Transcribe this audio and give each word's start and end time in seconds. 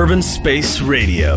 Urban 0.00 0.22
Space 0.22 0.72
Radio. 0.94 1.30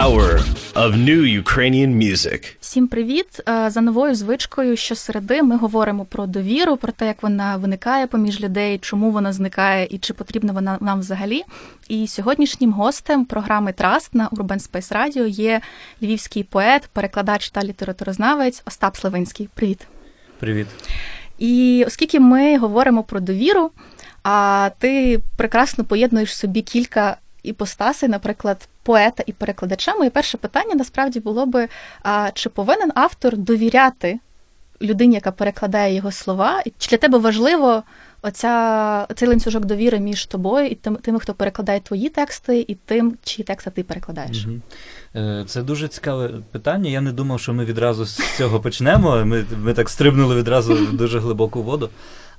Power 0.00 0.30
of 0.74 0.90
new 0.96 1.42
Ukrainian 1.42 1.90
music. 1.96 2.56
Всім 2.60 2.88
привіт! 2.88 3.40
Е, 3.48 3.70
За 3.70 3.80
новою 3.80 4.14
звичкою 4.14 4.76
щосереди 4.76 5.42
ми 5.42 5.56
говоримо 5.56 6.04
про 6.04 6.26
довіру, 6.26 6.76
про 6.76 6.92
те, 6.92 7.06
як 7.06 7.22
вона 7.22 7.56
виникає 7.56 8.06
поміж 8.06 8.40
людей, 8.40 8.78
чому 8.78 9.10
вона 9.10 9.32
зникає 9.32 9.88
і 9.90 9.98
чи 9.98 10.14
потрібна 10.14 10.52
вона 10.52 10.78
нам 10.80 11.00
взагалі. 11.00 11.42
І 11.88 12.06
сьогоднішнім 12.06 12.72
гостем 12.72 13.24
програми 13.24 13.72
Траст 13.72 14.14
на 14.14 14.28
Urban 14.28 14.70
Space 14.70 14.92
Radio 14.96 15.26
є 15.26 15.60
львівський 16.02 16.42
поет, 16.42 16.88
перекладач 16.92 17.50
та 17.50 17.64
літературознавець 17.64 18.62
Остап 18.66 18.96
Славинський. 18.96 19.48
Привіт! 19.54 19.86
Привіт. 20.38 20.66
І 21.38 21.84
оскільки 21.86 22.20
ми 22.20 22.58
говоримо 22.58 23.02
про 23.02 23.20
довіру, 23.20 23.70
а 24.22 24.70
ти 24.78 25.20
прекрасно 25.36 25.84
поєднуєш 25.84 26.36
собі 26.36 26.62
кілька 26.62 27.16
іпостасей, 27.44 28.08
наприклад, 28.08 28.68
поета 28.82 29.22
і 29.26 29.32
перекладача. 29.32 29.94
Моє 29.94 30.10
перше 30.10 30.38
питання 30.38 30.74
насправді 30.74 31.20
було 31.20 31.46
би: 31.46 31.68
а 32.02 32.30
чи 32.34 32.48
повинен 32.48 32.90
автор 32.94 33.36
довіряти 33.36 34.18
людині, 34.82 35.14
яка 35.14 35.32
перекладає 35.32 35.94
його 35.94 36.12
слова? 36.12 36.62
Чи 36.78 36.90
для 36.90 36.96
тебе 36.96 37.18
важливо 37.18 37.82
оця, 38.22 39.06
цей 39.14 39.28
ланцюжок 39.28 39.64
довіри 39.64 40.00
між 40.00 40.26
тобою 40.26 40.66
і 40.66 40.74
тим, 40.74 40.96
тими, 40.96 41.20
хто 41.20 41.34
перекладає 41.34 41.80
твої 41.80 42.08
тексти, 42.08 42.64
і 42.68 42.74
тим, 42.74 43.16
чиї 43.24 43.44
тексти 43.44 43.70
ти 43.70 43.82
перекладаєш? 43.82 44.46
Е, 45.16 45.44
Це 45.46 45.62
дуже 45.62 45.88
цікаве 45.88 46.30
питання. 46.50 46.90
Я 46.90 47.00
не 47.00 47.12
думав, 47.12 47.40
що 47.40 47.52
ми 47.54 47.64
відразу 47.64 48.04
з 48.06 48.36
цього 48.36 48.60
почнемо. 48.60 49.24
Ми, 49.24 49.44
ми 49.62 49.72
так 49.74 49.88
стрибнули 49.90 50.34
відразу 50.36 50.74
в 50.74 50.92
дуже 50.92 51.18
глибоку 51.18 51.62
воду. 51.62 51.90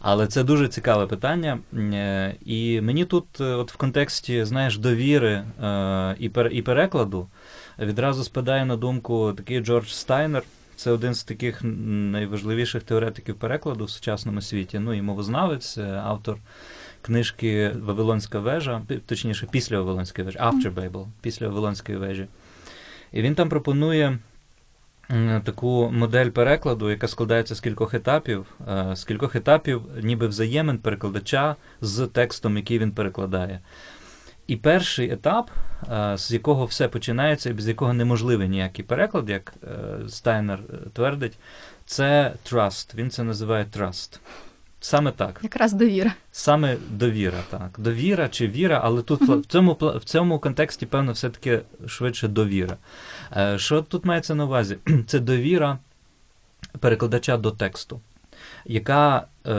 Але 0.08 0.28
це 0.28 0.44
дуже 0.44 0.68
цікаве 0.68 1.08
питання. 1.08 1.60
Е, 1.74 2.36
І 2.46 2.82
мені 2.82 3.06
тут, 3.06 3.42
е, 3.42 3.44
от 3.44 3.72
в 3.72 3.76
контексті, 3.76 4.46
знаєш, 4.46 4.78
довіри 4.78 5.32
е, 5.64 6.16
і, 6.52 6.62
перекладу, 6.62 7.28
відразу 7.80 8.24
спадає 8.24 8.66
на 8.66 8.78
думку 8.78 9.34
такий 9.34 9.60
Джордж 9.60 9.88
Стайнер. 9.88 10.44
Це 10.76 10.92
один 10.92 11.14
з 11.14 11.24
таких 11.24 11.60
найважливіших 11.64 12.84
теоретиків 12.84 13.36
перекладу 13.36 13.86
в 13.86 13.90
сучасному 13.90 14.42
світі. 14.42 14.80
Ну 14.80 14.94
і 14.94 15.02
мовознавець, 15.02 15.78
автор 16.04 16.38
книжки 17.02 17.72
Вавилонська 17.82 18.40
вежа, 18.40 18.82
точніше, 19.06 19.48
після 19.52 19.80
Вавилонської 19.80 20.26
вежі, 20.26 20.38
After 20.38 20.74
Babel, 20.74 21.06
після 21.22 21.48
Вавилонської 21.48 21.98
вежі. 21.98 22.28
І 23.12 23.22
він 23.22 23.36
там 23.36 23.50
пропонує 23.50 24.18
таку 25.44 25.92
модель 25.92 26.30
перекладу, 26.30 26.90
яка 26.90 27.08
складається 27.08 27.56
з 27.56 27.60
кількох 27.60 27.94
етапів, 27.94 28.46
е, 28.68 28.96
з 28.96 29.04
кількох 29.04 29.36
етапів, 29.36 29.82
ніби 30.04 30.28
взаємин 30.28 30.78
перекладача 30.78 31.56
з 31.82 32.08
текстом, 32.08 32.58
який 32.58 32.80
він 32.80 32.92
перекладає. 32.92 33.60
І 34.48 34.56
перший 34.56 35.12
етап, 35.12 35.52
е, 35.92 36.18
з 36.18 36.32
якого 36.32 36.66
все 36.66 36.88
починається, 36.88 37.50
і 37.50 37.54
без 37.54 37.68
якого 37.68 37.94
неможливий 37.94 38.50
ніякий 38.50 38.86
переклад, 38.86 39.30
як 39.30 39.54
е, 39.64 40.10
Стайнер 40.10 40.60
е, 40.70 40.90
твердить, 40.94 41.38
це 41.86 42.34
trust. 42.52 42.96
Він 42.96 43.10
це 43.10 43.24
називає 43.24 43.66
trust. 43.78 44.20
Саме 44.86 45.12
так. 45.12 45.40
Якраз 45.44 45.74
довіра. 45.74 46.14
Саме 46.32 46.78
довіра, 46.90 47.44
так. 47.50 47.76
Довіра 47.78 48.30
чи 48.30 48.48
віра, 48.48 48.82
але 48.84 49.02
тут 49.02 49.22
в 49.22 49.46
цьому 49.46 49.78
в 49.80 50.04
цьому 50.04 50.40
контексті, 50.40 50.86
певно, 50.86 51.12
все-таки 51.12 51.62
швидше 51.88 52.28
довіра. 52.28 52.78
Е, 53.38 53.60
Що 53.60 53.82
тут 53.82 54.06
мається 54.06 54.36
на 54.36 54.46
увазі? 54.46 54.78
Це 55.08 55.20
довіра 55.20 55.78
перекладача 56.80 57.38
до 57.38 57.52
тексту, 57.52 58.02
яка 58.66 59.28
е, 59.48 59.52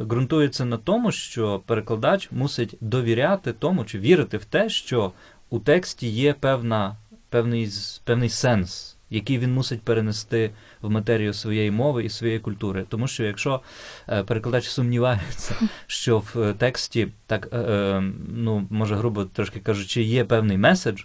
ґрунтується 0.00 0.64
на 0.64 0.76
тому, 0.76 1.12
що 1.12 1.62
перекладач 1.66 2.28
мусить 2.32 2.76
довіряти 2.80 3.52
тому 3.52 3.84
чи 3.84 3.98
вірити 3.98 4.36
в 4.36 4.44
те, 4.44 4.68
що 4.68 5.12
у 5.50 5.58
тексті 5.58 6.08
є 6.08 6.32
певна, 6.32 6.96
певний, 7.28 7.70
певний 8.04 8.28
сенс. 8.28 8.93
Який 9.10 9.38
він 9.38 9.54
мусить 9.54 9.82
перенести 9.82 10.50
в 10.82 10.90
матерію 10.90 11.34
своєї 11.34 11.70
мови 11.70 12.04
і 12.04 12.08
своєї 12.08 12.38
культури. 12.38 12.84
Тому 12.88 13.08
що 13.08 13.24
якщо 13.24 13.60
е, 14.08 14.22
перекладач 14.22 14.68
сумнівається, 14.68 15.54
що 15.86 16.18
в 16.18 16.54
тексті, 16.58 17.08
так, 17.26 17.48
е, 17.52 17.58
е, 17.58 18.02
ну, 18.28 18.66
може, 18.70 18.96
грубо 18.96 19.24
трошки 19.24 19.60
кажучи, 19.60 20.02
є 20.02 20.24
певний 20.24 20.58
меседж, 20.58 21.02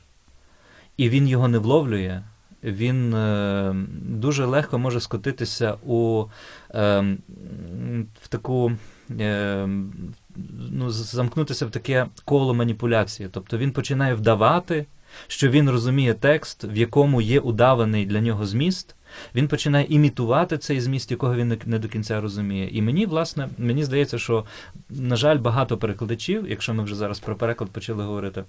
і 0.98 1.10
він 1.10 1.28
його 1.28 1.48
не 1.48 1.58
вловлює, 1.58 2.22
він 2.64 3.14
е, 3.14 3.76
дуже 4.02 4.46
легко 4.46 4.80
може 4.80 5.00
скотитися 5.00 5.78
у 5.86 6.26
е, 6.76 7.18
в 8.22 8.28
таку. 8.28 8.72
Е, 9.20 9.68
ну, 10.72 10.90
замкнутися 10.90 11.66
в 11.66 11.72
таке 11.72 12.08
коло 12.26 12.54
маніпуляції. 12.54 13.30
Тобто 13.32 13.58
він 13.58 13.72
починає 13.72 14.14
вдавати, 14.14 14.86
що 15.28 15.50
він 15.50 15.70
розуміє 15.70 16.14
текст, 16.14 16.64
в 16.64 16.78
якому 16.78 17.22
є 17.22 17.40
удаваний 17.40 18.06
для 18.06 18.22
нього 18.22 18.46
зміст. 18.46 18.96
Він 19.36 19.48
починає 19.48 19.86
імітувати 19.90 20.58
цей 20.58 20.82
зміст, 20.82 21.12
якого 21.12 21.36
він 21.36 21.60
не- 21.66 21.80
до 21.80 21.88
кінця 21.88 22.22
розуміє. 22.22 22.70
І 22.72 22.82
мені, 22.82 23.06
власне, 23.06 23.50
мені 23.58 23.84
здається, 23.84 24.18
що, 24.18 24.46
на 24.90 25.16
жаль, 25.16 25.38
багато 25.38 25.78
перекладачів, 25.78 26.50
якщо 26.50 26.74
ми 26.74 26.84
вже 26.84 26.96
зараз 26.96 27.20
про 27.20 27.36
переклад 27.36 27.70
почали 27.70 28.04
говорити, 28.04 28.44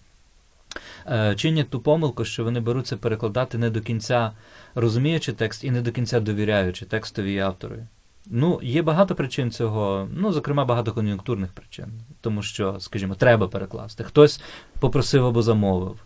е, 1.07 1.35
чинять 1.37 1.71
ту 1.71 1.81
помилку, 1.81 2.25
що 2.25 2.45
вони 2.45 2.61
беруться 2.61 2.97
перекладати 2.97 3.59
не 3.59 3.71
до 3.71 3.81
кінця 3.81 4.33
розуміючи 4.75 5.33
текст 5.33 5.65
і 5.65 5.71
не 5.71 5.81
до 5.81 5.93
кінця 5.93 6.21
довіряючи 6.21 6.85
текстові 6.87 7.33
і. 7.33 7.87
Ну, 8.27 8.61
є 8.63 8.83
багато 8.83 9.15
причин 9.15 9.51
цього, 9.51 10.09
ну, 10.13 10.33
зокрема, 10.33 10.65
багато 10.65 10.93
кон'юнктурних 10.93 11.53
причин, 11.53 11.87
тому 12.21 12.43
що, 12.43 12.77
скажімо, 12.81 13.15
треба 13.15 13.49
перекласти. 13.49 14.05
Хтось 14.05 14.41
попросив 14.81 15.27
або 15.27 15.43
замовив. 15.43 15.97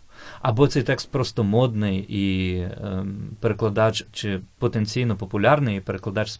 Або 0.45 0.67
цей 0.67 0.83
текст 0.83 1.11
просто 1.11 1.43
модний 1.43 2.05
і 2.09 2.57
ем, 2.61 3.29
перекладач, 3.39 4.05
чи 4.11 4.39
потенційно 4.57 5.15
популярний 5.15 5.77
і 5.77 5.81
перекладач 5.81 6.31
з, 6.31 6.39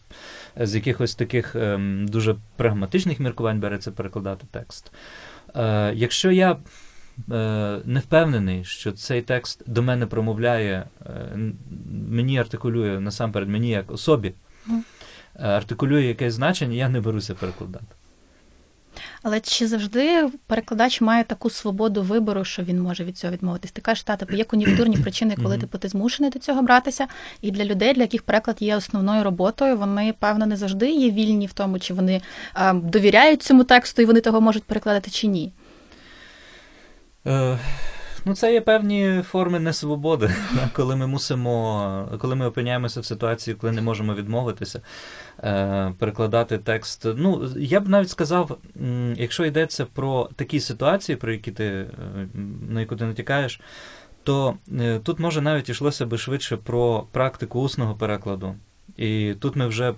з 0.56 0.74
якихось 0.74 1.14
таких 1.14 1.56
ем, 1.56 2.08
дуже 2.08 2.36
прагматичних 2.56 3.20
міркувань 3.20 3.60
береться 3.60 3.92
перекладати 3.92 4.46
текст. 4.50 4.92
Е, 5.56 5.92
якщо 5.94 6.30
я 6.30 6.52
е, 6.52 6.56
не 7.84 8.00
впевнений, 8.00 8.64
що 8.64 8.92
цей 8.92 9.22
текст 9.22 9.62
до 9.66 9.82
мене 9.82 10.06
промовляє, 10.06 10.86
е, 11.06 11.38
мені 12.08 12.38
артикулює 12.38 13.00
насамперед 13.00 13.48
мені 13.48 13.68
як 13.68 13.90
особі, 13.90 14.34
е, 14.68 14.82
артикулює 15.34 16.02
якесь 16.02 16.34
значення, 16.34 16.74
я 16.76 16.88
не 16.88 17.00
беруся 17.00 17.34
перекладати. 17.34 17.96
Але 19.28 19.40
чи 19.40 19.66
завжди 19.66 20.28
перекладач 20.46 21.00
має 21.00 21.24
таку 21.24 21.50
свободу 21.50 22.02
вибору, 22.02 22.44
що 22.44 22.62
він 22.62 22.80
може 22.80 23.04
від 23.04 23.18
цього 23.18 23.32
відмовитись? 23.32 23.72
Ти 23.72 23.80
кажеш, 23.80 24.02
та, 24.02 24.16
типу, 24.16 24.36
є 24.36 24.44
кон'юнктурні 24.44 24.96
причини, 24.96 25.36
коли 25.42 25.58
типу, 25.58 25.78
ти 25.78 25.88
змушений 25.88 26.30
до 26.30 26.38
цього 26.38 26.62
братися. 26.62 27.06
І 27.40 27.50
для 27.50 27.64
людей, 27.64 27.94
для 27.94 28.02
яких 28.02 28.22
переклад 28.22 28.56
є 28.60 28.76
основною 28.76 29.24
роботою, 29.24 29.76
вони, 29.76 30.14
певно, 30.18 30.46
не 30.46 30.56
завжди 30.56 30.90
є 30.90 31.10
вільні 31.10 31.46
в 31.46 31.52
тому, 31.52 31.78
чи 31.78 31.94
вони 31.94 32.22
е, 32.56 32.72
довіряють 32.72 33.42
цьому 33.42 33.64
тексту, 33.64 34.02
і 34.02 34.04
вони 34.04 34.20
того 34.20 34.40
можуть 34.40 34.64
перекладати 34.64 35.10
чи 35.10 35.26
ні. 35.26 35.52
Ну, 38.28 38.34
це 38.34 38.52
є 38.52 38.60
певні 38.60 39.22
форми 39.26 39.60
несвободи, 39.60 40.30
коли 40.72 40.96
ми 40.96 41.06
мусимо, 41.06 42.08
коли 42.18 42.34
ми 42.34 42.46
опиняємося 42.46 43.00
в 43.00 43.04
ситуації, 43.04 43.54
коли 43.54 43.72
не 43.72 43.82
можемо 43.82 44.14
відмовитися, 44.14 44.80
е, 45.38 45.92
перекладати 45.98 46.58
текст. 46.58 47.06
Ну, 47.16 47.50
я 47.56 47.80
б 47.80 47.88
навіть 47.88 48.10
сказав, 48.10 48.58
якщо 49.16 49.44
йдеться 49.44 49.86
про 49.86 50.28
такі 50.36 50.60
ситуації, 50.60 51.16
про 51.16 51.32
які 51.32 51.52
ти, 51.52 51.64
е, 51.64 51.88
на 52.68 52.80
яку 52.80 52.96
ти 52.96 53.04
натякаєш, 53.04 53.60
то 54.22 54.56
е, 54.80 54.98
тут 54.98 55.18
може 55.18 55.40
навіть 55.40 55.68
йшлося 55.68 56.06
би 56.06 56.18
швидше 56.18 56.56
про 56.56 57.06
практику 57.12 57.60
усного 57.60 57.94
перекладу. 57.94 58.54
І 58.96 59.34
тут 59.40 59.56
ми 59.56 59.66
вже 59.66 59.94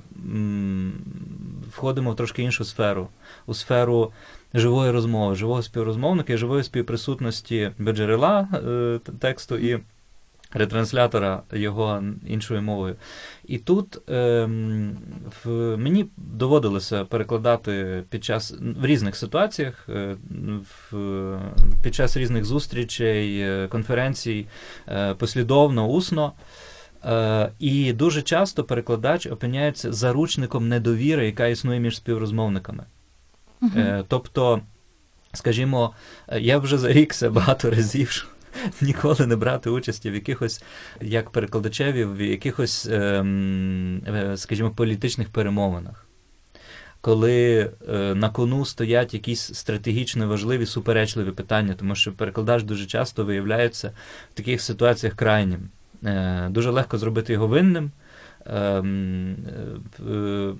входимо 1.73 2.13
в 2.13 2.17
трошки 2.17 2.43
іншу 2.43 2.65
сферу, 2.65 3.09
у 3.47 3.55
сферу 3.55 4.13
живої 4.55 4.91
розмови, 4.91 5.35
живого 5.35 5.63
співрозмовника 5.63 6.33
і 6.33 6.37
живої 6.37 6.63
співприсутності 6.63 7.71
джерела 7.81 8.49
е, 8.55 9.01
тексту 9.19 9.57
і 9.57 9.79
ретранслятора 10.53 11.43
його 11.53 12.03
іншою 12.27 12.63
мовою. 12.63 12.97
І 13.45 13.59
тут 13.59 14.11
ем, 14.11 14.97
в, 15.45 15.77
мені 15.77 16.07
доводилося 16.17 17.05
перекладати 17.05 18.03
під 18.11 18.25
час 18.25 18.55
в 18.81 18.87
різних 18.87 19.17
ситуаціях, 19.17 19.89
е, 19.89 20.17
в, 20.91 21.39
під 21.83 21.95
час 21.95 22.17
різних 22.17 22.45
зустрічей, 22.45 23.41
е, 23.41 23.69
конференцій, 23.69 24.47
е, 24.89 25.15
послідовно, 25.15 25.87
усно. 25.87 26.33
Е, 27.05 27.53
і 27.59 27.93
дуже 27.93 28.23
часто 28.23 28.65
перекладач 28.65 29.27
опиняється 29.27 29.93
заручником 29.93 30.69
недовіри, 30.69 31.27
яка 31.27 31.47
існує 31.47 31.81
між 31.81 31.97
співрозмовниками. 31.97 32.85
Е, 33.63 34.05
тобто, 34.09 34.61
скажімо, 35.33 35.95
я 36.33 36.59
вже 36.59 36.79
зарікся 36.79 37.31
багато 37.31 37.71
разів, 37.71 38.29
ніколи 38.81 39.27
не 39.27 39.37
брати 39.37 39.71
участі 39.71 40.11
в 40.11 40.15
якихось, 40.15 40.63
як 41.01 41.31
перекладачеві, 41.31 42.05
в 42.05 42.21
якихось, 42.21 42.87
ем, 42.91 44.03
е, 44.07 44.37
скажімо, 44.37 44.71
політичних 44.71 45.29
перемовинах. 45.29 46.05
коли 47.01 47.71
е, 47.89 48.15
на 48.15 48.31
кону 48.31 48.65
стоять 48.65 49.15
якісь 49.15 49.55
стратегічно 49.55 50.29
важливі 50.29 50.67
суперечливі 50.67 51.31
питання, 51.31 51.75
тому 51.75 51.95
що 51.95 52.13
перекладач 52.13 52.63
дуже 52.63 52.87
часто 52.87 53.25
виявляється 53.25 53.93
в 54.33 54.37
таких 54.37 54.61
ситуаціях 54.61 55.15
крайнім. 55.15 55.69
Дуже 56.51 56.71
легко 56.71 56.99
зробити 56.99 57.33
його 57.33 57.47
винним. 57.47 57.91
Ем, 58.49 59.37
е, 60.09 60.53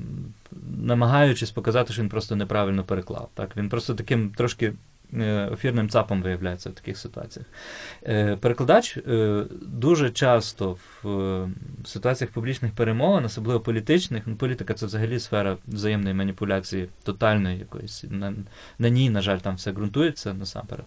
намагаючись 0.79 1.51
показати, 1.51 1.93
що 1.93 2.03
він 2.03 2.09
просто 2.09 2.37
неправильно 2.37 2.85
переклав. 2.85 3.29
Так? 3.35 3.57
Він 3.57 3.69
просто 3.69 3.95
таким 3.95 4.31
трошки 4.31 4.73
ефірним 5.53 5.89
цапом 5.89 6.23
виявляється 6.23 6.71
в 6.71 6.73
таких 6.73 6.99
ситуаціях. 6.99 7.47
Перекладач 8.41 8.99
дуже 9.63 10.11
часто 10.11 10.77
в 11.03 11.49
ситуаціях 11.85 12.33
публічних 12.33 12.73
перемовин, 12.73 13.25
особливо 13.25 13.61
політичних, 13.61 14.23
ну, 14.27 14.37
політика 14.37 14.75
це 14.75 14.87
взагалі 14.87 15.19
сфера 15.19 15.57
взаємної 15.67 16.15
маніпуляції, 16.15 16.89
тотальної 17.03 17.59
якоїсь. 17.59 18.05
На, 18.11 18.35
на 18.79 18.89
ній, 18.89 19.11
на 19.11 19.21
жаль, 19.21 19.39
там 19.39 19.55
все 19.55 19.73
ґрунтується 19.73 20.35
насамперед. 20.35 20.87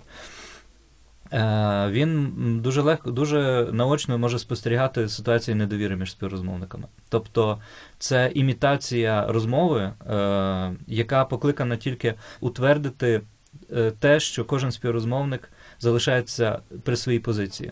Він 1.89 2.31
дуже 2.63 2.81
легко, 2.81 3.11
дуже 3.11 3.69
наочно 3.71 4.17
може 4.17 4.39
спостерігати 4.39 5.09
ситуації 5.09 5.55
недовіри 5.55 5.95
між 5.95 6.11
співрозмовниками. 6.11 6.87
Тобто 7.09 7.59
це 7.99 8.31
імітація 8.35 9.25
розмови, 9.27 9.93
яка 10.87 11.25
покликана 11.25 11.77
тільки 11.77 12.13
утвердити 12.39 13.21
Е, 13.75 13.91
те, 13.91 14.19
що 14.19 14.45
кожен 14.45 14.71
співрозмовник 14.71 15.49
залишається 15.79 16.59
при 16.83 16.95
своїй 16.95 17.19
позиції. 17.19 17.71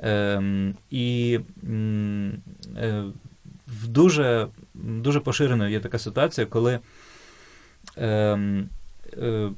Ем, 0.00 0.74
і 0.90 1.40
е, 2.76 3.04
в 3.66 3.88
дуже 3.88 4.48
дуже 4.74 5.20
поширеною 5.20 5.70
є 5.70 5.80
така 5.80 5.98
ситуація, 5.98 6.46
коли 6.46 6.78
ем, 7.96 8.68
е, 9.12 9.50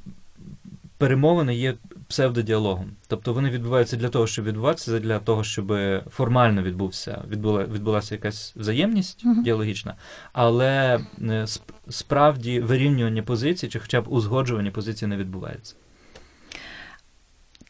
перемовини 0.97 1.55
є 1.55 1.73
псевдодіалогом. 2.11 2.91
Тобто 3.07 3.33
вони 3.33 3.49
відбуваються 3.49 3.97
для 3.97 4.09
того, 4.09 4.27
щоб 4.27 4.45
відбуватися, 4.45 4.99
для 4.99 5.19
того, 5.19 5.43
щоб 5.43 5.73
формально 6.09 6.63
відбувся, 6.63 7.23
відбула, 7.29 7.63
відбулася 7.63 8.15
якась 8.15 8.53
взаємність 8.55 9.25
uh-huh. 9.25 9.43
діалогічна, 9.43 9.95
але 10.33 10.99
е, 11.21 11.45
справді 11.89 12.59
вирівнювання 12.59 13.23
позицій, 13.23 13.67
чи 13.67 13.79
хоча 13.79 14.01
б 14.01 14.07
узгоджування 14.07 14.71
позицій 14.71 15.07
не 15.07 15.17
відбувається. 15.17 15.75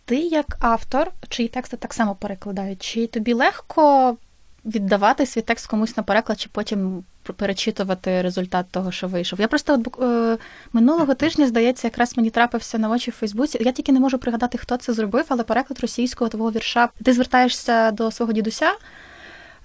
Ти 0.06 0.16
як 0.16 0.58
автор, 0.60 1.12
чиї 1.30 1.50
тексти 1.50 1.78
так 1.78 1.94
само 1.94 2.16
перекладають, 2.16 2.82
чи 2.82 3.08
тобі 3.08 3.34
легко 3.34 4.18
віддавати 4.66 5.26
свій 5.26 5.42
текст 5.42 5.68
комусь 5.68 5.98
на 5.98 6.04
переклад, 6.04 6.40
чи 6.40 6.50
потім 6.52 7.04
перечитувати 7.34 8.22
результат 8.22 8.66
того, 8.72 8.92
що 8.92 9.08
вийшов. 9.08 9.40
Я 9.40 9.48
просто 9.48 9.74
от 9.74 10.02
е, 10.02 10.38
минулого 10.74 11.14
тижня, 11.14 11.48
здається, 11.48 11.88
якраз 11.88 12.18
мені 12.18 12.30
трапився 12.30 12.78
на 12.78 12.90
очі 12.90 13.12
в 13.12 13.14
Фейсбуці. 13.14 13.58
Я 13.62 13.72
тільки 13.72 13.92
не 13.92 14.00
можу 14.00 14.18
пригадати, 14.18 14.58
хто 14.58 14.78
це 14.78 14.94
зробив, 14.94 15.26
але 15.30 15.44
переклад 15.44 15.80
російського 15.80 16.30
твого 16.30 16.52
вірша. 16.52 16.90
Ти 17.04 17.14
звертаєшся 17.14 17.92
до 17.92 18.12
свого 18.12 18.34
дідуся. 18.34 18.72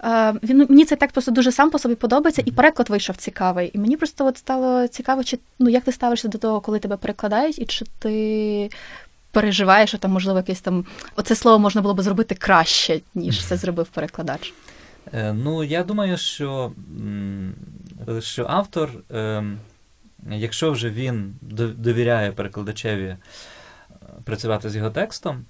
Е, 0.05 0.35
він 0.43 0.67
мені 0.69 0.85
цей 0.85 0.99
текст 0.99 1.15
просто 1.15 1.31
дуже 1.31 1.53
сам 1.53 1.71
по 1.71 1.79
собі 1.79 1.95
подобається, 1.95 2.43
і 2.45 2.53
переклад 2.53 2.91
вийшов 2.91 3.17
цікавий. 3.17 3.71
І 3.75 3.79
мені 3.79 3.97
просто 3.97 4.27
от 4.27 4.39
стало 4.39 4.89
цікаво, 4.89 5.25
чи 5.25 5.39
ну 5.59 5.69
як 5.69 5.85
ти 5.85 5.93
ставишся 5.93 6.29
до 6.29 6.39
того, 6.39 6.61
коли 6.61 6.79
тебе 6.79 6.97
перекладають, 6.97 7.59
і 7.59 7.65
чи 7.67 7.85
ти 7.99 8.71
переживаєш, 9.31 9.91
що 9.91 9.99
там 9.99 10.11
можливо 10.11 10.39
якесь 10.39 10.61
там 10.61 10.85
оце 11.17 11.35
слово 11.35 11.59
можна 11.59 11.83
було 11.83 11.95
би 11.95 12.03
зробити 12.03 12.35
краще, 12.35 13.01
ніж 13.15 13.45
це 13.45 13.57
зробив 13.57 13.87
перекладач. 13.87 14.55
Е, 15.13 15.33
ну, 15.33 15.65
я 15.65 15.85
думаю, 15.85 16.17
що 16.17 16.73
що 18.21 18.47
автор, 18.49 18.91
ем, 19.11 19.59
якщо 20.31 20.73
вже 20.73 20.91
він 20.91 21.35
довіряє 21.77 22.33
перекладачеві 22.33 23.07
е, 23.07 23.19
працювати 24.25 24.71
з 24.71 24.77
його 24.77 24.91
текстом, 24.91 25.45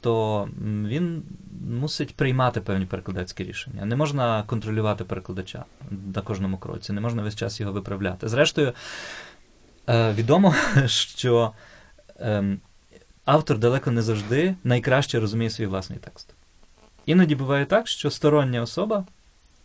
то 0.00 0.48
він 0.86 1.22
мусить 1.70 2.16
приймати 2.16 2.60
певні 2.60 2.86
перекладацькі 2.86 3.44
рішення. 3.44 3.84
Не 3.84 3.96
можна 3.96 4.42
контролювати 4.42 5.04
перекладача 5.04 5.64
на 6.14 6.22
кожному 6.22 6.58
кроці, 6.58 6.92
не 6.92 7.00
можна 7.00 7.22
весь 7.22 7.36
час 7.36 7.60
його 7.60 7.72
виправляти. 7.72 8.28
Зрештою, 8.28 8.72
е, 9.88 10.12
відомо, 10.12 10.54
що 10.86 11.52
ем, 12.18 12.60
автор 13.24 13.58
далеко 13.58 13.90
не 13.90 14.02
завжди 14.02 14.54
найкраще 14.64 15.20
розуміє 15.20 15.50
свій 15.50 15.66
власний 15.66 15.98
текст. 15.98 16.34
Іноді 17.06 17.34
буває 17.34 17.66
так, 17.66 17.88
що 17.88 18.10
стороння 18.10 18.62
особа, 18.62 19.04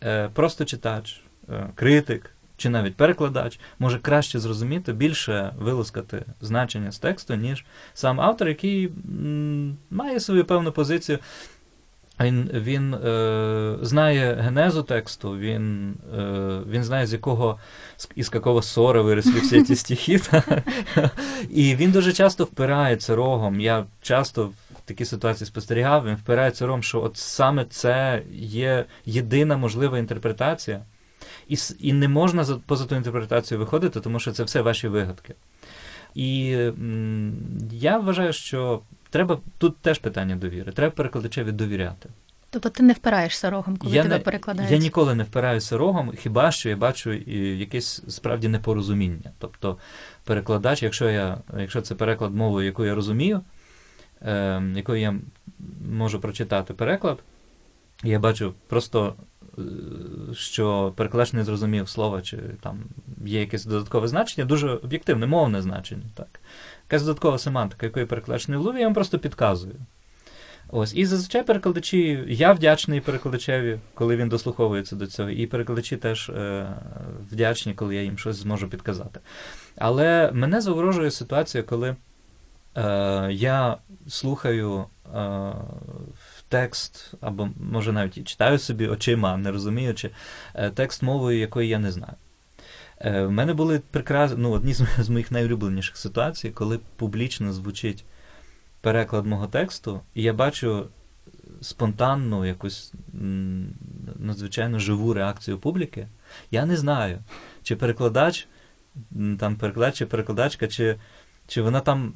е, 0.04 0.28
просто 0.34 0.64
читач, 0.64 1.20
е, 1.48 1.68
критик 1.74 2.30
чи 2.58 2.68
навіть 2.68 2.96
перекладач 2.96 3.60
може 3.78 3.98
краще 3.98 4.38
зрозуміти, 4.38 4.92
більше 4.92 5.54
вилускати 5.58 6.22
значення 6.40 6.92
з 6.92 6.98
тексту, 6.98 7.34
ніж 7.34 7.64
сам 7.94 8.20
автор, 8.20 8.48
який 8.48 8.90
має 9.90 10.20
свою 10.20 10.44
певну 10.44 10.72
позицію. 10.72 11.18
Він 12.20 12.50
він 12.54 12.94
е, 12.94 13.76
знає 13.82 14.34
генезу 14.34 14.82
тексту, 14.82 15.38
він 15.38 15.94
е, 16.18 16.58
він 16.70 16.84
знає, 16.84 17.06
з 17.06 17.12
якого 17.12 17.58
із 18.14 18.30
якого 18.34 18.62
ссора 18.62 19.02
виросли 19.02 19.40
всі 19.40 19.62
ці 19.62 19.76
стихи. 19.76 20.20
І 21.50 21.76
він 21.76 21.90
дуже 21.90 22.12
часто 22.12 22.44
впирається 22.44 23.16
рогом. 23.16 23.60
Я 23.60 23.84
часто 24.02 24.50
такі 24.88 25.04
ситуації 25.04 25.46
спостерігав, 25.46 26.06
він 26.06 26.14
впирається 26.14 26.66
ром, 26.66 26.82
що 26.82 27.02
от 27.02 27.16
саме 27.16 27.64
це 27.64 28.22
є 28.32 28.84
єдина 29.04 29.56
можлива 29.56 29.98
інтерпретація, 29.98 30.84
і 31.48 31.56
і 31.78 31.92
не 31.92 32.08
можна 32.08 32.44
поза 32.66 32.84
ту 32.84 32.96
інтерпретацію 32.96 33.58
виходити, 33.58 34.00
тому 34.00 34.20
що 34.20 34.32
це 34.32 34.42
все 34.42 34.60
ваші 34.60 34.88
вигадки. 34.88 35.34
І 36.14 36.52
м, 36.52 37.32
я 37.72 37.98
вважаю, 37.98 38.32
що 38.32 38.80
треба 39.10 39.40
тут 39.58 39.78
теж 39.78 39.98
питання 39.98 40.36
довіри. 40.36 40.72
Треба 40.72 40.90
перекладачеві 40.90 41.52
довіряти. 41.52 42.08
Тобто 42.50 42.68
ти 42.68 42.82
не 42.82 42.92
впираєшся 42.92 43.50
рогом, 43.50 43.76
коли 43.76 43.96
я 43.96 44.02
тебе 44.02 44.14
не, 44.14 44.20
перекладають? 44.20 44.72
Я 44.72 44.78
ніколи 44.78 45.14
не 45.14 45.24
впираюся 45.24 45.76
рогом, 45.76 46.12
хіба 46.18 46.50
що 46.50 46.68
я 46.68 46.76
бачу 46.76 47.12
якесь 47.12 48.02
справді 48.08 48.48
непорозуміння. 48.48 49.30
Тобто 49.38 49.76
перекладач, 50.24 50.82
якщо 50.82 51.10
я, 51.10 51.38
якщо 51.58 51.80
це 51.80 51.94
переклад 51.94 52.34
мовою, 52.34 52.66
яку 52.66 52.84
я 52.84 52.94
розумію, 52.94 53.40
е, 54.22 54.62
якою 54.76 55.00
я 55.00 55.14
можу 55.90 56.20
прочитати 56.20 56.74
переклад, 56.74 57.18
я 58.02 58.18
бачу 58.18 58.54
просто, 58.66 59.14
е, 59.58 59.62
що 60.34 60.92
перекладач 60.96 61.32
не 61.32 61.44
зрозумів 61.44 61.88
слова, 61.88 62.22
чи 62.22 62.36
там 62.60 62.78
є 63.24 63.40
якесь 63.40 63.64
додаткове 63.64 64.08
значення, 64.08 64.44
дуже 64.44 64.68
об'єктивне, 64.68 65.26
мовне 65.26 65.62
значення. 65.62 66.04
так. 66.14 66.40
Якась 66.90 67.02
додаткова 67.02 67.38
семантика, 67.38 67.86
якої 67.86 68.06
перекладач 68.06 68.48
не 68.48 68.56
вловив, 68.56 68.80
я 68.80 68.86
вам 68.86 68.94
просто 68.94 69.18
підказую. 69.18 69.74
Ось, 70.70 70.94
І 70.94 71.06
зазвичай 71.06 71.42
перекладачі, 71.42 72.24
я 72.28 72.52
вдячний 72.52 73.00
перекладачеві, 73.00 73.78
коли 73.94 74.16
він 74.16 74.28
дослуховується 74.28 74.96
до 74.96 75.06
цього, 75.06 75.30
і 75.30 75.46
перекладачі 75.46 75.96
теж 75.96 76.28
е, 76.28 76.66
вдячні, 77.30 77.74
коли 77.74 77.94
я 77.94 78.02
їм 78.02 78.18
щось 78.18 78.36
зможу 78.36 78.68
підказати. 78.68 79.20
Але 79.76 80.30
мене 80.32 80.60
заворожує 80.60 81.10
ситуація, 81.10 81.62
коли 81.62 81.96
я 83.30 83.76
слухаю 84.08 84.84
е, 85.14 85.52
текст, 86.48 87.14
або, 87.20 87.48
може, 87.60 87.92
навіть 87.92 88.18
і 88.18 88.22
читаю 88.22 88.58
собі 88.58 88.88
очима, 88.88 89.36
не 89.36 89.50
розуміючи, 89.50 90.10
е, 90.54 90.70
текст 90.70 91.02
мовою, 91.02 91.38
якої 91.38 91.68
я 91.68 91.78
не 91.78 91.92
знаю. 91.92 92.14
В 93.04 93.28
мене 93.28 93.54
були 93.54 93.80
прекрасні, 93.90 94.38
ну, 94.40 94.50
одні 94.50 94.72
з 94.98 95.08
моїх 95.08 95.30
найулюбленіших 95.30 95.96
ситуацій, 95.96 96.50
коли 96.50 96.80
публічно 96.96 97.52
звучить 97.52 98.04
переклад 98.80 99.26
мого 99.26 99.46
тексту, 99.46 100.00
і 100.14 100.22
я 100.22 100.32
бачу 100.32 100.86
спонтанну, 101.60 102.44
якусь 102.44 102.92
надзвичайно 104.18 104.78
живу 104.78 105.14
реакцію 105.14 105.58
публіки. 105.58 106.08
Я 106.50 106.66
не 106.66 106.76
знаю, 106.76 107.18
чи 107.62 107.76
перекладач, 107.76 108.48
там 109.38 109.56
перекладач, 109.56 109.96
чи 109.96 110.06
перекладачка, 110.06 110.68
чи 110.68 110.96
чи 111.48 111.62
вона 111.62 111.80
там 111.80 112.12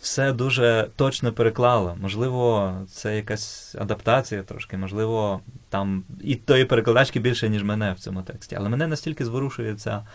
все 0.00 0.32
дуже 0.32 0.88
точно 0.96 1.32
переклала? 1.32 1.96
Можливо, 2.00 2.72
це 2.88 3.16
якась 3.16 3.74
адаптація 3.78 4.42
трошки, 4.42 4.76
можливо, 4.76 5.40
там 5.68 6.04
і 6.20 6.34
тої 6.34 6.64
перекладачки 6.64 7.20
більше, 7.20 7.48
ніж 7.48 7.62
мене 7.62 7.92
в 7.92 7.98
цьому 7.98 8.22
тексті. 8.22 8.54
Але 8.54 8.68
мене 8.68 8.86
настільки 8.86 9.24
зворушує 9.24 9.74
ця 9.74 10.06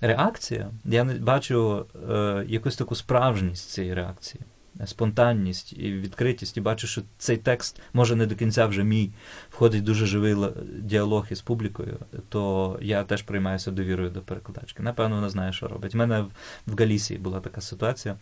реакція, 0.00 0.70
я 0.84 1.04
не 1.04 1.14
бачу 1.14 1.86
е, 2.10 2.44
якусь 2.48 2.76
таку 2.76 2.94
справжність 2.94 3.70
цієї 3.70 3.94
реакції 3.94 4.44
спонтанність 4.86 5.72
і 5.72 5.92
відкритість, 5.92 6.56
і 6.56 6.60
бачу, 6.60 6.86
що 6.86 7.02
цей 7.18 7.36
текст 7.36 7.80
може 7.92 8.16
не 8.16 8.26
до 8.26 8.34
кінця 8.34 8.66
вже 8.66 8.84
мій 8.84 9.10
входить 9.50 9.84
дуже 9.84 10.06
живий 10.06 10.36
діалог 10.78 11.26
із 11.30 11.40
публікою, 11.40 11.98
то 12.28 12.78
я 12.82 13.04
теж 13.04 13.22
приймаюся 13.22 13.70
довірою 13.70 14.10
до 14.10 14.20
перекладачки. 14.20 14.82
Напевно, 14.82 15.16
вона 15.16 15.30
знає, 15.30 15.52
що 15.52 15.68
робить. 15.68 15.94
У 15.94 15.98
мене 15.98 16.24
в 16.66 16.78
Галісії 16.78 17.18
була 17.18 17.40
така 17.40 17.60
ситуація. 17.60 18.16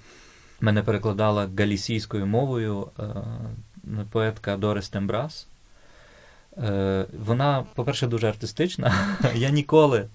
Мене 0.61 0.83
перекладала 0.83 1.49
галісійською 1.59 2.27
мовою 2.27 2.89
е, 2.99 3.05
поетка 4.11 4.57
Дорис 4.57 4.89
Тембрас. 4.89 5.49
Е, 6.59 7.07
Вона, 7.19 7.65
по-перше, 7.75 8.07
дуже 8.07 8.29
артистична. 8.29 8.95
Я 9.35 9.51
ніколи 9.51 10.09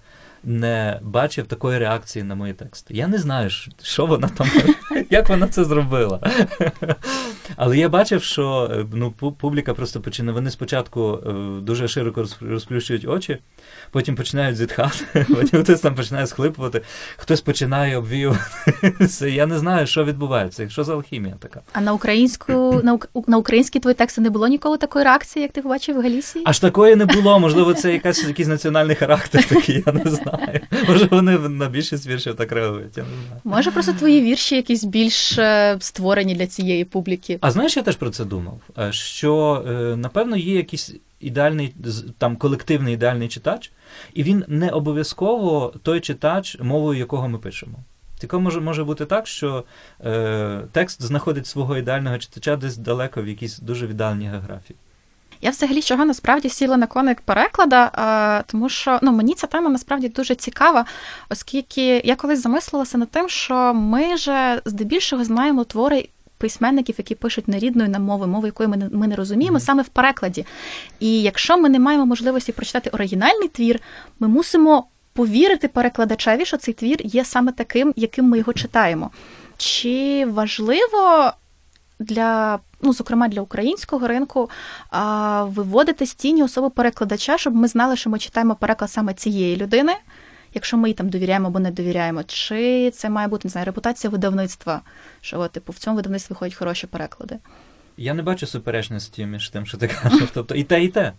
не 0.43 0.99
бачив 1.01 1.45
такої 1.45 1.79
реакції 1.79 2.23
на 2.23 2.35
мої 2.35 2.53
тексти. 2.53 2.93
Я 2.93 3.07
не 3.07 3.17
знаю, 3.17 3.49
що 3.83 4.05
вона 4.05 4.29
там, 4.37 4.47
як 5.09 5.29
вона 5.29 5.47
це 5.47 5.63
зробила. 5.63 6.19
Але 7.55 7.77
я 7.77 7.89
бачив, 7.89 8.23
що 8.23 8.71
е, 8.73 8.85
ну, 8.93 9.11
публіка 9.11 9.73
просто 9.73 10.01
починає. 10.01 10.33
Вони 10.33 10.51
спочатку 10.51 11.19
е, 11.27 11.31
дуже 11.61 11.87
широко 11.87 12.25
розплющують 12.41 13.07
очі, 13.07 13.37
потім 13.91 14.15
починають 14.15 14.57
зітхати, 14.57 15.25
потім 15.35 15.63
хтось 15.63 15.79
там 15.81 15.95
починає 15.95 16.27
схлипувати, 16.27 16.81
хтось 17.17 17.41
починає 17.41 17.97
обвіювати. 17.97 18.41
Я 19.21 19.45
не 19.45 19.59
знаю, 19.59 19.87
що 19.87 20.05
відбувається, 20.05 20.69
що 20.69 20.83
за 20.83 20.93
алхімія 20.93 21.35
така. 21.39 21.61
А 21.73 21.81
на 21.81 21.93
українську 21.93 22.81
на, 22.83 22.99
на 23.27 23.37
українські 23.37 23.79
твої 23.79 23.95
тексти 23.95 24.21
не 24.21 24.29
було 24.29 24.47
ніколи 24.47 24.77
такої 24.77 25.05
реакції, 25.05 25.43
як 25.43 25.51
ти 25.51 25.61
побачив 25.61 25.95
в 25.95 26.01
Галісії? 26.01 26.43
Аж 26.47 26.59
такої 26.59 26.95
не 26.95 27.05
було. 27.05 27.39
Можливо, 27.39 27.73
це 27.73 27.93
якась 27.93 28.27
якийсь 28.27 28.47
національний 28.47 28.95
характер 28.95 29.47
такий, 29.49 29.83
я 29.87 29.93
не 29.93 30.11
знаю. 30.11 30.28
Може, 30.87 31.05
вони 31.05 31.37
на 31.37 31.69
більшість 31.69 32.07
віршів 32.07 32.35
так 32.35 32.51
реагують. 32.51 32.97
я 32.97 33.03
не 33.03 33.09
знаю. 33.09 33.41
Може, 33.43 33.71
просто 33.71 33.93
твої 33.93 34.21
вірші 34.21 34.55
якісь 34.55 34.83
більш 34.83 35.37
е, 35.37 35.77
створені 35.79 36.35
для 36.35 36.47
цієї 36.47 36.85
публіки. 36.85 37.37
А 37.41 37.51
знаєш, 37.51 37.77
я 37.77 37.83
теж 37.83 37.95
про 37.95 38.09
це 38.09 38.25
думав. 38.25 38.61
Е, 38.77 38.91
що 38.91 39.63
е, 39.67 39.95
напевно 39.95 40.37
є 40.37 40.55
якийсь 40.55 40.93
ідеальний 41.19 41.73
там 42.17 42.35
колективний 42.35 42.93
ідеальний 42.93 43.27
читач, 43.27 43.71
і 44.13 44.23
він 44.23 44.45
не 44.47 44.69
обов'язково 44.69 45.73
той 45.83 45.99
читач, 45.99 46.57
мовою 46.61 46.99
якого 46.99 47.29
ми 47.29 47.37
пишемо. 47.37 47.79
Тільки 48.19 48.37
може 48.37 48.61
може 48.61 48.83
бути 48.83 49.05
так, 49.05 49.27
що 49.27 49.63
е, 50.05 50.61
текст 50.71 51.01
знаходить 51.01 51.47
свого 51.47 51.77
ідеального 51.77 52.17
читача 52.17 52.55
десь 52.55 52.77
далеко 52.77 53.21
в 53.21 53.27
якійсь 53.27 53.59
дуже 53.59 53.87
віддаленій 53.87 54.27
географії. 54.27 54.77
Я 55.41 55.49
взагалі 55.49 55.81
чого 55.81 56.05
насправді 56.05 56.49
сіла 56.49 56.77
на 56.77 56.87
коник 56.87 57.21
переклада, 57.21 58.43
тому 58.47 58.69
що 58.69 58.99
ну 59.01 59.11
мені 59.11 59.33
ця 59.33 59.47
тема 59.47 59.69
насправді 59.69 60.09
дуже 60.09 60.35
цікава, 60.35 60.85
оскільки 61.29 62.01
я 62.05 62.15
колись 62.15 62.41
замислилася 62.41 62.97
над 62.97 63.09
тим, 63.09 63.29
що 63.29 63.73
ми 63.73 64.17
же 64.17 64.61
здебільшого 64.65 65.23
знаємо 65.23 65.63
твори. 65.63 66.09
Письменників, 66.37 66.95
які 66.97 67.15
пишуть 67.15 67.47
нерідною 67.47 67.89
нам 67.89 68.03
мовою, 68.03 68.31
мовою, 68.31 68.47
якої 68.47 68.69
ми 68.69 68.77
не, 68.77 68.89
ми 68.89 69.07
не 69.07 69.15
розуміємо, 69.15 69.57
mm-hmm. 69.57 69.61
саме 69.61 69.83
в 69.83 69.87
перекладі. 69.87 70.45
І 70.99 71.21
якщо 71.21 71.57
ми 71.57 71.69
не 71.69 71.79
маємо 71.79 72.05
можливості 72.05 72.51
прочитати 72.51 72.89
оригінальний 72.89 73.47
твір, 73.47 73.79
ми 74.19 74.27
мусимо 74.27 74.85
повірити 75.13 75.67
перекладачеві, 75.67 76.45
що 76.45 76.57
цей 76.57 76.73
твір 76.73 76.97
є 77.03 77.25
саме 77.25 77.51
таким, 77.51 77.93
яким 77.95 78.25
ми 78.25 78.37
його 78.37 78.53
читаємо. 78.53 79.11
Чи 79.57 80.25
важливо 80.25 81.31
для, 81.99 82.59
ну, 82.81 82.93
зокрема 82.93 83.27
для 83.27 83.41
українського 83.41 84.07
ринку, 84.07 84.49
а, 84.89 85.43
виводити 85.43 86.05
з 86.05 86.13
тіні 86.13 86.43
особи 86.43 86.69
перекладача, 86.69 87.37
щоб 87.37 87.55
ми 87.55 87.67
знали, 87.67 87.95
що 87.95 88.09
ми 88.09 88.19
читаємо 88.19 88.55
переклад 88.55 88.91
саме 88.91 89.13
цієї 89.13 89.55
людини, 89.55 89.93
якщо 90.53 90.77
ми 90.77 90.87
їй 90.89 90.93
там 90.93 91.09
довіряємо 91.09 91.47
або 91.47 91.59
не 91.59 91.71
довіряємо, 91.71 92.23
чи 92.23 92.91
це 92.91 93.09
має 93.09 93.27
бути 93.27 93.47
не 93.47 93.49
знаю, 93.51 93.65
репутація 93.65 94.11
видавництва, 94.11 94.81
що 95.21 95.47
типу 95.47 95.71
в 95.71 95.77
цьому 95.77 95.95
видавництві 95.95 96.33
виходять 96.33 96.55
хороші 96.55 96.87
переклади? 96.87 97.37
Я 97.97 98.13
не 98.13 98.23
бачу 98.23 98.47
суперечності 98.47 99.25
між 99.25 99.49
тим, 99.49 99.65
що 99.65 99.77
ти 99.77 99.87
кажеш. 99.87 100.29
Тобто 100.33 100.55
і 100.55 100.63
те, 100.63 100.83
і 100.83 100.87
те. 100.87 101.13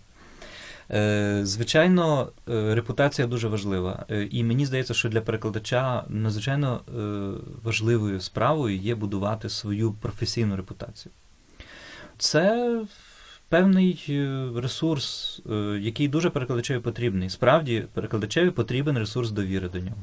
Е, 0.92 1.40
звичайно, 1.42 2.32
е, 2.48 2.74
репутація 2.74 3.28
дуже 3.28 3.48
важлива, 3.48 4.04
е, 4.10 4.28
і 4.30 4.44
мені 4.44 4.66
здається, 4.66 4.94
що 4.94 5.08
для 5.08 5.20
перекладача 5.20 6.04
надзвичайно 6.08 6.80
важливою 7.62 8.20
справою 8.20 8.76
є 8.76 8.94
будувати 8.94 9.48
свою 9.48 9.92
професійну 9.92 10.56
репутацію. 10.56 11.12
Це 12.20 12.80
певний 13.48 14.20
ресурс, 14.56 15.40
який 15.80 16.08
дуже 16.08 16.30
перекладачеві 16.30 16.78
потрібний. 16.78 17.30
Справді, 17.30 17.84
перекладачеві 17.94 18.50
потрібен 18.50 18.98
ресурс 18.98 19.30
довіри 19.30 19.68
до 19.68 19.78
нього. 19.78 19.96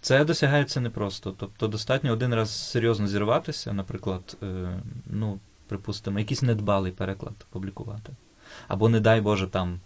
Це 0.00 0.24
досягається 0.24 0.80
непросто. 0.80 1.34
Тобто, 1.38 1.68
достатньо 1.68 2.12
один 2.12 2.34
раз 2.34 2.70
серйозно 2.70 3.06
зірватися, 3.06 3.72
наприклад, 3.72 4.36
ну, 5.06 5.38
припустимо, 5.68 6.18
якийсь 6.18 6.42
недбалий 6.42 6.92
переклад 6.92 7.34
публікувати 7.50 8.12
або, 8.68 8.88
не 8.88 9.00
дай 9.00 9.20
Боже, 9.20 9.46
там 9.46 9.80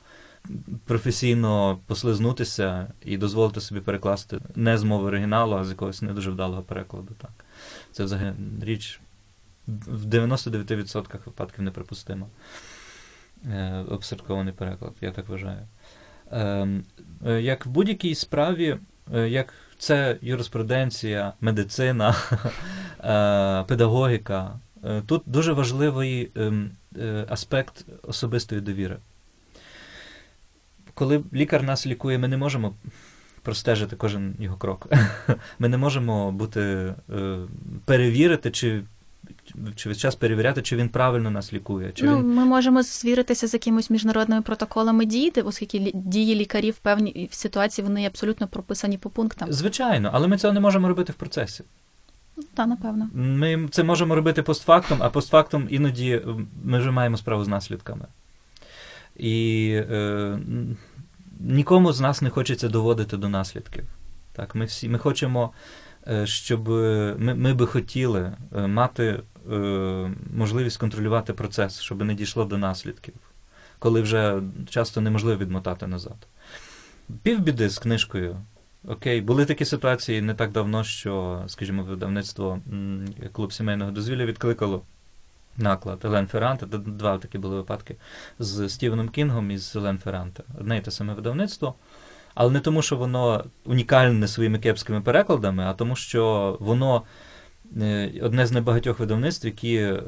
професійно 0.85 1.79
послизнутися 1.87 2.93
і 3.05 3.17
дозволити 3.17 3.61
собі 3.61 3.81
перекласти 3.81 4.41
не 4.57 4.79
з 4.79 4.83
мови 4.83 5.09
оригіналу, 5.09 5.57
а 5.57 5.65
з 5.65 5.69
якогось 5.69 6.03
не 6.03 6.13
дуже 6.13 6.31
вдалого 6.31 6.63
перекладу. 6.63 7.15
Так. 7.21 7.45
Це 7.93 8.05
взагалі 8.05 8.35
річ 8.63 9.01
в 9.69 10.07
99% 10.07 11.19
випадків 11.27 11.65
неприпустима. 11.65 12.27
Е, 13.47 13.85
обсеркований 13.89 14.53
переклад, 14.53 14.93
я 15.01 15.11
так 15.11 15.29
вважаю. 15.29 15.67
Ем, 16.31 16.85
е, 17.27 17.43
Як 17.43 17.67
в 17.67 17.69
будь-якій 17.69 18.15
справі, 18.15 18.77
е, 19.15 19.29
як 19.29 19.55
це 19.79 20.19
юриспруденція, 20.23 21.33
медицина, 21.41 22.15
е, 23.01 23.65
педагогіка, 23.69 24.61
е, 24.85 25.03
тут 25.07 25.23
дуже 25.27 25.53
важливий 25.53 26.31
ем, 26.35 26.71
аспект 27.29 27.85
особистої 28.03 28.61
довіри. 28.61 28.97
Коли 30.95 31.25
лікар 31.33 31.63
нас 31.63 31.87
лікує, 31.87 32.19
ми 32.19 32.29
не 32.29 32.37
можемо 32.37 32.75
простежити 33.43 33.97
кожен 33.97 34.37
його 34.39 34.57
крок. 34.57 34.89
Ми 35.59 35.69
не 35.69 35.77
можемо 35.77 36.33
бути 36.33 36.95
перевірити, 37.85 38.51
чи 38.51 38.83
весь 39.87 39.99
час 39.99 40.15
перевіряти, 40.15 40.63
чи 40.63 40.77
він 40.77 40.89
правильно 40.89 41.31
нас 41.31 41.53
лікує. 41.53 41.93
Чи 41.93 42.05
ну, 42.05 42.19
він... 42.19 42.35
Ми 42.35 42.45
можемо 42.45 42.83
звіритися 42.83 43.47
з 43.47 43.55
якимось 43.55 43.91
міжнародними 43.91 44.43
протоколами 44.43 45.05
дії, 45.05 45.33
оскільки 45.45 45.93
дії 45.95 46.35
лікарів 46.35 46.75
в 46.75 46.79
певній 46.79 47.29
ситуації 47.33 47.87
вони 47.87 48.07
абсолютно 48.07 48.49
прописані 48.49 48.99
по 48.99 49.11
пунктам. 49.11 49.53
Звичайно, 49.53 50.11
але 50.13 50.29
ми 50.29 50.39
цього 50.39 50.55
не 50.55 50.61
можемо 50.61 50.89
робити 50.89 51.13
в 51.13 51.17
процесі. 51.17 51.65
Так, 52.55 52.69
напевно. 52.69 53.11
Ми 53.15 53.69
це 53.71 53.83
можемо 53.83 54.15
робити 54.15 54.43
постфактом, 54.43 54.99
а 55.03 55.11
постфактом 55.11 55.67
іноді 55.71 56.21
ми 56.65 56.79
вже 56.79 56.91
маємо 56.91 57.17
справу 57.17 57.45
з 57.45 57.49
наслідками. 57.49 58.07
І 59.17 59.71
е, 59.91 60.39
нікому 61.41 61.93
з 61.93 62.01
нас 62.01 62.23
не 62.23 62.31
хочеться 62.31 62.69
доводити 62.69 63.17
до 63.17 63.29
наслідків. 63.29 63.85
Так, 64.33 64.55
Ми 64.55 64.65
всі 64.65 64.89
ми 64.89 64.99
хочемо, 64.99 65.53
е, 66.09 66.27
щоб 66.27 66.69
ми 67.19 67.35
ми 67.35 67.55
би 67.55 67.67
хотіли 67.67 68.33
е, 68.57 68.67
мати 68.67 69.05
е, 69.05 69.21
можливість 70.35 70.77
контролювати 70.77 71.33
процес, 71.33 71.81
щоб 71.81 72.05
не 72.05 72.15
дійшло 72.15 72.45
до 72.45 72.59
наслідків, 72.59 73.15
коли 73.79 74.01
вже 74.01 74.43
часто 74.71 75.01
неможливо 75.01 75.39
відмотати 75.39 75.87
назад. 75.87 76.17
Півбіди 77.23 77.69
з 77.69 77.79
книжкою. 77.79 78.37
Окей, 78.89 79.21
були 79.21 79.45
такі 79.45 79.65
ситуації 79.65 80.21
не 80.21 80.35
так 80.35 80.53
давно, 80.53 80.85
що, 80.85 81.45
скажімо, 81.47 81.83
видавництво 81.83 82.61
клуб 83.33 83.53
сімейного 83.53 83.91
дозвілля 83.91 84.25
відкликало 84.25 84.83
наклад 85.57 86.05
Елен 86.05 86.27
Ферранте. 86.27 86.67
Два 86.67 87.19
такі 87.19 87.39
були 87.39 87.57
випадки 87.57 87.97
з 88.39 88.69
Стівеном 88.69 89.09
Кінгом 89.09 89.51
і 89.51 89.59
з 89.59 89.77
Елен 89.77 89.99
Ферранте. 89.99 90.43
Одне 90.61 90.77
і 90.77 90.81
те 90.81 90.91
саме 90.91 91.15
видавництво. 91.15 91.75
Але 92.35 92.51
не 92.51 92.61
тому, 92.61 92.83
що 92.83 92.97
воно 92.97 93.45
унікальне 93.65 94.29
своїми 94.29 94.59
кепськими 94.59 95.01
перекладами, 95.01 95.65
а 95.65 95.73
тому, 95.73 95.97
що 95.97 96.57
воно 96.61 96.97
е, 96.97 97.01
одне 98.23 98.47
з 98.47 98.53
небагатьох 98.53 98.99
видавництв, 98.99 99.47
які, 99.47 99.77
е, 99.77 100.03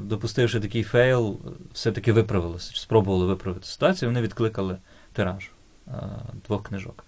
допустивши 0.00 0.60
такий 0.60 0.82
фейл, 0.82 1.40
все-таки 1.72 2.12
виправилося, 2.12 2.72
спробували 2.74 3.26
виправити 3.26 3.66
ситуацію, 3.66 4.08
вони 4.08 4.22
відкликали 4.22 4.76
тираж. 5.12 5.50
Е, 5.88 5.92
двох 6.46 6.62
книжок. 6.62 7.04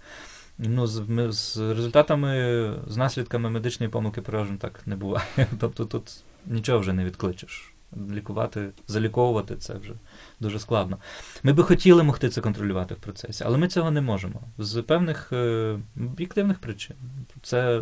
Ну, 0.57 0.87
з, 0.87 1.03
з 1.29 1.57
результатами, 1.57 2.73
з 2.87 2.97
наслідками 2.97 3.49
медичної 3.49 3.89
помилки 3.89 4.21
переважно 4.21 4.57
так 4.57 4.87
не 4.87 4.95
буває. 4.95 5.25
Тобто 5.59 5.85
тут 5.85 6.23
нічого 6.45 6.79
вже 6.79 6.93
не 6.93 7.05
відкличеш. 7.05 7.73
Лікувати, 8.11 8.69
заліковувати 8.87 9.55
це 9.55 9.73
вже 9.73 9.93
дуже 10.39 10.59
складно. 10.59 10.97
Ми 11.43 11.53
би 11.53 11.63
хотіли 11.63 12.03
могти 12.03 12.29
це 12.29 12.41
контролювати 12.41 12.93
в 12.93 12.97
процесі, 12.97 13.43
але 13.47 13.57
ми 13.57 13.67
цього 13.67 13.91
не 13.91 14.01
можемо. 14.01 14.41
З 14.57 14.81
певних 14.81 15.33
е, 15.33 15.79
об'єктивних 15.97 16.59
причин. 16.59 16.95
Це 17.41 17.81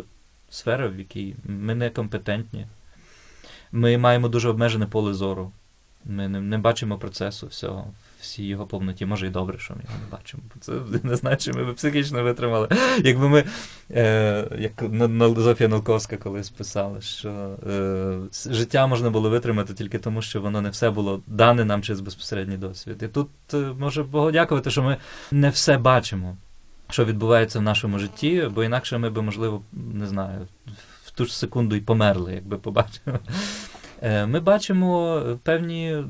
сфера, 0.50 0.88
в 0.88 0.98
якій 0.98 1.34
ми 1.44 1.74
не 1.74 1.90
компетентні. 1.90 2.66
Ми 3.72 3.98
маємо 3.98 4.28
дуже 4.28 4.48
обмежене 4.48 4.86
поле 4.86 5.14
зору. 5.14 5.52
Ми 6.04 6.28
не, 6.28 6.40
не 6.40 6.58
бачимо 6.58 6.98
процесу 6.98 7.46
всього 7.46 7.92
всій 8.20 8.44
його 8.44 8.66
повноті. 8.66 9.06
Може 9.06 9.26
і 9.26 9.30
добре, 9.30 9.58
що 9.58 9.74
ми 9.74 9.80
його 9.84 9.98
не 10.04 10.16
бачимо. 10.16 10.42
Це 10.60 10.72
не 11.02 11.16
знаю, 11.16 11.36
чи 11.36 11.52
ми 11.52 11.64
б 11.64 11.74
психічно 11.74 12.22
витримали. 12.22 12.68
Якби 13.04 13.28
ми, 13.28 13.44
е, 13.90 14.48
як 14.58 14.84
Зофія 15.36 15.68
Нолковська 15.68 16.16
колись 16.16 16.50
писала, 16.50 17.00
що 17.00 17.56
е, 17.68 18.18
життя 18.54 18.86
можна 18.86 19.10
було 19.10 19.30
витримати 19.30 19.74
тільки 19.74 19.98
тому, 19.98 20.22
що 20.22 20.40
воно 20.40 20.60
не 20.60 20.70
все 20.70 20.90
було 20.90 21.22
дане 21.26 21.64
нам 21.64 21.82
через 21.82 22.00
безпосередній 22.00 22.56
досвід. 22.56 23.02
І 23.02 23.08
тут 23.08 23.28
е, 23.54 23.56
може 23.56 24.02
Богу 24.02 24.30
дякувати, 24.30 24.70
що 24.70 24.82
ми 24.82 24.96
не 25.30 25.50
все 25.50 25.78
бачимо, 25.78 26.36
що 26.90 27.04
відбувається 27.04 27.58
в 27.58 27.62
нашому 27.62 27.98
житті, 27.98 28.48
бо 28.54 28.64
інакше 28.64 28.98
ми 28.98 29.10
би, 29.10 29.22
можливо, 29.22 29.62
не 29.72 30.06
знаю, 30.06 30.48
в 31.04 31.10
ту 31.10 31.24
ж 31.24 31.38
секунду 31.38 31.76
і 31.76 31.80
померли, 31.80 32.34
якби 32.34 32.58
побачили. 32.58 33.18
Е, 34.02 34.26
ми 34.26 34.40
бачимо 34.40 35.22
певні 35.42 36.04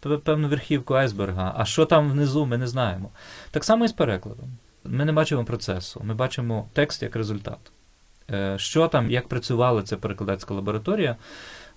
певну 0.00 0.48
верхівку 0.48 0.94
айсберга, 0.94 1.54
а 1.56 1.64
що 1.64 1.86
там 1.86 2.10
внизу, 2.10 2.46
ми 2.46 2.58
не 2.58 2.66
знаємо. 2.66 3.10
Так 3.50 3.64
само 3.64 3.84
і 3.84 3.88
з 3.88 3.92
перекладом. 3.92 4.50
ми 4.84 5.04
не 5.04 5.12
бачимо 5.12 5.44
процесу, 5.44 6.00
ми 6.04 6.14
бачимо 6.14 6.68
текст 6.72 7.02
як 7.02 7.16
результат. 7.16 7.58
Е, 8.30 8.58
що 8.58 8.88
там, 8.88 9.10
як 9.10 9.28
працювала 9.28 9.82
ця 9.82 9.96
перекладацька 9.96 10.54
лабораторія, 10.54 11.16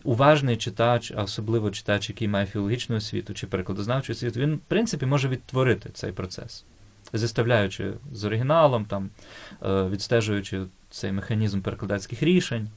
уважний 0.03 0.57
читач, 0.57 1.13
а 1.17 1.23
особливо 1.23 1.71
читач, 1.71 2.09
який 2.09 2.27
має 2.27 2.45
філологічну 2.45 2.95
освіту 2.95 3.33
чи 3.33 3.47
перекладознавчу 3.47 4.13
освіту, 4.13 4.39
він, 4.39 4.55
в 4.55 4.59
принципі, 4.59 5.05
може 5.05 5.27
відтворити 5.27 5.89
цей 5.93 6.11
процес, 6.11 6.65
зіставляючи 7.13 7.93
з 8.11 8.25
оригіналом, 8.25 8.85
там, 8.85 9.09
е, 9.65 9.83
відстежуючи 9.83 10.61
цей 10.89 11.11
механізм 11.11 11.61
перекладацьких 11.61 12.23
рішень. 12.23 12.69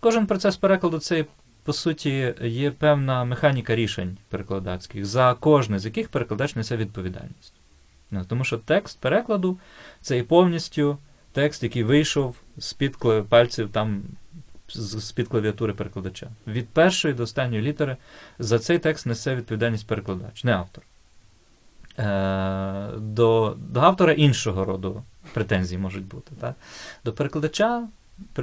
Кожен 0.00 0.26
процес 0.26 0.56
перекладу 0.56 0.98
це, 0.98 1.24
по 1.64 1.72
суті, 1.72 2.34
є 2.42 2.70
певна 2.70 3.24
механіка 3.24 3.76
рішень 3.76 4.16
перекладацьких, 4.28 5.04
за 5.04 5.34
кожне 5.34 5.78
з 5.78 5.84
яких 5.84 6.08
перекладач 6.08 6.54
несе 6.56 6.76
відповідальність. 6.76 7.52
Ну, 8.10 8.24
Тому 8.24 8.44
що 8.44 8.58
текст 8.58 9.00
перекладу 9.00 9.58
це 10.00 10.18
і 10.18 10.22
повністю 10.22 10.98
текст, 11.32 11.62
який 11.62 11.82
вийшов 11.82 12.36
з-під 12.56 12.96
пальців 13.28 13.68
там 13.72 14.02
з-під 14.74 15.28
клавіатури 15.28 15.72
перекладача. 15.72 16.28
Від 16.46 16.68
першої 16.68 17.14
до 17.14 17.22
останньої 17.22 17.62
літери 17.62 17.96
за 18.38 18.58
цей 18.58 18.78
текст 18.78 19.06
несе 19.06 19.36
відповідальність 19.36 19.86
перекладач, 19.86 20.44
не 20.44 20.52
автор. 20.52 20.84
Е, 21.98 22.88
До 22.96 23.56
до 23.58 23.80
автора 23.80 24.12
іншого 24.12 24.64
роду 24.64 25.02
претензії 25.32 25.78
можуть 25.78 26.04
бути. 26.04 26.32
Так? 26.40 26.54
До 27.04 27.12
перекладача 27.12 27.88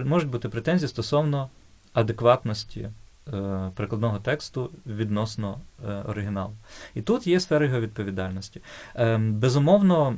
можуть 0.06 0.30
бути 0.30 0.50
претензії 0.50 0.90
стосовно 0.90 1.50
адекватності 1.94 2.90
е, 3.34 3.72
перекладного 3.76 4.20
тексту 4.20 4.70
відносно 4.86 5.60
е, 5.88 6.04
оригіналу. 6.08 6.54
І 6.96 7.02
тут 7.02 7.28
є 7.28 7.40
сфера 7.40 7.66
його 7.66 7.80
відповідальності. 7.80 8.62
Е, 8.96 9.18
Безумовно. 9.18 10.18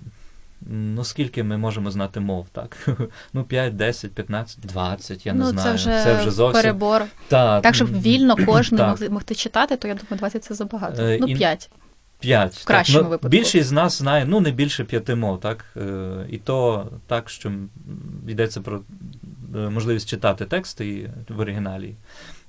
Ну, 0.61 1.03
скільки 1.03 1.43
ми 1.43 1.57
можемо 1.57 1.91
знати 1.91 2.19
мов, 2.19 2.47
так? 2.51 2.87
Ну, 3.33 3.43
5, 3.43 3.75
10, 3.75 4.13
15, 4.13 4.59
20, 4.59 5.25
я 5.25 5.33
не 5.33 5.39
ну, 5.39 5.45
знаю. 5.49 5.67
Це 5.67 5.73
вже, 5.73 6.03
це 6.03 6.19
вже 6.19 6.31
зовсім 6.31 6.61
перебор. 6.61 7.05
Так, 7.27 7.63
так, 7.63 7.75
щоб 7.75 8.01
вільно 8.01 8.35
кожен 8.45 8.77
могли 8.77 9.09
могти 9.09 9.35
читати, 9.35 9.77
то 9.77 9.87
я 9.87 9.93
думаю, 9.93 10.17
20 10.17 10.43
це 10.43 10.53
забагато. 10.53 11.03
Е, 11.03 11.17
Ну, 11.21 11.27
і- 11.27 11.35
5. 11.35 11.69
5. 12.19 12.55
В 12.55 12.65
кращому 12.65 13.03
ну, 13.03 13.09
випадку. 13.09 13.29
Більшість 13.29 13.69
з 13.69 13.71
нас 13.71 13.97
знає, 13.97 14.25
ну, 14.25 14.39
не 14.39 14.51
більше 14.51 14.83
п'яти 14.83 15.15
мов, 15.15 15.39
так? 15.39 15.65
Е, 15.77 16.25
І 16.29 16.37
то 16.37 16.87
так, 17.07 17.29
що 17.29 17.51
йдеться 18.27 18.61
про 18.61 18.81
е, 19.55 19.57
можливість 19.57 20.09
читати 20.09 20.45
тексти 20.45 21.11
в 21.29 21.39
оригіналі, 21.39 21.95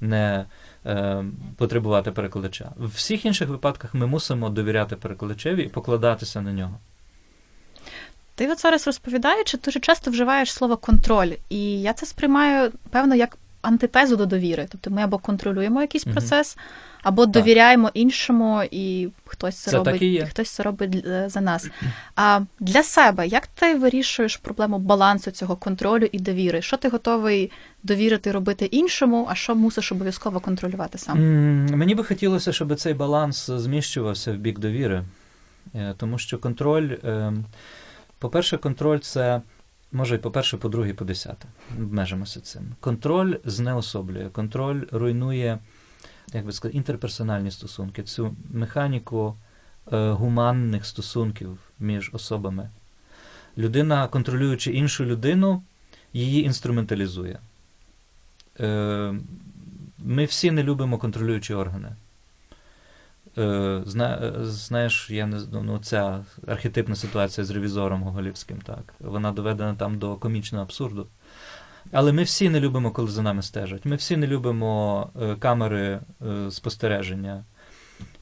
не 0.01 0.45
е, 0.87 1.25
потребувати 1.57 2.11
перекладача. 2.11 2.71
В 2.77 2.89
всіх 2.89 3.25
інших 3.25 3.49
випадках 3.49 3.95
ми 3.95 4.07
мусимо 4.07 4.49
довіряти 4.51 4.97
перекладачеві 4.97 5.63
і 5.63 5.69
покладатися 5.69 6.41
на 6.41 6.53
нього. 6.53 6.79
Ти 8.35 8.53
от 8.53 8.61
зараз 8.61 8.87
розповідаючи, 8.87 9.59
дуже 9.59 9.81
часто 9.81 10.11
вживаєш 10.11 10.53
слово 10.53 10.77
контроль, 10.77 11.33
і 11.49 11.81
я 11.81 11.93
це 11.93 12.07
сприймаю, 12.07 12.73
певно, 12.91 13.15
як 13.15 13.37
антитезу 13.63 14.17
до 14.17 14.27
довіри. 14.27 14.67
Тобто 14.71 14.91
ми 14.91 15.03
або 15.03 15.19
контролюємо 15.19 15.81
якийсь 15.81 16.07
Мгм. 16.07 16.13
процес, 16.15 16.57
або 17.03 17.27
довіряємо 17.27 17.91
іншому, 17.95 18.63
і 18.71 19.09
хтось 19.25 19.57
це, 19.57 19.71
Це 19.71 19.77
робить, 19.77 19.93
так 19.93 20.03
і 20.03 20.21
хтось 20.21 20.51
це 20.51 20.63
робить 20.63 21.05
е, 21.07 21.29
за 21.29 21.41
нас. 21.41 21.71
А 22.17 22.41
для 22.61 22.83
себе 22.83 23.27
як 23.27 23.47
ти 23.47 23.75
вирішуєш 23.75 24.37
проблему 24.37 24.79
балансу 24.79 25.31
цього 25.31 25.57
контролю 25.57 26.09
і 26.13 26.19
довіри? 26.19 26.63
Що 26.63 26.77
ти 26.77 26.89
готовий 26.89 27.51
довірити 27.83 28.33
робити 28.33 28.65
іншому, 28.65 29.27
а 29.31 29.35
що 29.35 29.55
мусиш 29.55 29.93
обов'язково 29.93 30.41
контролювати 30.41 30.99
сам? 30.99 31.19
Мені 31.67 31.95
би 31.95 32.05
хотілося, 32.05 32.53
щоб 32.53 32.75
цей 32.75 32.95
баланс 32.95 33.51
зміщувався 33.51 34.33
в 34.33 34.37
бік 34.37 34.59
довіри. 34.59 35.05
Е, 35.75 35.95
Тому 35.97 36.19
що 36.19 36.39
контроль, 36.39 36.91
е, 37.05 37.33
по-перше, 38.19 38.57
контроль 38.57 38.99
це, 38.99 39.41
може, 39.93 40.15
і 40.15 40.19
по-перше, 40.19 40.57
по-друге, 40.57 40.91
і 40.91 40.93
по 40.93 41.05
десяте. 41.05 41.49
Обмежимося 41.79 42.41
цим. 42.41 42.63
Контроль 42.81 43.35
знеособлює, 43.45 44.29
контроль 44.29 44.83
руйнує, 44.93 45.59
як 46.33 46.47
би 46.47 46.53
сказати, 46.53 46.77
інтерперсональні 46.77 47.51
стосунки, 47.51 48.03
цю 48.03 48.35
механіку 48.51 49.37
е, 49.93 50.11
гуманних 50.11 50.87
стосунків 50.87 51.59
між 51.79 52.11
особами. 52.13 52.71
Людина, 53.59 54.09
контролюючи 54.09 54.73
іншу 54.73 55.05
людину, 55.05 55.63
її 56.13 56.45
інструменталізує. 56.45 57.39
Е, 58.61 59.15
Ми 59.99 60.25
всі 60.25 60.51
не 60.51 60.63
любимо 60.63 60.99
контролюючі 60.99 61.55
органи. 61.55 61.89
Е, 63.39 63.83
зна, 63.87 64.21
е, 64.23 64.45
знаєш, 64.45 65.11
я 65.11 65.27
не 65.27 65.41
ну, 65.53 65.79
ця 65.79 66.25
архетипна 66.47 66.97
ситуація 66.97 67.45
з 67.45 67.51
ревізором 67.51 68.03
Гоголівським, 68.03 68.61
так, 68.61 68.95
вона 69.01 69.33
доведена 69.33 69.75
там 69.75 69.99
до 69.99 70.17
комічного 70.17 70.65
абсурду. 70.65 71.07
Але 71.93 72.13
ми 72.13 72.23
всі 72.23 72.51
не 72.51 72.61
любимо, 72.61 72.91
коли 72.91 73.11
за 73.11 73.23
нами 73.23 73.43
стежать. 73.43 73.85
Ми 73.85 73.97
всі 73.97 74.17
не 74.17 74.27
любимо 74.27 75.11
е, 75.23 75.37
камери 75.37 76.01
спостереження. 76.51 77.45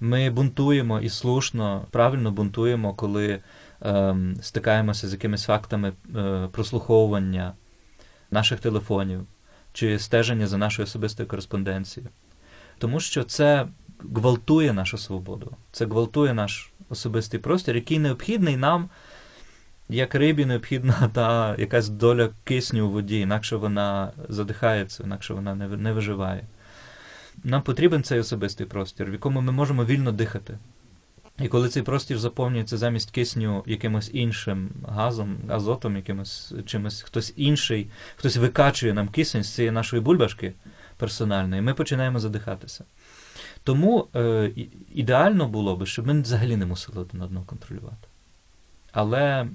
Ми 0.00 0.30
бунтуємо 0.30 1.00
і 1.00 1.08
слушно, 1.08 1.86
правильно 1.90 2.30
бунтуємо, 2.30 2.94
коли 2.94 3.40
е, 3.82 4.16
стикаємося 4.42 5.08
з 5.08 5.12
якимись 5.12 5.44
фактами 5.44 5.92
е, 6.16 6.48
прослуховування 6.52 7.52
наших 8.30 8.60
телефонів 8.60 9.26
чи 9.72 9.98
стеження 9.98 10.46
за 10.46 10.58
нашою 10.58 10.84
особистою 10.84 11.28
кореспонденцією. 11.28 12.10
Тому 12.78 13.00
що 13.00 13.24
це 13.24 13.66
гвалтує 14.14 14.72
нашу 14.72 14.98
свободу, 14.98 15.56
це 15.72 15.86
гвалтує 15.86 16.34
наш 16.34 16.72
особистий 16.88 17.40
простір, 17.40 17.74
який 17.74 17.98
необхідний 17.98 18.56
нам, 18.56 18.90
як 19.88 20.14
рибі 20.14 20.44
необхідна 20.44 21.10
та 21.14 21.56
якась 21.58 21.88
доля 21.88 22.30
кисню 22.44 22.86
у 22.86 22.90
воді, 22.90 23.20
інакше 23.20 23.56
вона 23.56 24.12
задихається, 24.28 25.02
інакше 25.02 25.34
вона 25.34 25.54
не, 25.54 25.68
не 25.68 25.92
виживає. 25.92 26.44
Нам 27.44 27.62
потрібен 27.62 28.02
цей 28.02 28.20
особистий 28.20 28.66
простір, 28.66 29.10
в 29.10 29.12
якому 29.12 29.40
ми 29.40 29.52
можемо 29.52 29.84
вільно 29.84 30.12
дихати. 30.12 30.58
І 31.38 31.48
коли 31.48 31.68
цей 31.68 31.82
простір 31.82 32.18
заповнюється 32.18 32.76
замість 32.76 33.10
кисню 33.10 33.62
якимось 33.66 34.10
іншим 34.12 34.70
газом, 34.88 35.36
азотом, 35.48 35.96
якимось 35.96 36.54
чимось, 36.66 37.02
хтось 37.02 37.32
інший, 37.36 37.90
хтось 38.16 38.36
викачує 38.36 38.94
нам 38.94 39.08
кисень 39.08 39.42
з 39.42 39.54
цієї 39.54 39.70
нашої 39.72 40.02
бульбашки 40.02 40.52
персональної, 40.96 41.62
ми 41.62 41.74
починаємо 41.74 42.18
задихатися. 42.18 42.84
Тому 43.68 44.06
е, 44.16 44.50
ідеально 44.94 45.48
було 45.48 45.76
би, 45.76 45.86
щоб 45.86 46.06
ми 46.06 46.20
взагалі 46.20 46.56
не 46.56 46.66
мусили 46.66 47.00
один 47.00 47.22
одного 47.22 47.46
контролювати. 47.46 48.08
Але 48.92 49.46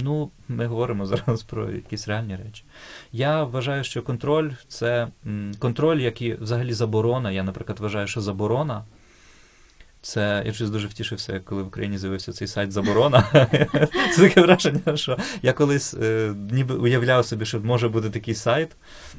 ну, 0.00 0.30
ми 0.48 0.66
говоримо 0.66 1.06
зараз 1.06 1.42
про 1.42 1.70
якісь 1.70 2.08
реальні 2.08 2.36
речі. 2.36 2.64
Я 3.12 3.44
вважаю, 3.44 3.84
що 3.84 4.02
контроль 4.02 4.50
це 4.68 5.08
контроль, 5.58 5.98
як 5.98 6.22
і 6.22 6.34
взагалі 6.34 6.72
заборона. 6.72 7.30
Я, 7.30 7.42
наприклад, 7.42 7.80
вважаю, 7.80 8.06
що 8.06 8.20
заборона. 8.20 8.84
Це 10.02 10.42
я 10.46 10.52
щось 10.52 10.70
дуже 10.70 10.86
втішився, 10.86 11.40
коли 11.40 11.62
в 11.62 11.66
Україні 11.66 11.98
з'явився 11.98 12.32
цей 12.32 12.48
сайт 12.48 12.72
Заборона. 12.72 13.24
Це 14.14 14.22
таке 14.22 14.40
враження, 14.40 14.96
що 14.96 15.18
я 15.42 15.52
колись 15.52 15.94
е, 15.94 16.34
ніби 16.50 16.74
уявляв 16.74 17.26
собі, 17.26 17.46
що 17.46 17.60
може 17.60 17.88
бути 17.88 18.10
такий 18.10 18.34
сайт, 18.34 18.76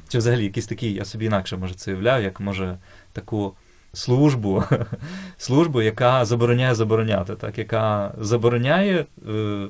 чи 0.08 0.18
взагалі 0.18 0.44
якийсь 0.44 0.66
такий, 0.66 0.94
я 0.94 1.04
собі 1.04 1.24
інакше 1.24 1.56
може 1.56 1.74
це 1.74 1.90
уявляв, 1.90 2.22
як 2.22 2.40
може 2.40 2.78
таку 3.12 3.54
службу, 3.92 4.64
службу, 5.38 5.82
яка 5.82 6.24
забороняє 6.24 6.74
забороняти, 6.74 7.34
так, 7.34 7.58
яка 7.58 8.14
забороняє 8.20 8.98
е, 9.00 9.06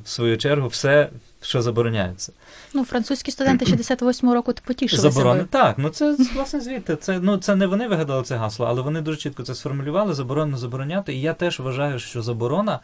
в 0.05 0.09
свою 0.09 0.39
чергу 0.39 0.69
все, 0.69 1.09
що 1.41 1.63
забороняється. 1.63 2.33
Ну, 2.75 2.85
французькі 2.85 3.33
студенти 3.33 3.65
68-го 3.65 4.35
року 4.35 4.55
потішилися. 4.65 5.11
Заборони. 5.11 5.45
Так, 5.51 5.79
ну 5.79 5.89
це 5.89 6.17
власне 6.35 6.61
звідти. 6.61 6.97
Це, 6.97 7.19
ну, 7.19 7.37
це 7.37 7.57
не 7.57 7.67
вони 7.67 7.89
вигадали 7.89 8.23
це 8.23 8.37
гасло, 8.37 8.67
але 8.67 8.83
вони 8.83 9.01
дуже 9.01 9.19
чітко 9.19 9.43
це 9.43 9.55
сформулювали, 9.55 10.15
заборонено 10.15 10.59
забороняти. 10.59 11.15
І 11.15 11.21
я 11.21 11.35
теж 11.35 11.61
вважаю, 11.61 11.99
що 11.99 12.23
заборона 12.23 12.81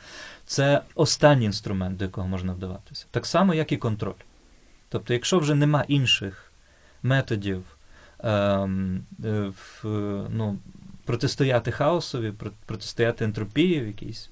це 0.47 0.81
останній 0.95 1.45
інструмент, 1.45 1.97
до 1.97 2.05
якого 2.05 2.29
можна 2.29 2.53
вдаватися. 2.53 3.07
Так 3.11 3.27
само, 3.27 3.55
як 3.55 3.73
і 3.73 3.77
контроль. 3.77 4.13
Тобто, 4.89 5.13
якщо 5.13 5.39
вже 5.39 5.55
нема 5.55 5.85
інших 5.89 6.53
методів 7.03 7.63
ем, 8.19 9.05
е, 9.25 9.53
в, 9.83 9.85
ну, 10.31 10.59
протистояти 11.09 11.71
хаосові, 11.71 12.31
про- 12.33 12.51
протистояти 12.67 13.25
ентропії 13.25 13.75
якійсь, 13.87 14.31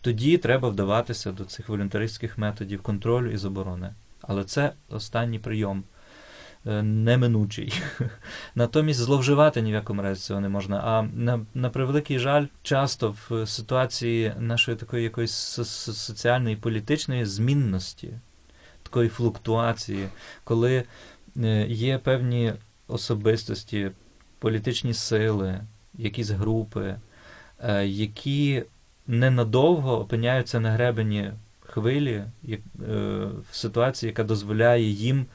тоді 0.00 0.38
треба 0.38 0.68
вдаватися 0.68 1.32
до 1.32 1.44
цих 1.44 1.68
волюнтаристських 1.68 2.38
методів 2.38 2.82
контролю 2.82 3.30
і 3.30 3.36
заборони. 3.36 3.94
Але 4.22 4.44
це 4.44 4.72
останній 4.88 5.38
прийом, 5.38 5.84
е, 6.66 6.82
неминучий. 6.82 7.82
Натомість 8.54 9.00
зловживати 9.00 9.62
ні 9.62 9.70
в 9.70 9.74
якому 9.74 10.02
разі 10.02 10.20
цього 10.22 10.40
не 10.40 10.48
можна. 10.48 10.80
А 10.84 11.02
на, 11.02 11.40
на 11.54 11.70
превеликий 11.70 12.18
жаль, 12.18 12.46
часто 12.62 13.14
в 13.30 13.46
ситуації 13.46 14.32
нашої 14.38 14.76
такої 14.76 15.04
якоїсь 15.04 15.32
со- 15.32 15.64
со- 15.64 15.92
соціальної 15.92 16.54
і 16.54 16.58
політичної 16.58 17.24
змінності, 17.24 18.08
такої 18.82 19.08
флуктуації, 19.08 20.08
коли 20.44 20.84
е, 21.36 21.66
є 21.68 21.98
певні 21.98 22.52
особистості, 22.88 23.90
політичні 24.38 24.94
сили, 24.94 25.60
якісь 25.98 26.30
групи, 26.30 26.94
е, 27.64 27.86
які 27.86 28.62
ненадовго 29.06 30.00
опиняються 30.00 30.60
на 30.60 30.70
гребені 30.70 31.32
хвилі, 31.66 32.24
е, 32.48 32.56
в 33.50 33.56
ситуації, 33.56 34.08
яка 34.08 34.24
дозволяє 34.24 34.90
їм 34.90 35.26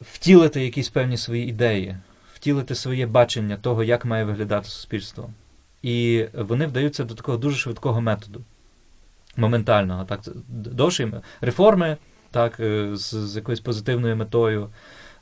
втілити 0.00 0.64
якісь 0.64 0.88
певні 0.88 1.16
свої 1.16 1.48
ідеї, 1.48 1.96
втілити 2.34 2.74
своє 2.74 3.06
бачення 3.06 3.56
того, 3.56 3.84
як 3.84 4.04
має 4.04 4.24
виглядати 4.24 4.68
суспільство. 4.68 5.30
І 5.82 6.26
вони 6.34 6.66
вдаються 6.66 7.04
до 7.04 7.14
такого 7.14 7.38
дуже 7.38 7.56
швидкого 7.56 8.00
методу, 8.00 8.40
моментального. 9.36 10.04
Так, 10.04 10.20
довші 10.48 11.12
реформи, 11.40 11.96
так, 12.30 12.60
е, 12.60 12.96
з, 12.96 13.14
з 13.14 13.36
якоюсь 13.36 13.60
позитивною 13.60 14.16
метою, 14.16 14.68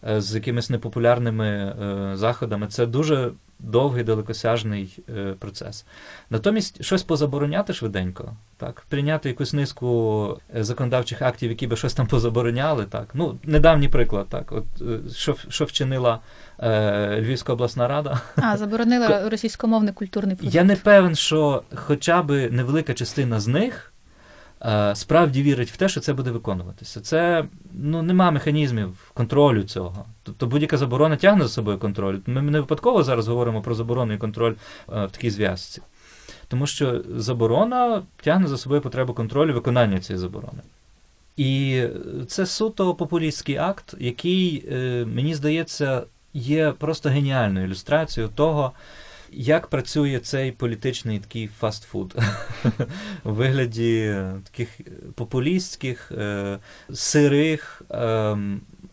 з 0.02 0.34
якимись 0.34 0.70
непопулярними 0.70 1.46
е, 1.46 2.16
заходами. 2.16 2.66
Це 2.66 2.86
дуже 2.86 3.32
довгий 3.58 4.04
далекосяжний 4.04 4.98
е, 5.08 5.34
процес. 5.38 5.86
Натомість 6.30 6.84
щось 6.84 7.02
позабороняти 7.02 7.72
швиденько, 7.72 8.36
так, 8.56 8.86
прийняти 8.88 9.28
якусь 9.28 9.52
низку 9.52 10.38
е, 10.56 10.64
законодавчих 10.64 11.22
актів, 11.22 11.50
які 11.50 11.66
би 11.66 11.76
щось 11.76 11.94
там 11.94 12.06
позабороняли. 12.06 12.84
Так. 12.84 13.08
Ну, 13.14 13.38
Недавній 13.44 13.88
приклад, 13.88 14.26
так, 14.28 14.52
от, 14.52 14.64
е, 14.80 15.10
що, 15.14 15.36
що 15.48 15.64
вчинила 15.64 16.20
е, 16.58 17.20
Львівська 17.20 17.52
обласна 17.52 17.88
рада. 17.88 18.20
А, 18.36 18.56
заборонила 18.56 19.28
російськомовний 19.28 19.92
культурний 19.92 20.36
продукт. 20.36 20.54
Я 20.54 20.64
не 20.64 20.76
певен, 20.76 21.14
що 21.14 21.62
хоча 21.74 22.22
б 22.22 22.50
невелика 22.50 22.94
частина 22.94 23.40
з 23.40 23.46
них. 23.46 23.93
Е, 24.64 24.94
справді 24.94 25.42
вірить 25.42 25.70
в 25.70 25.76
те, 25.76 25.88
що 25.88 26.00
це 26.00 26.12
буде 26.12 26.30
виконуватися. 26.30 27.00
Це 27.00 27.44
ну, 27.72 28.02
нема 28.02 28.30
механізмів 28.30 29.10
контролю 29.14 29.62
цього. 29.62 30.04
Тобто 30.22 30.46
будь-яка 30.46 30.76
заборона 30.76 31.16
тягне 31.16 31.42
за 31.42 31.48
собою 31.48 31.78
контроль. 31.78 32.18
Ми 32.26 32.42
не 32.42 32.60
випадково 32.60 33.02
зараз 33.02 33.28
говоримо 33.28 33.62
про 33.62 33.74
заборону 33.74 34.12
і 34.12 34.18
контроль 34.18 34.52
е, 34.52 35.06
в 35.06 35.10
такій 35.10 35.30
зв'язці. 35.30 35.82
Тому 36.48 36.66
що 36.66 37.02
заборона 37.16 38.02
тягне 38.22 38.46
за 38.46 38.58
собою 38.58 38.80
потребу 38.80 39.14
контролю 39.14 39.54
виконання 39.54 40.00
цієї 40.00 40.20
заборони. 40.20 40.62
І 41.36 41.84
це 42.28 42.46
суто 42.46 42.94
популістський 42.94 43.56
акт, 43.56 43.94
який, 43.98 44.64
е, 44.72 45.04
мені 45.14 45.34
здається, 45.34 46.02
є 46.34 46.72
просто 46.78 47.08
геніальною 47.08 47.66
ілюстрацією 47.66 48.32
того, 48.34 48.72
як 49.36 49.66
працює 49.66 50.18
цей 50.18 50.52
політичний 50.52 51.18
такий 51.18 51.46
фастфуд 51.46 52.16
у 53.24 53.30
вигляді 53.30 54.16
таких 54.44 54.80
популістських, 55.14 56.12
е, 56.12 56.58
сирих, 56.92 57.82
е, 57.90 58.38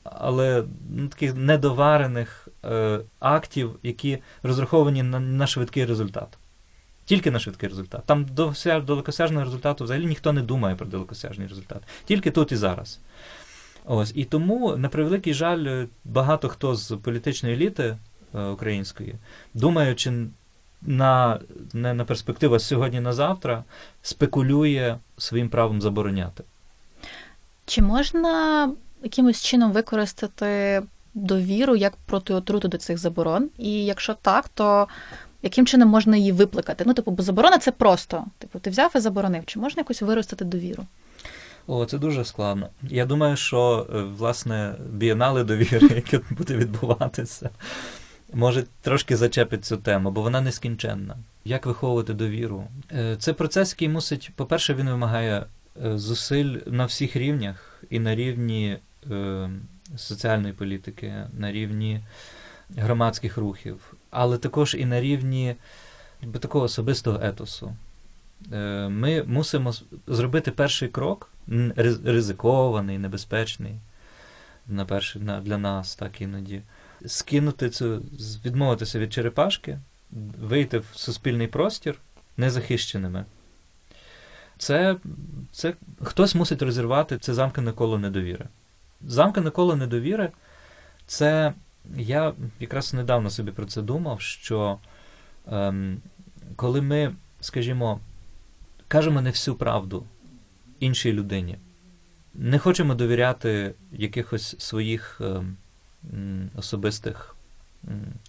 але 0.03 0.63
ну, 0.89 1.07
таких 1.07 1.35
недоварених 1.35 2.47
е, 2.65 2.99
актів, 3.19 3.79
які 3.83 4.17
розраховані 4.43 5.03
на, 5.03 5.19
на 5.19 5.47
швидкий 5.47 5.85
результат. 5.85 6.37
Тільки 7.05 7.31
на 7.31 7.39
швидкий 7.39 7.69
результат. 7.69 8.01
Там 8.05 8.25
до 8.25 8.53
далекосяжного 8.65 9.45
результату 9.45 9.83
взагалі 9.83 10.05
ніхто 10.05 10.33
не 10.33 10.41
думає 10.41 10.75
про 10.75 10.85
далекосяжний 10.85 11.47
результат. 11.47 11.81
Тільки 12.05 12.31
тут 12.31 12.51
і 12.51 12.55
зараз. 12.55 12.99
Ось. 13.85 14.11
І 14.15 14.25
тому, 14.25 14.77
на 14.77 14.89
превеликий 14.89 15.33
жаль, 15.33 15.85
багато 16.03 16.49
хто 16.49 16.75
з 16.75 16.97
політичної 17.03 17.55
еліти 17.55 17.97
української, 18.33 19.15
думаючи 19.53 20.11
на 20.81 21.39
не 21.73 21.93
на 21.93 22.05
перспективу, 22.05 22.55
а 22.55 22.59
сьогодні 22.59 22.99
на 22.99 23.13
завтра, 23.13 23.63
спекулює 24.01 24.97
своїм 25.17 25.49
правом 25.49 25.81
забороняти. 25.81 26.43
Чи 27.65 27.81
можна 27.81 28.71
якимось 29.03 29.43
чином 29.43 29.71
використати 29.71 30.81
довіру 31.13 31.75
як 31.75 31.93
протиотруту 32.05 32.67
до 32.67 32.77
цих 32.77 32.97
заборон? 32.97 33.49
І 33.57 33.85
якщо 33.85 34.13
так, 34.13 34.49
то 34.49 34.87
яким 35.41 35.65
чином 35.65 35.89
можна 35.89 36.17
її 36.17 36.31
випликати? 36.31 36.83
Ну, 36.87 36.93
типу, 36.93 37.11
бо 37.11 37.23
заборона 37.23 37.57
це 37.57 37.71
просто. 37.71 38.25
Типу, 38.37 38.59
ти 38.59 38.69
взяв 38.69 38.91
і 38.95 38.99
заборонив. 38.99 39.45
Чи 39.45 39.59
можна 39.59 39.79
якось 39.79 40.01
виростити 40.01 40.45
довіру? 40.45 40.85
О, 41.67 41.85
це 41.85 41.97
дуже 41.97 42.25
складно. 42.25 42.69
Я 42.83 43.05
думаю, 43.05 43.37
що 43.37 43.87
власне 44.17 44.75
бієнали 44.89 45.43
довіри, 45.43 45.89
яке 45.95 46.19
буде 46.29 46.55
відбуватися, 46.55 47.49
може 48.33 48.63
трошки 48.81 49.17
зачепить 49.17 49.65
цю 49.65 49.77
тему, 49.77 50.11
бо 50.11 50.21
вона 50.21 50.41
нескінченна. 50.41 51.17
Як 51.45 51.65
виховувати 51.65 52.13
довіру? 52.13 52.67
Це 53.17 53.33
процес, 53.33 53.71
який 53.71 53.89
мусить, 53.89 54.31
по-перше, 54.35 54.73
він 54.73 54.89
вимагає 54.89 55.45
зусиль 55.75 56.57
на 56.65 56.85
всіх 56.85 57.15
рівнях, 57.15 57.83
і 57.89 57.99
на 57.99 58.15
рівні 58.15 58.77
е, 59.11 59.49
соціальної 59.97 60.53
політики, 60.53 61.13
на 61.37 61.51
рівні 61.51 62.01
громадських 62.77 63.37
рухів, 63.37 63.93
але 64.09 64.37
також 64.37 64.75
і 64.75 64.85
на 64.85 65.01
рівні 65.01 65.55
такого 66.39 66.65
особистого 66.65 67.19
етосу. 67.21 67.75
Е, 68.53 68.89
Ми 68.89 69.23
мусимо 69.23 69.73
зробити 70.07 70.51
перший 70.51 70.89
крок, 70.89 71.29
ризикований, 72.05 72.97
небезпечний 72.97 73.75
на 74.67 74.85
перший, 74.85 75.21
для 75.21 75.57
нас, 75.57 75.95
так 75.95 76.21
іноді 76.21 76.61
скинути 77.05 77.69
цю, 77.69 78.01
відмовитися 78.45 78.99
від 78.99 79.13
черепашки, 79.13 79.79
вийти 80.41 80.77
в 80.77 80.85
суспільний 80.93 81.47
простір 81.47 81.95
незахищеними. 82.37 83.25
Це 84.57 84.95
це 85.51 85.73
хтось 86.01 86.35
мусить 86.35 86.61
розірвати 86.61 87.17
це 87.17 87.33
замкнене 87.33 87.71
коло 87.71 87.99
недовіри. 87.99 88.45
Замкнене 89.01 89.49
коло 89.49 89.75
недовіри 89.75 90.29
це 91.05 91.53
я 91.97 92.33
якраз 92.59 92.93
недавно 92.93 93.29
собі 93.29 93.51
про 93.51 93.65
це 93.65 93.81
думав, 93.81 94.21
що 94.21 94.77
ем, 95.51 96.01
коли 96.55 96.81
ми, 96.81 97.15
скажімо, 97.41 97.99
кажемо 98.87 99.21
не 99.21 99.29
всю 99.29 99.55
правду 99.55 100.05
іншій 100.79 101.13
людині, 101.13 101.57
не 102.33 102.59
хочемо 102.59 102.95
довіряти 102.95 103.73
якихось 103.91 104.55
своїх 104.59 105.21
ем, 105.21 105.57
особистих 106.55 107.35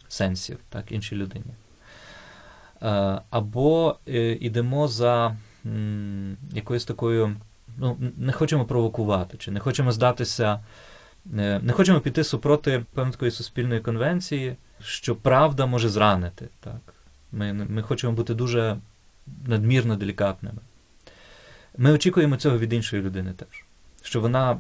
сенсів 0.09 0.59
так, 0.69 0.93
іншій 0.93 1.17
людині. 1.17 1.55
Е, 2.83 3.21
або 3.31 3.97
йдемо 4.41 4.85
е, 4.85 4.89
за 4.89 5.37
якоюсь 6.53 6.85
такою, 6.85 7.37
ну, 7.79 7.97
не 8.17 8.33
хочемо 8.33 8.65
провокувати, 8.65 9.37
чи 9.37 9.51
не 9.51 9.61
хочемо 9.61 9.93
здатися, 9.93 10.61
е, 11.39 11.61
не 11.63 11.73
хочемо 11.73 12.01
піти 12.01 12.25
супроти 12.25 12.85
певної 12.95 13.13
такої 13.13 13.31
суспільної 13.31 13.81
конвенції, 13.81 14.57
що 14.81 15.17
правда 15.17 15.67
може 15.67 15.89
зранити. 15.89 16.49
Так? 16.61 16.95
Ми, 17.33 17.53
Ми 17.53 17.83
хочемо 17.83 18.13
бути 18.13 18.35
дуже 18.35 18.77
надмірно 19.47 19.97
делікатними. 19.97 20.59
Ми 21.79 21.93
очікуємо 21.93 22.37
цього 22.37 22.59
від 22.59 22.73
іншої 22.73 23.03
людини 23.03 23.33
теж 23.33 23.65
що 24.03 24.21
вона, 24.21 24.59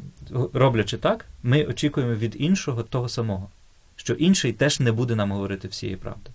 роблячи 0.52 0.98
так, 0.98 1.26
ми 1.42 1.64
очікуємо 1.64 2.14
від 2.14 2.36
іншого 2.38 2.82
того 2.82 3.08
самого, 3.08 3.48
що 3.96 4.14
інший 4.14 4.52
теж 4.52 4.80
не 4.80 4.92
буде 4.92 5.16
нам 5.16 5.32
говорити 5.32 5.68
всієї 5.68 5.96
правди, 5.96 6.30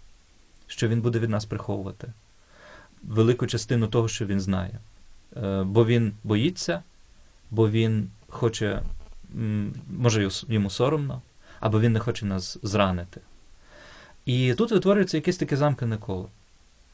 що 0.67 0.88
він 0.88 1.02
буде 1.02 1.20
від 1.20 1.30
нас 1.30 1.46
приховувати 1.46 2.13
велику 3.04 3.48
частину 3.48 3.88
того, 3.88 4.08
що 4.08 4.26
він 4.26 4.39
знає. 4.39 4.80
Е, 5.43 5.63
бо 5.63 5.86
він 5.86 6.13
боїться, 6.24 6.84
бо 7.52 7.70
він 7.70 8.10
хоче, 8.28 8.82
може, 9.89 10.30
йому 10.48 10.70
соромно, 10.70 11.22
або 11.60 11.80
він 11.80 11.93
не 11.93 12.00
хоче 12.00 12.26
нас 12.26 12.58
зранити. 12.63 13.22
І 14.26 14.54
тут 14.54 14.72
витворюється 14.72 15.17
якесь 15.17 15.38
таке 15.38 15.58
замкнене 15.58 15.98
коло. 15.98 16.30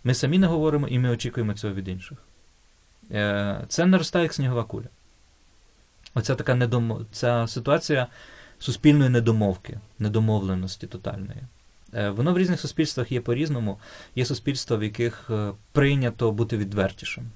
Ми 0.03 0.13
самі 0.13 0.39
не 0.39 0.47
говоримо, 0.47 0.87
і 0.87 0.99
ми 0.99 1.09
очікуємо 1.09 1.53
цього 1.53 1.73
від 1.73 1.87
інших. 1.87 2.17
Е, 3.11 3.65
це 3.67 3.85
наростає 3.85 4.23
як 4.23 4.33
снігова 4.33 4.63
куля. 4.63 4.87
Оця 6.13 6.35
така 6.35 6.55
недом... 6.55 7.05
ця 7.11 7.47
ситуація 7.47 8.07
суспільної 8.59 9.09
недомовки, 9.09 9.79
недомовленості 9.99 10.87
тотальної. 10.87 11.43
Е, 11.93 12.09
воно 12.09 12.33
в 12.33 12.37
різних 12.37 12.59
суспільствах 12.59 13.11
є 13.11 13.21
по-різному. 13.21 13.79
Є 14.15 14.25
суспільства, 14.25 14.77
в 14.77 14.83
яких 14.83 15.29
е, 15.29 15.51
прийнято 15.71 16.31
бути 16.31 16.57
відвертішим, 16.57 17.31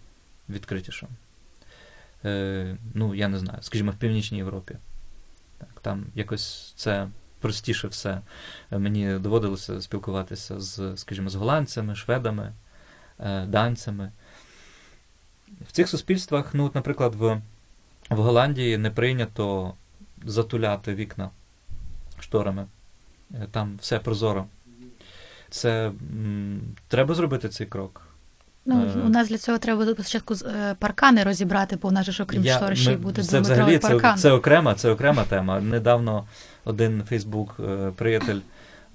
відкритішим. 0.49 1.09
Е, 2.25 2.77
ну, 2.93 3.15
я 3.15 3.27
не 3.27 3.37
знаю, 3.37 3.59
скажімо, 3.61 3.91
в 3.91 3.95
Північній 3.95 4.37
Європі. 4.37 4.75
Так, 5.57 5.79
Там 5.81 6.05
якось 6.15 6.73
це 6.75 7.07
простіше 7.39 7.87
все. 7.87 8.21
Мені 8.71 9.19
доводилося 9.19 9.81
спілкуватися 9.81 10.59
з, 10.59 10.93
скажімо, 10.95 11.29
з 11.29 11.35
голландцями, 11.35 11.95
шведами, 11.95 12.53
данцями. 13.47 14.11
В 15.67 15.71
цих 15.71 15.89
суспільствах, 15.89 16.53
ну, 16.53 16.65
от, 16.65 16.75
наприклад, 16.75 17.15
в 17.15 17.41
в 18.09 18.17
Голландії 18.21 18.77
не 18.77 18.91
прийнято 18.91 19.73
затуляти 20.25 20.95
вікна 20.95 21.29
шторами. 22.19 22.65
Е, 23.33 23.47
там 23.51 23.77
все 23.81 23.99
прозоро. 23.99 24.45
Це 25.49 25.87
м, 25.87 26.61
треба 26.87 27.15
зробити 27.15 27.49
цей 27.49 27.67
крок. 27.67 28.01
Ну, 28.65 28.85
е, 28.95 28.99
У 29.05 29.09
нас 29.09 29.29
для 29.29 29.37
цього 29.37 29.57
треба 29.57 29.85
спочатку 29.93 30.33
е, 30.33 30.75
паркани 30.79 31.23
розібрати, 31.23 31.77
бо 31.81 31.87
у 31.87 31.91
нас 31.91 32.05
же, 32.09 32.23
окрім 32.23 32.43
Я, 32.43 32.57
штори, 32.57 32.75
ще 32.75 32.91
й 32.93 32.95
буде 32.95 33.23
це 33.23 33.39
взагалі 33.39 33.77
паркан. 33.77 34.15
Це, 34.17 34.21
це 34.21 34.31
окрема 34.31 34.75
це 34.75 34.91
окрема 34.91 35.23
тема. 35.23 35.61
Недавно 35.61 36.25
один 36.65 37.03
Фейсбук 37.09 37.59
приятель 37.95 38.39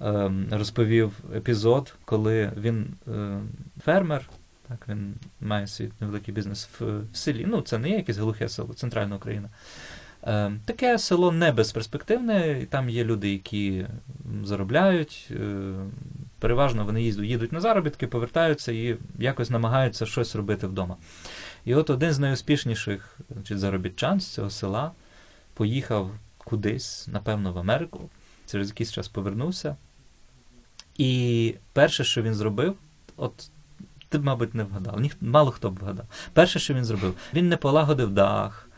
ем, 0.01 0.47
розповів 0.51 1.11
епізод, 1.35 1.93
коли 2.05 2.51
він 2.57 2.87
фермер 3.85 4.29
Так, 4.67 4.87
він 4.87 5.15
має 5.41 5.67
свій 5.67 5.91
невеликий 5.99 6.33
бізнес 6.33 6.69
в, 6.79 6.99
в 7.11 7.17
селі. 7.17 7.45
Ну, 7.47 7.61
це 7.61 7.77
не 7.77 7.89
є 7.89 7.95
якесь 7.95 8.17
глухе 8.17 8.49
село, 8.49 8.73
центральна 8.73 9.15
Україна. 9.15 9.49
Е, 10.23 10.51
таке 10.65 10.99
село 10.99 11.31
не 11.31 11.51
безперспективне, 11.51 12.59
і 12.61 12.65
там 12.65 12.89
є 12.89 13.03
люди, 13.03 13.31
які 13.31 13.85
заробляють. 14.43 15.27
Е, 15.31 15.73
переважно 16.39 16.85
вони 16.85 17.03
їздять, 17.03 17.25
їдуть 17.25 17.51
на 17.51 17.59
заробітки, 17.59 18.07
повертаються 18.07 18.71
і 18.71 18.97
якось 19.19 19.49
намагаються 19.49 20.05
щось 20.05 20.35
робити 20.35 20.67
вдома. 20.67 20.97
І 21.65 21.75
от 21.75 21.89
один 21.89 22.13
з 22.13 22.19
найуспішніших 22.19 23.19
значить, 23.33 23.59
заробітчан 23.59 24.19
з 24.19 24.27
цього 24.27 24.49
села 24.49 24.91
поїхав 25.53 26.11
кудись, 26.37 27.07
напевно, 27.07 27.53
в 27.53 27.57
Америку, 27.57 28.09
через 28.47 28.67
якийсь 28.67 28.91
час 28.91 29.07
повернувся. 29.07 29.75
І 30.97 31.55
перше, 31.73 32.03
що 32.03 32.21
він 32.21 32.33
зробив, 32.33 32.75
от 33.17 33.49
ти, 34.13 34.19
б, 34.19 34.25
мабуть, 34.25 34.55
не 34.55 34.63
вгадав, 34.63 34.99
Ніх, 34.99 35.15
мало 35.21 35.51
хто 35.51 35.69
б 35.69 35.79
вгадав. 35.79 36.05
Перше, 36.33 36.59
що 36.59 36.73
він 36.73 36.85
зробив, 36.85 37.15
він 37.33 37.49
не 37.49 37.57
полагодив 37.57 38.09
дах 38.09 38.69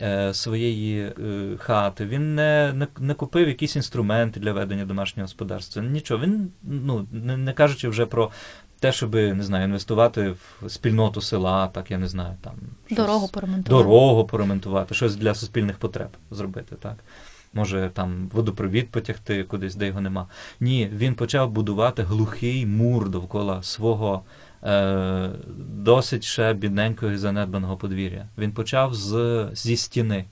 е, 0.00 0.34
своєї 0.34 1.00
е, 1.00 1.12
хати, 1.58 2.06
він 2.06 2.34
не, 2.34 2.72
не 2.74 2.86
не, 2.98 3.14
купив 3.14 3.48
якісь 3.48 3.76
інструменти 3.76 4.40
для 4.40 4.52
ведення 4.52 4.84
домашнього 4.84 5.24
господарства. 5.24 5.82
Нічого. 5.82 6.24
Він, 6.24 6.52
ну, 6.62 7.06
не, 7.12 7.36
не 7.36 7.52
кажучи 7.52 7.88
вже 7.88 8.06
про 8.06 8.30
те, 8.80 8.92
щоб 8.92 9.14
не 9.14 9.42
знаю, 9.42 9.64
інвестувати 9.64 10.34
в 10.62 10.70
спільноту 10.70 11.20
села, 11.20 11.66
так 11.66 11.90
я 11.90 11.98
не 11.98 12.08
знаю, 12.08 12.36
там 12.40 12.54
щось, 12.86 12.98
дорогу 12.98 13.28
поремонтувати. 13.28 13.84
Дорогу 13.84 14.24
поремонтувати, 14.24 14.94
щось 14.94 15.16
для 15.16 15.34
суспільних 15.34 15.78
потреб 15.78 16.08
зробити, 16.30 16.76
так. 16.80 16.96
Може 17.52 17.90
там 17.94 18.30
водопровід 18.32 18.90
потягти 18.90 19.44
кудись, 19.44 19.74
де 19.74 19.86
його 19.86 20.00
нема. 20.00 20.26
Ні, 20.60 20.90
він 20.92 21.14
почав 21.14 21.50
будувати 21.50 22.02
глухий 22.02 22.66
мур 22.66 23.08
довкола 23.08 23.62
свого 23.62 24.22
е, 24.64 25.30
досить 25.58 26.24
ще 26.24 26.54
бідненького 26.54 27.12
і 27.12 27.16
занедбаного 27.16 27.76
подвір'я. 27.76 28.28
Він 28.38 28.52
почав 28.52 28.94
з, 28.94 29.48
зі 29.52 29.76
стіни. 29.76 30.24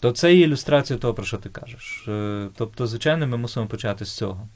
То 0.00 0.12
це 0.12 0.34
є 0.34 0.44
ілюстрація 0.44 0.98
того, 0.98 1.14
про 1.14 1.24
що 1.24 1.36
ти 1.38 1.48
кажеш. 1.48 2.04
Е, 2.08 2.48
тобто, 2.56 2.86
звичайно, 2.86 3.26
ми 3.26 3.36
мусимо 3.36 3.66
почати 3.66 4.04
з 4.04 4.16
цього. 4.16 4.48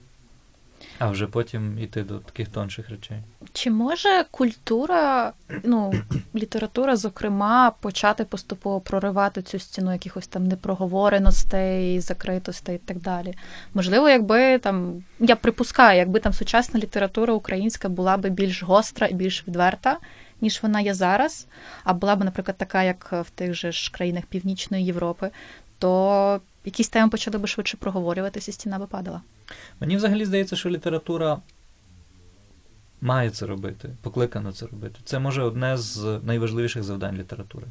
А 0.99 1.11
вже 1.11 1.27
потім 1.27 1.79
йти 1.79 2.03
до 2.03 2.19
таких 2.19 2.49
тонших 2.49 2.91
речей. 2.91 3.17
Чи 3.53 3.71
може 3.71 4.25
культура, 4.31 5.33
ну, 5.65 5.93
література, 6.35 6.97
зокрема, 6.97 7.71
почати 7.81 8.25
поступово 8.25 8.81
проривати 8.81 9.43
цю 9.43 9.59
стіну 9.59 9.93
якихось 9.93 10.27
там 10.27 10.47
непроговореностей, 10.49 12.01
закритостей 12.01 12.77
і 12.77 12.79
так 12.79 13.01
далі? 13.01 13.35
Можливо, 13.75 14.09
якби 14.09 14.59
там, 14.59 15.05
я 15.21 15.37
припускаю, 15.37 15.99
якби 15.99 16.21
там 16.21 16.33
сучасна 16.33 16.81
література 16.81 17.35
українська 17.35 17.89
була 17.89 18.17
би 18.17 18.31
більш 18.31 18.63
гостра 18.63 19.07
і 19.07 19.15
більш 19.15 19.49
відверта, 19.49 19.99
ніж 20.41 20.63
вона 20.63 20.81
є 20.81 20.95
зараз, 20.95 21.47
а 21.85 21.95
була 21.95 22.17
б, 22.17 22.25
наприклад, 22.25 22.57
така, 22.59 22.83
як 22.83 23.13
в 23.13 23.31
тих 23.31 23.55
же 23.55 23.73
ж 23.73 23.93
країнах 23.93 24.25
Північної 24.27 24.85
Європи, 24.85 25.31
то 25.79 26.41
якісь 26.65 26.89
теми 26.89 27.09
почали 27.09 27.39
би 27.39 27.49
швидше 27.49 27.77
проговорюватися, 27.77 28.53
стіна 28.53 28.79
би 28.79 28.87
падала. 28.87 29.23
Мені 29.81 29.97
взагалі 29.97 30.25
здається, 30.25 30.57
що 30.57 30.71
література 30.71 31.39
має 33.01 33.31
це 33.31 33.47
робити, 33.47 33.91
покликана 34.03 34.53
це 34.53 34.67
робити. 34.67 35.01
Це 35.05 35.19
може 35.19 35.43
одне 35.43 35.77
з 35.77 36.21
найважливіших 36.23 36.83
завдань 36.83 37.17
літератури. 37.17 37.67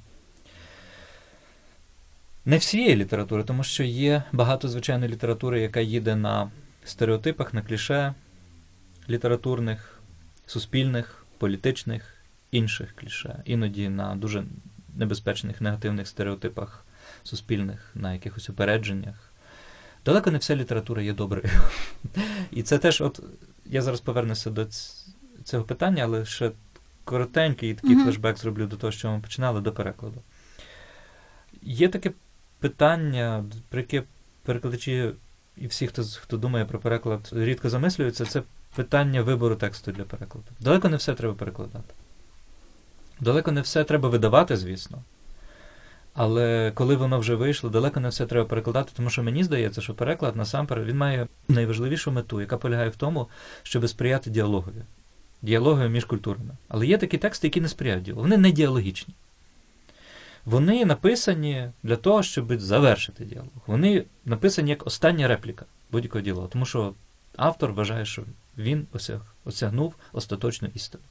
Не 2.46 2.58
всієї 2.58 2.96
літератури, 2.96 3.44
тому 3.44 3.63
що 3.63 3.84
є 3.84 4.24
багато 4.32 4.68
звичайної 4.68 5.12
літератури, 5.12 5.62
яка 5.62 5.80
їде 5.80 6.15
на 6.15 6.52
стереотипах, 6.84 7.54
на 7.54 7.62
кліше 7.62 8.13
літературних, 9.10 10.00
суспільних, 10.46 11.26
політичних, 11.38 12.15
інших 12.52 12.96
кліше, 12.96 13.41
іноді 13.46 13.89
на 13.89 14.15
дуже 14.15 14.44
небезпечних 14.96 15.62
негативних 15.62 16.08
стереотипах 16.08 16.85
суспільних, 17.27 17.91
на 17.95 18.13
якихось 18.13 18.49
упередженнях. 18.49 19.31
Далеко 20.05 20.31
не 20.31 20.38
вся 20.38 20.55
література 20.55 21.01
є 21.01 21.13
доброю. 21.13 21.49
І 22.51 22.63
це 22.63 22.77
теж, 22.77 23.01
от 23.01 23.19
я 23.65 23.81
зараз 23.81 24.01
повернуся 24.01 24.49
до 24.49 24.67
цього 25.43 25.63
питання, 25.63 26.03
але 26.03 26.25
ще 26.25 26.51
коротенький 27.03 27.73
такий 27.73 27.95
mm-hmm. 27.95 28.03
флешбек 28.03 28.38
зроблю 28.38 28.65
до 28.65 28.75
того, 28.75 28.91
що 28.91 29.11
ми 29.11 29.19
починали 29.19 29.61
до 29.61 29.71
перекладу. 29.71 30.21
Є 31.61 31.89
таке 31.89 32.11
питання, 32.59 33.45
про 33.69 33.79
яке 33.79 34.03
перекладачі 34.43 35.11
і 35.57 35.67
всі, 35.67 35.88
хто 35.88 36.03
хто 36.03 36.38
думає 36.38 36.65
про 36.65 36.79
переклад, 36.79 37.29
рідко 37.31 37.69
замислюються, 37.69 38.25
це 38.25 38.43
питання 38.75 39.21
вибору 39.21 39.55
тексту 39.55 39.91
для 39.91 40.03
перекладу. 40.03 40.47
Далеко 40.59 40.89
не 40.89 40.97
все 40.97 41.13
треба 41.13 41.33
перекладати. 41.33 41.93
Далеко 43.19 43.51
не 43.51 43.61
все 43.61 43.83
треба 43.83 44.09
видавати, 44.09 44.57
звісно. 44.57 45.03
Але 46.15 46.71
коли 46.75 46.95
воно 46.95 47.19
вже 47.19 47.36
вийшло, 47.36 47.69
далеко 47.69 47.99
не 47.99 48.10
все 48.10 48.25
треба 48.25 48.45
перекладати, 48.45 48.91
тому 48.95 49.10
що 49.10 49.23
мені 49.23 49.43
здається, 49.43 49.82
що 49.82 49.93
переклад 49.93 50.36
насамперед 50.36 50.88
він 50.88 50.97
має 50.97 51.28
найважливішу 51.47 52.12
мету, 52.12 52.41
яка 52.41 52.58
полягає 52.58 52.89
в 52.89 52.95
тому, 52.95 53.28
щоб 53.63 53.89
сприяти 53.89 54.30
діалогові, 54.30 54.84
діалогові 55.41 55.89
між 55.89 56.06
культурами. 56.06 56.58
Але 56.67 56.88
є 56.88 56.97
такі 56.97 57.17
тексти, 57.17 57.47
які 57.47 57.62
не 57.62 57.67
сприяють 57.67 58.04
діалогу. 58.04 58.23
Вони 58.23 58.38
не 58.38 58.51
діалогічні. 58.51 59.13
Вони 60.45 60.86
написані 60.86 61.69
для 61.84 61.95
того, 61.95 62.23
щоб 62.23 62.60
завершити 62.60 63.25
діалог. 63.25 63.49
Вони 63.67 64.06
написані 64.25 64.69
як 64.69 64.88
остання 64.88 65.28
репліка 65.28 65.65
будь-якого 65.91 66.21
діалогу, 66.21 66.47
тому 66.47 66.65
що 66.65 66.93
автор 67.36 67.73
вважає, 67.73 68.06
що 68.06 68.23
він 68.58 68.88
осяг, 68.93 69.21
осягнув 69.45 69.95
остаточну 70.13 70.69
істину. 70.73 71.04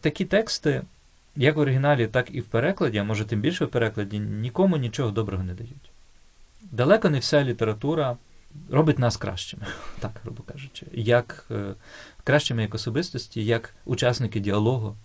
Такі 0.00 0.24
тексти 0.24 0.82
як 1.38 1.56
в 1.56 1.58
оригіналі, 1.58 2.06
так 2.06 2.28
і 2.32 2.40
в 2.40 2.44
перекладі, 2.44 2.98
а 2.98 3.04
може 3.04 3.24
тим 3.24 3.40
більше 3.40 3.64
в 3.64 3.68
перекладі, 3.68 4.18
нікому 4.18 4.76
нічого 4.76 5.10
доброго 5.10 5.42
не 5.42 5.54
дають. 5.54 5.90
Далеко 6.62 7.10
не 7.10 7.18
вся 7.18 7.44
література 7.44 8.16
робить 8.70 8.98
нас 8.98 9.16
кращими, 9.16 9.66
так 10.00 10.20
грубо 10.24 10.42
кажучи, 10.42 10.86
як 10.92 11.46
е, 11.50 11.74
кращими 12.24 12.62
як 12.62 12.74
особистості, 12.74 13.44
як 13.44 13.74
учасники 13.84 14.40
діалогу, 14.40 14.96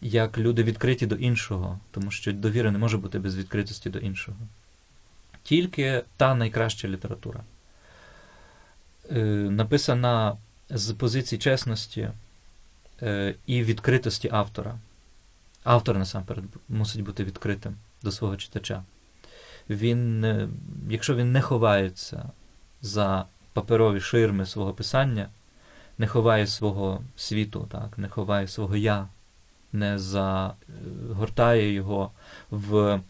як 0.00 0.38
люди 0.38 0.62
відкриті 0.62 1.06
до 1.06 1.14
іншого, 1.14 1.80
тому 1.90 2.10
що 2.10 2.32
довіра 2.32 2.70
не 2.70 2.78
може 2.78 2.98
бути 2.98 3.18
без 3.18 3.36
відкритості 3.36 3.90
до 3.90 3.98
іншого. 3.98 4.38
Тільки 5.42 6.02
та 6.16 6.34
найкраща 6.34 6.88
література, 6.88 7.40
е, 9.10 9.20
написана 9.50 10.36
з 10.70 10.92
позиції 10.92 11.38
чесності 11.38 12.10
е, 13.02 13.34
і 13.46 13.62
відкритості 13.62 14.28
автора. 14.32 14.78
Автор 15.64 15.98
насамперед 15.98 16.44
мусить 16.68 17.02
бути 17.02 17.24
відкритим 17.24 17.76
до 18.02 18.12
свого 18.12 18.36
читача. 18.36 18.84
Він, 19.70 20.26
Якщо 20.90 21.14
він 21.14 21.32
не 21.32 21.40
ховається 21.40 22.30
за 22.82 23.24
паперові 23.52 24.00
ширми 24.00 24.46
свого 24.46 24.74
писання, 24.74 25.28
не 25.98 26.06
ховає 26.06 26.46
свого 26.46 27.02
світу, 27.16 27.68
так, 27.72 27.98
не 27.98 28.08
ховає 28.08 28.48
свого 28.48 28.76
я, 28.76 29.08
не 29.72 29.98
загортає 29.98 31.72
його 31.72 32.10
в 32.50 33.00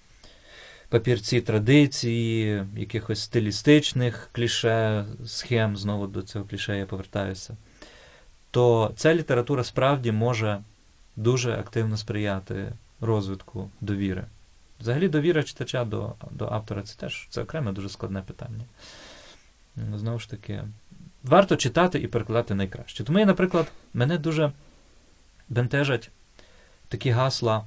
папірці 0.88 1.40
традиції, 1.40 2.64
якихось 2.76 3.20
стилістичних 3.20 4.28
кліше, 4.32 5.04
схем, 5.26 5.76
знову 5.76 6.06
до 6.06 6.22
цього 6.22 6.44
кліше 6.44 6.78
я 6.78 6.86
повертаюся, 6.86 7.56
то 8.50 8.92
ця 8.96 9.14
література 9.14 9.64
справді 9.64 10.12
може 10.12 10.58
дуже 11.16 11.53
активно 11.53 11.96
сприяти 11.96 12.73
розвитку 13.01 13.70
довіри. 13.81 14.25
Взагалі, 14.81 15.09
довіра 15.09 15.42
читача 15.42 15.85
до 15.85 16.14
до 16.31 16.46
автора 16.46 16.83
це 16.83 16.96
теж 16.96 17.27
це 17.31 17.42
окреме 17.42 17.73
дуже 17.73 17.88
складне 17.88 18.23
питання. 18.23 18.64
Знову 19.96 20.18
ж 20.18 20.31
таки, 20.31 20.64
варто 21.23 21.57
читати 21.57 21.99
і 21.99 22.07
перекладати 22.07 22.55
найкраще. 22.55 23.05
Тому, 23.05 23.18
я, 23.18 23.27
наприклад, 23.27 23.73
мене 23.94 24.18
дуже 24.18 24.53
бентежать 25.49 26.11
такі 26.88 27.11
гасла, 27.11 27.64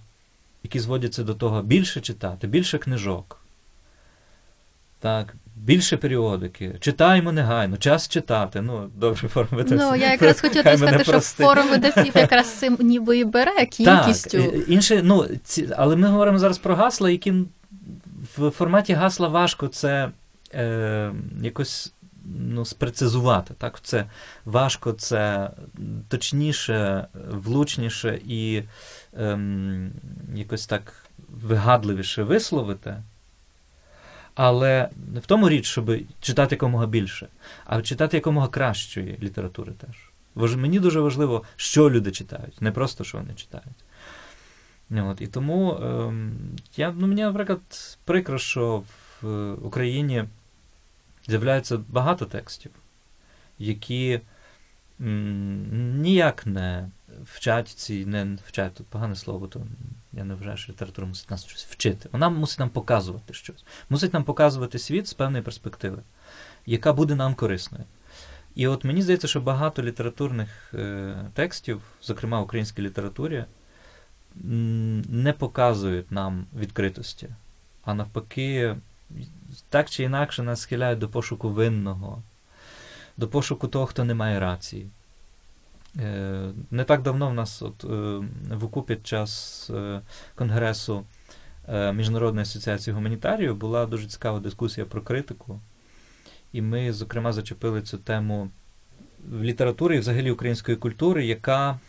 які 0.63 0.79
зводяться 0.79 1.23
до 1.23 1.35
того 1.35 1.61
більше 1.61 2.01
читати, 2.01 2.47
більше 2.47 2.77
книжок. 2.77 3.41
Так, 4.99 5.35
більше 5.55 5.97
періодики, 5.97 6.75
читаємо 6.79 7.31
негайно, 7.31 7.77
час 7.77 8.09
читати. 8.09 8.61
Ну, 8.61 8.89
добре, 8.95 9.29
видавців. 9.33 9.77
Ну, 9.77 9.95
я 9.95 10.11
якраз 10.11 10.41
хотіла 10.41 10.77
сказати, 10.77 11.03
що 11.03 11.19
форум 11.19 11.69
видавців 11.69 12.11
якраз 12.15 12.53
цим 12.53 12.77
ніби 12.79 13.17
і 13.17 13.23
бере 13.23 13.65
кількістю. 13.65 14.43
Так, 14.43 14.69
інше, 14.69 15.01
ну, 15.03 15.27
ці, 15.43 15.69
Але 15.77 15.95
ми 15.95 16.07
говоримо 16.07 16.39
зараз 16.39 16.57
про 16.57 16.75
гасла, 16.75 17.09
які 17.09 17.33
в 18.37 18.49
форматі 18.49 18.93
гасла 18.93 19.27
важко 19.27 19.67
це 19.67 20.09
е, 20.53 21.11
якось 21.41 21.93
ну, 22.25 22.65
спрецизувати. 22.65 23.53
Так? 23.57 23.79
Це 23.81 24.05
важко, 24.45 24.91
це 24.91 25.49
точніше, 26.07 27.07
влучніше 27.29 28.19
і 28.25 28.63
е, 29.17 29.39
якось 30.35 30.67
так 30.67 30.93
вигадливіше 31.29 32.23
висловити. 32.23 32.95
Але 34.35 34.89
не 35.13 35.19
в 35.19 35.25
тому 35.25 35.49
річ, 35.49 35.65
щоб 35.65 35.91
читати 36.21 36.55
якомога 36.55 36.85
більше, 36.85 37.27
а 37.65 37.81
читати 37.81 38.17
якомога 38.17 38.47
кращої 38.47 39.17
літератури 39.21 39.73
теж. 39.73 40.09
Мені 40.55 40.79
дуже 40.79 40.99
важливо, 40.99 41.43
що 41.55 41.89
люди 41.89 42.11
читають, 42.11 42.61
не 42.61 42.71
просто 42.71 43.03
що 43.03 43.17
вони 43.17 43.33
читають. 43.33 43.83
От, 44.91 45.21
І 45.21 45.27
тому 45.27 45.77
ем, 45.83 46.31
я, 46.77 46.93
ну, 46.97 47.07
мені, 47.07 47.21
наприклад, 47.21 47.59
прикро, 48.05 48.37
що 48.37 48.83
в 49.21 49.53
Україні 49.53 50.25
з'являється 51.27 51.79
багато 51.89 52.25
текстів, 52.25 52.71
які 53.59 54.19
ніяк 54.99 56.45
не 56.45 56.89
вчать 57.23 57.67
ці, 57.67 58.05
не 58.05 58.37
вчать 58.47 58.73
тут 58.73 58.87
погане 58.87 59.15
слово, 59.15 59.47
то 59.47 59.61
я 60.13 60.23
не 60.23 60.35
вважаю, 60.35 60.57
що 60.57 60.71
література 60.71 61.07
мусить 61.07 61.31
нас 61.31 61.45
щось 61.45 61.65
вчити. 61.65 62.09
Вона 62.11 62.29
мусить 62.29 62.59
нам 62.59 62.69
показувати 62.69 63.33
щось. 63.33 63.65
Мусить 63.89 64.13
нам 64.13 64.23
показувати 64.23 64.79
світ 64.79 65.07
з 65.07 65.13
певної 65.13 65.43
перспективи, 65.43 66.01
яка 66.65 66.93
буде 66.93 67.15
нам 67.15 67.35
корисною. 67.35 67.83
І 68.55 68.67
от 68.67 68.83
мені 68.83 69.01
здається, 69.01 69.27
що 69.27 69.41
багато 69.41 69.83
літературних 69.83 70.73
е, 70.73 71.15
текстів, 71.33 71.81
зокрема 72.01 72.39
в 72.39 72.43
українській 72.43 72.81
літературі, 72.81 73.45
не 74.35 75.33
показують 75.37 76.11
нам 76.11 76.45
відкритості, 76.59 77.29
а 77.83 77.93
навпаки, 77.93 78.75
так 79.69 79.89
чи 79.89 80.03
інакше 80.03 80.43
нас 80.43 80.61
схиляють 80.61 80.99
до 80.99 81.09
пошуку 81.09 81.49
винного, 81.49 82.23
до 83.17 83.27
пошуку 83.27 83.67
того, 83.67 83.85
хто 83.85 84.03
не 84.03 84.13
має 84.13 84.39
рації. 84.39 84.87
Е, 85.99 86.51
не 86.71 86.83
так 86.83 87.01
давно 87.01 87.29
в 87.29 87.33
нас 87.33 87.61
от, 87.61 87.83
е, 87.83 87.87
в 88.55 88.63
УКУ 88.63 88.81
під 88.81 89.07
час 89.07 89.69
е, 89.69 90.01
Конгресу 90.35 91.03
Міжнародної 91.93 92.41
асоціації 92.41 92.93
гуманітарію 92.93 93.55
була 93.55 93.85
дуже 93.85 94.07
цікава 94.07 94.39
дискусія 94.39 94.85
про 94.85 95.01
критику. 95.01 95.59
І 96.53 96.61
ми, 96.61 96.93
зокрема, 96.93 97.33
зачепили 97.33 97.81
цю 97.81 97.97
тему 97.97 98.49
в 99.29 99.43
літературі 99.43 99.95
і 99.95 99.99
взагалі 99.99 100.31
української 100.31 100.77
культури, 100.77 101.25
яка 101.25 101.79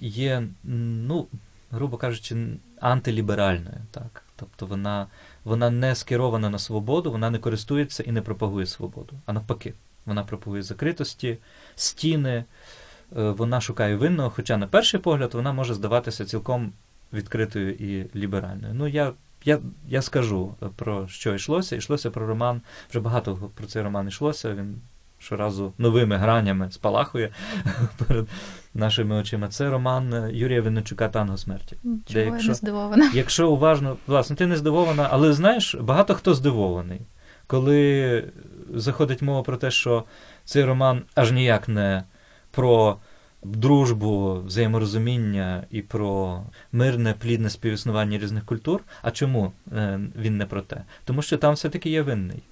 є, 0.00 0.42
ну, 0.64 1.26
грубо 1.70 1.96
кажучи, 1.96 2.36
антиліберальною. 2.80 3.76
Так? 3.90 4.22
Тобто 4.36 4.66
вона 4.66 5.06
вона 5.44 5.70
не 5.70 5.94
скерована 5.94 6.50
на 6.50 6.58
свободу, 6.58 7.12
вона 7.12 7.30
не 7.30 7.38
користується 7.38 8.02
і 8.02 8.12
не 8.12 8.22
пропагує 8.22 8.66
свободу. 8.66 9.14
А 9.26 9.32
навпаки, 9.32 9.74
вона 10.06 10.24
пропагує 10.24 10.62
закритості, 10.62 11.38
стіни, 11.74 12.34
е, 12.34 12.44
вона 13.30 13.60
шукає 13.60 13.96
винного, 13.96 14.30
хоча, 14.30 14.56
на 14.56 14.66
перший 14.66 15.00
погляд, 15.00 15.34
вона 15.34 15.52
може 15.52 15.74
здаватися 15.74 16.24
цілком 16.24 16.72
відкритою 17.12 17.72
і 17.74 18.18
ліберальною. 18.18 18.74
Ну, 18.74 18.88
я 18.88 19.12
я, 19.44 19.58
я 19.88 20.02
скажу 20.02 20.54
про 20.76 21.08
що 21.08 21.34
йшлося. 21.34 21.76
Йшлося 21.76 22.10
про 22.10 22.26
роман, 22.26 22.60
вже 22.90 23.00
багато 23.00 23.50
про 23.54 23.66
цей 23.66 23.82
роман 23.82 24.08
йшлося. 24.08 24.54
Він 24.54 24.74
щоразу 25.18 25.72
новими 25.78 26.16
гранями 26.16 26.70
спалахує 26.70 27.30
перед 28.06 28.28
нашими 28.74 29.14
очима. 29.14 29.48
Це 29.48 29.70
роман 29.70 30.30
Юрія 30.32 30.62
Винничука 30.62 31.08
Танго 31.08 31.36
смерті. 31.36 31.76
Чого 31.82 32.00
де, 32.12 32.24
якщо, 32.24 32.42
я 32.42 32.48
не 32.48 32.54
здивована. 32.54 33.10
Якщо 33.14 33.50
уважно, 33.50 33.96
власне, 34.06 34.36
ти 34.36 34.46
не 34.46 34.56
здивована, 34.56 35.08
але 35.10 35.32
знаєш, 35.32 35.74
багато 35.74 36.14
хто 36.14 36.34
здивований, 36.34 37.00
коли 37.52 38.24
заходить 38.74 39.22
мова 39.22 39.42
про 39.42 39.56
те, 39.56 39.70
що 39.70 40.04
цей 40.44 40.64
роман 40.64 41.02
аж 41.14 41.32
ніяк 41.32 41.68
не 41.68 42.02
про 42.50 42.96
дружбу, 43.42 44.42
взаєморозуміння 44.46 45.64
і 45.70 45.82
про 45.82 46.42
мирне, 46.72 47.14
плідне 47.18 47.50
співіснування 47.50 48.18
різних 48.18 48.44
культур. 48.44 48.80
А 49.02 49.10
чому 49.10 49.52
е, 49.72 50.00
він 50.16 50.36
не 50.36 50.46
про 50.46 50.62
те? 50.62 50.82
Тому 51.04 51.22
що 51.22 51.38
там 51.38 51.54
все-таки 51.54 51.90
є 51.90 52.02
винний. 52.02 52.42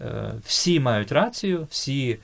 Е, 0.00 0.32
всі 0.44 0.80
мають 0.80 1.12
рацію, 1.12 1.66
всі 1.70 2.18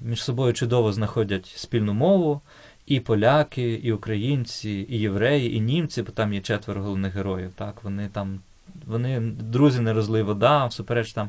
між 0.00 0.22
собою 0.22 0.52
чудово 0.52 0.92
знаходять 0.92 1.46
спільну 1.56 1.92
мову. 1.92 2.40
І 2.86 3.00
поляки, 3.00 3.72
і 3.72 3.92
українці, 3.92 4.86
і 4.88 4.98
євреї, 4.98 5.56
і 5.56 5.60
німці, 5.60 6.02
бо 6.02 6.12
там 6.12 6.32
є 6.32 6.40
четверо 6.40 6.82
головних 6.82 7.14
героїв. 7.14 7.50
Так, 7.56 7.84
вони 7.84 8.08
там, 8.12 8.40
вони 8.88 9.20
друзі 9.20 9.80
не 9.80 9.92
розлий 9.92 10.22
вода, 10.22 10.66
всупереч 10.66 11.12
там. 11.12 11.28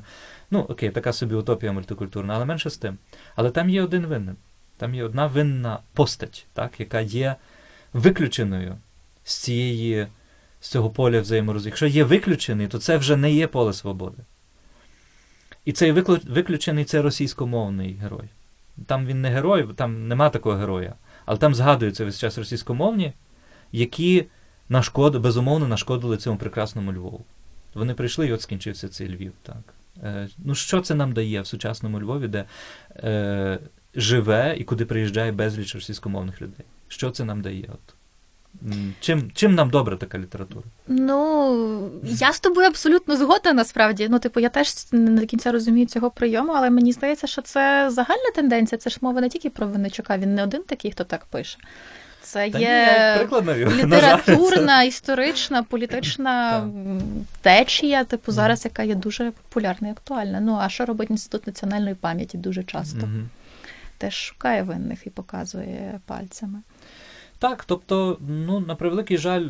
Ну, 0.51 0.59
окей, 0.59 0.89
така 0.89 1.13
собі 1.13 1.35
утопія 1.35 1.71
мультикультурна, 1.71 2.35
але 2.35 2.45
менше 2.45 2.69
з 2.69 2.77
тим. 2.77 2.97
Але 3.35 3.49
там 3.49 3.69
є 3.69 3.83
один 3.83 4.05
винен. 4.05 4.35
Там 4.77 4.95
є 4.95 5.03
одна 5.03 5.27
винна 5.27 5.79
постать, 5.93 6.45
так, 6.53 6.79
яка 6.79 7.01
є 7.01 7.35
виключеною 7.93 8.77
з 9.23 9.35
цієї, 9.35 10.07
з 10.59 10.69
цього 10.69 10.89
поля 10.89 11.21
взаєморозуміння. 11.21 11.69
Якщо 11.71 11.87
є 11.87 12.03
виключений, 12.03 12.67
то 12.67 12.79
це 12.79 12.97
вже 12.97 13.15
не 13.15 13.31
є 13.31 13.47
поле 13.47 13.73
свободи. 13.73 14.23
І 15.65 15.71
цей 15.71 15.91
виключений 16.27 16.85
це 16.85 17.01
російськомовний 17.01 17.93
герой. 17.93 18.29
Там 18.85 19.05
він 19.05 19.21
не 19.21 19.29
герой, 19.29 19.67
там 19.75 20.07
нема 20.07 20.29
такого 20.29 20.55
героя. 20.55 20.93
Але 21.25 21.37
там 21.37 21.55
згадуються 21.55 22.05
весь 22.05 22.19
час 22.19 22.37
російськомовні, 22.37 23.13
які 23.71 24.25
нашкод, 24.69 25.15
безумовно 25.15 25.67
нашкодили 25.67 26.17
цьому 26.17 26.37
прекрасному 26.37 26.93
Львову. 26.93 27.25
Вони 27.73 27.93
прийшли, 27.93 28.27
і 28.27 28.33
от 28.33 28.41
скінчився 28.41 28.89
цей 28.89 29.15
Львів. 29.15 29.33
так. 29.43 29.73
Е, 30.03 30.29
Ну, 30.37 30.55
Що 30.55 30.81
це 30.81 30.95
нам 30.95 31.13
дає 31.13 31.41
в 31.41 31.47
сучасному 31.47 31.99
Львові, 32.01 32.27
де 32.27 32.45
е, 32.95 33.59
живе 33.95 34.55
і 34.59 34.63
куди 34.63 34.85
приїжджає 34.85 35.31
безліч 35.31 35.75
російськомовних 35.75 36.41
людей? 36.41 36.65
Що 36.87 37.11
це 37.11 37.23
нам 37.23 37.41
дає? 37.41 37.69
От? 37.73 37.93
Чим 38.99 39.31
чим 39.33 39.55
нам 39.55 39.69
добра 39.69 39.97
така 39.97 40.19
література? 40.19 40.65
Ну 40.87 41.91
я 42.03 42.33
з 42.33 42.39
тобою 42.39 42.67
абсолютно 42.67 43.17
згодна 43.17 43.53
насправді. 43.53 44.07
Ну, 44.09 44.19
типу, 44.19 44.39
я 44.39 44.49
теж 44.49 44.73
не 44.91 45.21
до 45.21 45.27
кінця 45.27 45.51
розумію 45.51 45.87
цього 45.87 46.11
прийому, 46.11 46.51
але 46.55 46.69
мені 46.69 46.91
здається, 46.91 47.27
що 47.27 47.41
це 47.41 47.89
загальна 47.91 48.31
тенденція. 48.35 48.79
Це 48.79 48.89
ж 48.89 48.97
мова 49.01 49.21
не 49.21 49.29
тільки 49.29 49.49
про 49.49 49.67
Винничука, 49.67 50.17
він 50.17 50.35
не 50.35 50.43
один 50.43 50.63
такий, 50.63 50.91
хто 50.91 51.03
так 51.03 51.25
пише. 51.25 51.57
Це 52.29 52.49
Та 52.49 52.59
є 52.59 53.17
ні, 53.41 53.65
літературна, 53.83 54.83
історична, 54.83 55.63
політична 55.63 56.67
течія, 57.41 58.03
типу, 58.03 58.31
зараз, 58.31 58.65
яка 58.65 58.83
є 58.83 58.95
дуже 58.95 59.31
популярна 59.31 59.87
і 59.87 59.91
актуальна. 59.91 60.39
Ну, 60.39 60.57
а 60.61 60.69
що 60.69 60.85
робить 60.85 61.09
інститут 61.09 61.47
національної 61.47 61.95
пам'яті 61.95 62.37
дуже 62.37 62.63
часто? 62.63 63.09
Теж 63.97 64.13
шукає 64.13 64.63
винних 64.63 65.07
і 65.07 65.09
показує 65.09 65.99
пальцями. 66.05 66.59
Так, 67.39 67.65
тобто, 67.65 68.17
ну, 68.27 68.59
на 68.59 68.75
превеликий 68.75 69.17
жаль, 69.17 69.49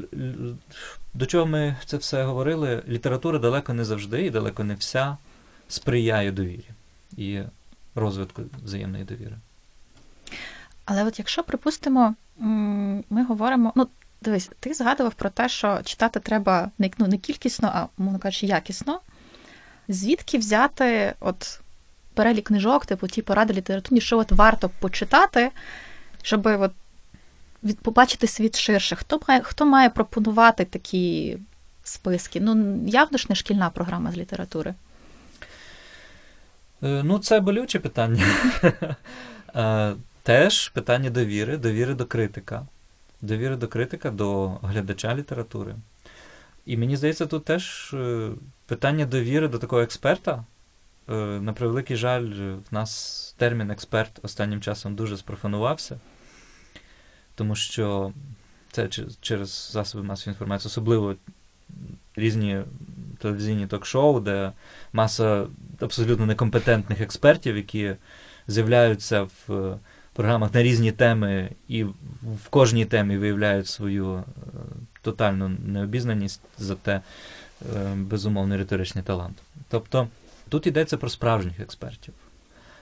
до 1.14 1.26
чого 1.26 1.46
ми 1.46 1.76
це 1.86 1.98
все 1.98 2.24
говорили, 2.24 2.84
література 2.88 3.40
далеко 3.40 3.74
не 3.74 3.86
завжди 3.86 4.26
і 4.26 4.30
далеко 4.30 4.64
не 4.64 4.74
вся 4.74 5.18
сприяє 5.68 6.32
довірі 6.32 6.70
і 7.18 7.40
розвитку 7.96 8.42
взаємної 8.64 9.04
довіри. 9.04 9.36
Але 10.86 11.04
от 11.04 11.20
якщо, 11.20 11.44
припустимо, 11.44 12.16
ми 13.10 13.24
говоримо, 13.26 13.74
ну, 13.76 13.88
дивись, 14.22 14.50
ти 14.60 14.74
згадував 14.74 15.14
про 15.14 15.30
те, 15.30 15.50
що 15.50 15.80
читати 15.84 16.20
треба 16.20 16.72
не 16.78 16.90
ну, 16.98 17.08
не 17.08 17.18
кількісно, 17.18 17.72
а, 17.74 17.88
мовно 17.98 18.20
кажучи, 18.20 18.46
якісно. 18.46 19.00
Звідки 19.88 20.38
взяти 20.38 21.14
от 21.20 21.60
перелік 22.14 22.48
книжок, 22.48 22.86
типу 22.86 23.08
ті 23.08 23.22
поради 23.22 23.54
літературні, 23.54 24.02
що 24.02 24.18
от 24.18 24.32
варто 24.32 24.70
почитати, 24.80 25.52
щоб 26.22 26.46
от 26.46 26.72
від 27.64 27.80
побачити 27.80 28.28
світ 28.28 28.60
ширше. 28.60 28.96
Хто 28.96 29.20
має 29.28 29.42
хто 29.42 29.66
має 29.66 29.90
пропонувати 29.90 30.66
такі 30.66 31.38
списки? 31.84 32.40
Ну, 32.42 32.80
явно 32.88 33.18
ж 33.18 33.26
не 33.30 33.36
шкільна 33.36 33.70
програма 33.70 34.12
з 34.12 34.18
літератури. 34.18 34.74
Е, 36.84 37.02
ну, 37.04 37.20
це 37.20 37.40
болюче 37.40 37.80
питання. 37.80 38.24
Е, 40.20 40.24
теж 40.24 40.70
питання 40.70 41.10
довіри, 41.10 41.58
довіри 41.58 41.94
до 41.94 42.06
критика. 42.06 42.68
Довіри 43.22 43.56
до 43.56 43.68
критика, 43.68 44.12
до 44.12 44.48
глядача 44.50 45.16
літератури. 45.16 45.76
І 46.66 46.78
мені 46.78 46.98
здається, 46.98 47.26
тут 47.26 47.46
теж 47.46 47.94
е, 47.94 48.30
питання 48.66 49.06
довіри 49.06 49.48
до 49.48 49.58
такого 49.58 49.82
експерта. 49.82 50.46
На 51.42 51.54
превеликий 51.54 51.98
жаль, 51.98 52.26
в 52.70 52.74
нас 52.74 53.36
термін 53.38 53.72
експерт 53.72 54.20
останнім 54.24 54.62
часом 54.62 54.96
дуже 54.96 55.18
спрофанувався 55.18 56.00
тому 57.40 57.56
що 57.56 58.14
це 58.72 58.90
через 59.22 59.72
засоби 59.74 60.04
масової 60.04 60.34
інформації, 60.34 60.68
особливо 60.68 61.16
різні 62.16 62.62
телевізійні 63.20 63.68
ток-шоу, 63.68 64.20
де 64.20 64.52
маса 64.94 65.48
абсолютно 65.80 66.26
некомпетентних 66.26 67.02
експертів, 67.02 67.58
які 67.58 67.96
з'являються 68.48 69.22
в 69.22 69.78
програмах 70.20 70.54
на 70.54 70.64
різні 70.64 70.92
теми 70.92 71.50
і 71.68 71.84
в 71.84 72.50
кожній 72.50 72.86
темі 72.86 73.18
виявляють 73.18 73.68
свою 73.68 74.16
е, 74.16 74.24
тотальну 75.02 75.50
необізнаність, 75.50 76.42
зате 76.58 77.02
е, 77.76 77.96
безумовний 77.96 78.58
риторичний 78.58 79.04
талант. 79.04 79.38
Тобто 79.70 80.08
тут 80.50 80.68
йдеться 80.68 80.98
про 80.98 81.10
справжніх 81.10 81.60
експертів, 81.60 82.14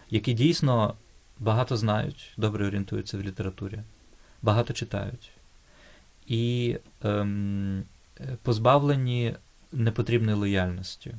які 0.10 0.34
дійсно 0.34 0.94
багато 1.40 1.78
знають, 1.78 2.34
добре 2.38 2.68
орієнтуються 2.68 3.18
в 3.18 3.22
літературі 3.22 3.80
багато 4.42 4.74
читають. 4.74 5.32
І 6.28 6.78
ем, 7.04 7.84
позбавлені 8.42 9.36
непотрібної 9.72 10.38
лояльності 10.38 11.16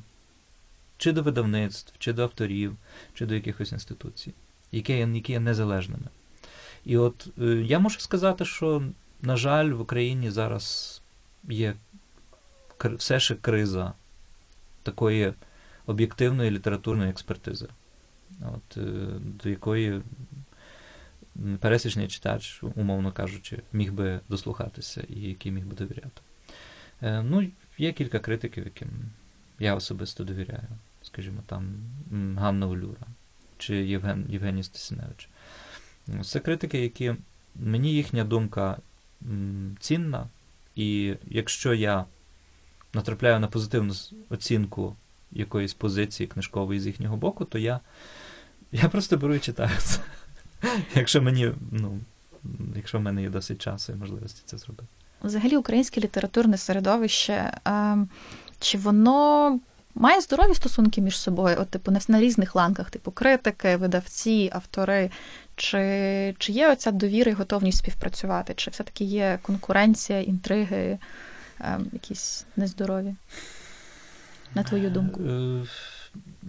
чи 0.97 1.11
до 1.11 1.23
видавництв, 1.23 1.93
чи 1.99 2.13
до 2.13 2.23
авторів, 2.23 2.75
чи 3.13 3.25
до 3.25 3.35
якихось 3.35 3.71
інституцій, 3.71 4.33
які 4.71 4.93
які 4.93 5.31
є 5.31 5.39
незалежними. 5.39 6.07
І 6.85 6.97
от 6.97 7.27
е, 7.41 7.45
я 7.45 7.79
можу 7.79 7.99
сказати, 7.99 8.45
що, 8.45 8.83
на 9.21 9.37
жаль, 9.37 9.69
в 9.69 9.81
Україні 9.81 10.31
зараз 10.31 11.01
є 11.49 11.75
все 12.83 13.19
ще 13.19 13.35
криза 13.35 13.93
такої 14.83 15.33
об'єктивної 15.85 16.51
літературної 16.51 17.09
експертизи, 17.09 17.67
от, 18.41 18.77
е, 18.77 18.81
до 19.43 19.49
якої 19.49 20.01
пересічний 21.59 22.07
читач, 22.07 22.61
умовно 22.75 23.11
кажучи, 23.11 23.61
міг 23.73 23.93
би 23.93 24.19
дослухатися 24.29 25.03
і 25.09 25.21
який 25.21 25.51
міг 25.51 25.65
би 25.65 25.75
довіряти. 25.75 26.21
Е, 27.01 27.23
ну, 27.23 27.51
є 27.77 27.91
кілька 27.91 28.19
критиків, 28.19 28.65
яким 28.65 28.89
я 29.59 29.75
особисто 29.75 30.23
довіряю, 30.23 30.67
скажімо, 31.01 31.41
там 31.47 31.75
Ганна 32.37 32.67
Олюра 32.67 33.07
чи 33.59 33.75
Євген, 33.75 34.25
Євгеній 34.29 34.63
Стасіневич. 34.63 35.29
Це 36.23 36.39
критики, 36.39 36.79
які 36.79 37.15
мені 37.55 37.93
їхня 37.93 38.23
думка 38.23 38.77
цінна, 39.79 40.27
і 40.75 41.15
якщо 41.27 41.73
я 41.73 42.05
натрапляю 42.93 43.39
на 43.39 43.47
позитивну 43.47 43.93
оцінку 44.29 44.95
якоїсь 45.31 45.73
позиції 45.73 46.27
книжкової 46.27 46.79
з 46.79 46.87
їхнього 46.87 47.17
боку, 47.17 47.45
то 47.45 47.57
я 47.57 47.79
я 48.71 48.89
просто 48.89 49.17
беру 49.17 49.35
і 49.35 49.39
читаю 49.39 49.71
це. 49.77 49.99
Якщо 50.95 51.21
мені, 51.21 51.51
ну, 51.71 51.99
якщо 52.75 52.97
в 52.97 53.01
мене 53.01 53.21
є 53.21 53.29
досить 53.29 53.61
часу 53.61 53.93
і 53.93 53.95
можливості 53.95 54.41
це 54.45 54.57
зробити. 54.57 54.87
Взагалі, 55.23 55.57
українське 55.57 56.01
літературне 56.01 56.57
середовище, 56.57 57.53
чи 58.59 58.77
воно 58.77 59.59
має 59.95 60.21
здорові 60.21 60.53
стосунки 60.53 61.01
між 61.01 61.17
собою, 61.17 61.57
от, 61.59 61.69
типу, 61.69 61.91
на 62.07 62.19
різних 62.19 62.55
ланках, 62.55 62.89
типу 62.89 63.11
критики, 63.11 63.75
видавці, 63.75 64.49
автори, 64.53 65.09
чи 65.55 66.35
чи 66.37 66.51
є 66.51 66.71
оця 66.71 66.91
довіра 66.91 67.31
і 67.31 67.35
готовність 67.35 67.77
співпрацювати? 67.77 68.53
Чи 68.55 68.71
все-таки 68.71 69.03
є 69.03 69.39
конкуренція, 69.41 70.21
інтриги, 70.21 70.99
е, 71.61 71.79
якісь 71.93 72.45
нездорові? 72.55 73.15
На 74.55 74.63
твою 74.63 74.89
думку? 74.89 75.21
Е, 75.21 75.65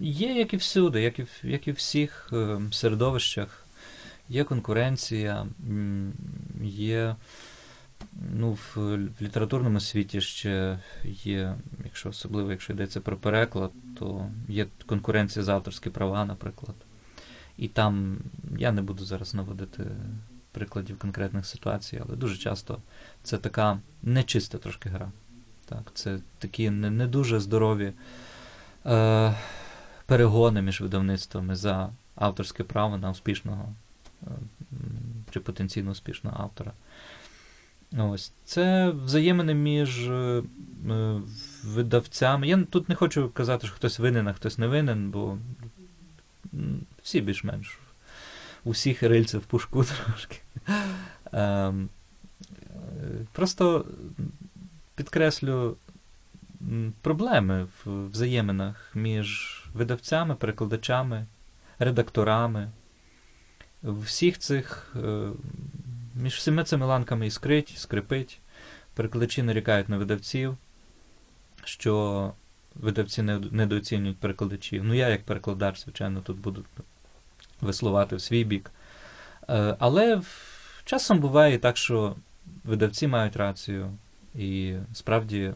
є, 0.01 0.33
як 0.33 0.53
і 0.53 0.57
всюди, 0.57 1.01
як 1.01 1.19
і 1.19 1.25
як 1.43 1.67
і 1.67 1.71
в 1.71 1.75
всіх 1.75 2.29
е, 2.33 2.59
середовищах. 2.71 3.65
Є 4.29 4.43
конкуренція, 4.43 5.45
є 6.63 7.15
ну, 8.33 8.51
в, 8.51 8.75
в 8.75 9.21
літературному 9.21 9.79
світі 9.79 10.21
ще 10.21 10.79
є, 11.03 11.55
якщо 11.83 12.09
особливо, 12.09 12.51
якщо 12.51 12.73
йдеться 12.73 13.01
про 13.01 13.17
переклад, 13.17 13.71
то 13.99 14.29
є 14.47 14.67
конкуренція 14.85 15.45
за 15.45 15.53
авторські 15.53 15.89
права, 15.89 16.25
наприклад. 16.25 16.75
І 17.57 17.67
там 17.67 18.17
я 18.57 18.71
не 18.71 18.81
буду 18.81 19.05
зараз 19.05 19.33
наводити 19.33 19.83
прикладів 20.51 20.97
конкретних 20.99 21.45
ситуацій, 21.45 22.01
але 22.07 22.15
дуже 22.15 22.37
часто 22.37 22.77
це 23.23 23.37
така 23.37 23.79
нечиста 24.03 24.57
трошки 24.57 24.89
гра. 24.89 25.11
Так, 25.65 25.91
Це 25.93 26.19
такі 26.37 26.69
не 26.69 26.89
не 26.89 27.07
дуже 27.07 27.39
здорові 27.39 27.93
е, 28.85 29.35
перегони 30.05 30.61
між 30.61 30.81
видавництвами 30.81 31.55
за 31.55 31.89
авторське 32.15 32.63
право 32.63 32.97
на 32.97 33.11
успішного 33.11 33.73
е, 34.23 34.25
чи 35.31 35.39
потенційно 35.39 35.91
успішного 35.91 36.43
автора. 36.43 36.71
Ось. 37.97 38.33
Це 38.45 38.89
взаємини 38.89 39.53
між 39.53 40.09
е, 40.09 40.43
видавцями. 41.63 42.47
Я 42.47 42.63
тут 42.63 42.89
не 42.89 42.95
хочу 42.95 43.29
казати, 43.29 43.67
що 43.67 43.75
хтось 43.75 43.99
винен, 43.99 44.27
а 44.27 44.33
хтось 44.33 44.57
не 44.57 44.67
винен, 44.67 45.11
бо 45.11 45.37
всі 47.03 47.21
більш-менш. 47.21 47.79
Усіх 48.63 49.03
рильців 49.03 49.39
в 49.39 49.43
пушку 49.43 49.83
трошки. 50.05 50.37
Ем, 51.31 51.89
просто 53.31 53.85
підкреслю 54.95 55.77
проблеми 57.01 57.67
в 57.85 58.09
взаєминах 58.09 58.91
між 58.95 59.61
видавцями, 59.73 60.35
перекладачами, 60.35 61.25
редакторами. 61.79 62.71
Всіх 63.83 64.39
цих, 64.39 64.95
е, 64.95 65.29
між 66.15 66.35
всіми 66.35 66.63
цими 66.63 66.85
ланками 66.85 67.27
іскрить, 67.27 67.73
скрипить. 67.77 68.39
Перекладачі 68.93 69.43
нарікають 69.43 69.89
на 69.89 69.97
видавців, 69.97 70.57
що 71.63 72.33
видавці 72.75 73.21
недооцінюють 73.51 74.17
перекладачів. 74.17 74.83
Ну, 74.83 74.93
я, 74.93 75.09
як 75.09 75.23
перекладач, 75.23 75.83
звичайно, 75.83 76.21
тут 76.21 76.37
буду 76.37 76.65
веслувати 77.61 78.15
в 78.15 78.21
свій 78.21 78.43
бік. 78.43 78.71
Е, 79.49 79.75
але 79.79 80.21
часом 80.85 81.19
буває 81.19 81.57
так, 81.57 81.77
що 81.77 82.15
видавці 82.63 83.07
мають 83.07 83.35
рацію, 83.35 83.97
і 84.35 84.75
справді 84.93 85.53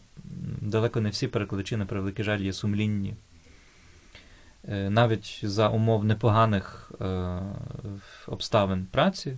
далеко 0.61 1.01
не 1.01 1.09
всі 1.09 1.27
перекладачі, 1.27 1.77
на 1.77 1.85
превеликий 1.85 2.25
жаль, 2.25 2.39
є 2.39 2.53
сумлінні. 2.53 3.15
Е, 4.69 4.89
навіть 4.89 5.39
за 5.43 5.69
умов 5.69 6.05
непоганих 6.05 6.91
е, 7.01 7.39
обставин 8.27 8.87
праці, 8.91 9.37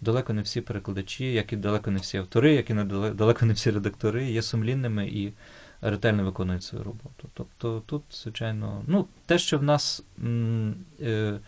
далеко 0.00 0.32
не 0.32 0.42
всі 0.42 0.60
перекладачі, 0.60 1.32
як 1.32 1.52
і 1.52 1.56
далеко 1.56 1.90
не 1.90 1.98
всі 1.98 2.16
автори, 2.16 2.54
як 2.54 2.70
і 2.70 2.74
далеко 3.14 3.46
не 3.46 3.52
всі 3.52 3.70
редактори, 3.70 4.30
є 4.30 4.42
сумлінними 4.42 5.06
і 5.06 5.32
ретельно 5.80 6.24
виконують 6.24 6.62
свою 6.62 6.84
роботу. 6.84 7.28
Тобто 7.34 7.82
тут, 7.86 8.02
звичайно, 8.10 8.82
ну, 8.86 9.06
те, 9.26 9.38
що 9.38 9.58
в 9.58 9.62
нас 9.62 10.02
м, 10.24 10.74
е, 11.00 11.06
е, 11.06 11.40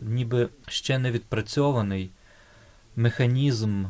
ніби 0.00 0.48
ще 0.68 0.98
не 0.98 1.10
відпрацьований 1.10 2.10
механізм 2.96 3.84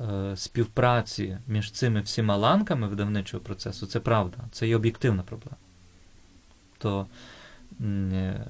е, 0.00 0.36
співпраці 0.36 1.38
між 1.46 1.70
цими 1.70 2.00
всіма 2.00 2.36
ланками 2.36 2.88
видавничого 2.88 3.42
процесу, 3.42 3.86
це 3.86 4.00
правда, 4.00 4.38
це 4.52 4.68
є 4.68 4.76
об'єктивна 4.76 5.22
проблема. 5.22 5.56
То 6.78 7.06
е, 7.80 8.46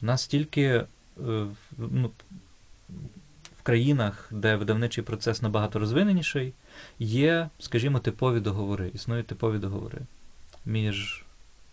в 0.00 0.04
нас 0.04 0.26
тільки 0.26 0.62
е, 0.62 0.86
ну, 1.78 2.10
країнах, 3.64 4.28
де 4.30 4.56
видавничий 4.56 5.04
процес 5.04 5.42
набагато 5.42 5.78
розвиненіший, 5.78 6.52
є, 6.98 7.48
скажімо, 7.58 7.98
типові 7.98 8.40
договори, 8.40 8.90
існують 8.94 9.26
типові 9.26 9.58
договори 9.58 9.98
між, 10.66 11.24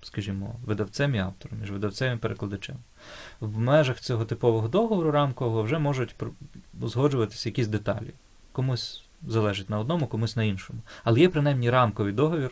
скажімо, 0.01 0.55
видавцем 0.65 1.15
і 1.15 1.17
автором, 1.17 1.59
між 1.59 1.71
видавцем 1.71 2.13
і 2.13 2.17
перекладачем. 2.17 2.75
В 3.39 3.59
межах 3.59 3.99
цього 3.99 4.25
типового 4.25 4.67
договору 4.67 5.11
рамкового 5.11 5.63
вже 5.63 5.79
можуть 5.79 6.15
узгоджуватися 6.81 7.49
якісь 7.49 7.67
деталі. 7.67 8.13
Комусь 8.51 9.03
залежить 9.27 9.69
на 9.69 9.79
одному, 9.79 10.07
комусь 10.07 10.35
на 10.35 10.43
іншому. 10.43 10.79
Але 11.03 11.19
є 11.19 11.29
принаймні 11.29 11.69
рамковий 11.69 12.13
договір. 12.13 12.51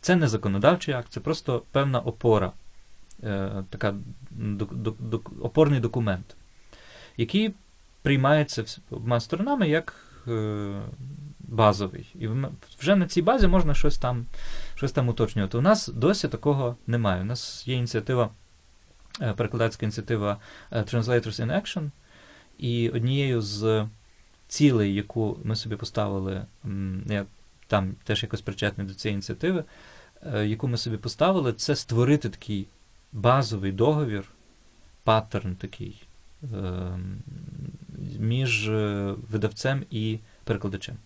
Це 0.00 0.16
не 0.16 0.28
законодавчий 0.28 0.94
акт, 0.94 1.12
це 1.12 1.20
просто 1.20 1.62
певна 1.72 2.00
опора, 2.00 2.52
е, 3.22 3.64
така 3.70 3.94
опорний 5.40 5.80
документ, 5.80 6.36
який 7.16 7.54
приймається 8.02 8.64
обома 8.90 9.20
сторонами 9.20 9.68
як 9.68 9.94
е, 10.28 10.82
базовий. 11.38 12.14
І 12.14 12.28
вже 12.78 12.96
на 12.96 13.06
цій 13.06 13.22
базі 13.22 13.46
можна 13.46 13.74
щось 13.74 13.98
там 13.98 14.26
щось 14.74 14.92
там 14.92 15.08
уточнювати. 15.08 15.58
У 15.58 15.60
нас 15.60 15.88
досі 15.88 16.28
такого 16.28 16.76
немає. 16.86 17.22
У 17.22 17.24
нас 17.24 17.68
є 17.68 17.74
ініціатива, 17.74 18.30
е, 19.20 19.32
перекладацька 19.32 19.86
ініціатива 19.86 20.36
е, 20.70 20.82
Translators 20.82 21.46
in 21.46 21.62
Action, 21.62 21.90
і 22.58 22.88
однією 22.88 23.40
з 23.40 23.86
цілей, 24.48 24.94
яку 24.94 25.38
ми 25.44 25.56
собі 25.56 25.76
поставили, 25.76 26.44
я 27.06 27.26
там 27.66 27.94
теж 28.04 28.22
якось 28.22 28.40
причетний 28.40 28.86
до 28.86 28.94
цієї 28.94 29.14
ініціативи, 29.14 29.64
е, 30.22 30.46
яку 30.46 30.68
ми 30.68 30.76
собі 30.76 30.96
поставили, 30.96 31.52
це 31.52 31.76
створити 31.76 32.28
такий 32.28 32.66
базовий 33.12 33.72
договір, 33.72 34.24
паттерн 35.04 35.56
такий 35.56 36.02
між 38.18 38.68
видавцем 39.30 39.84
і 39.90 40.18
перекладачем. 40.44 40.96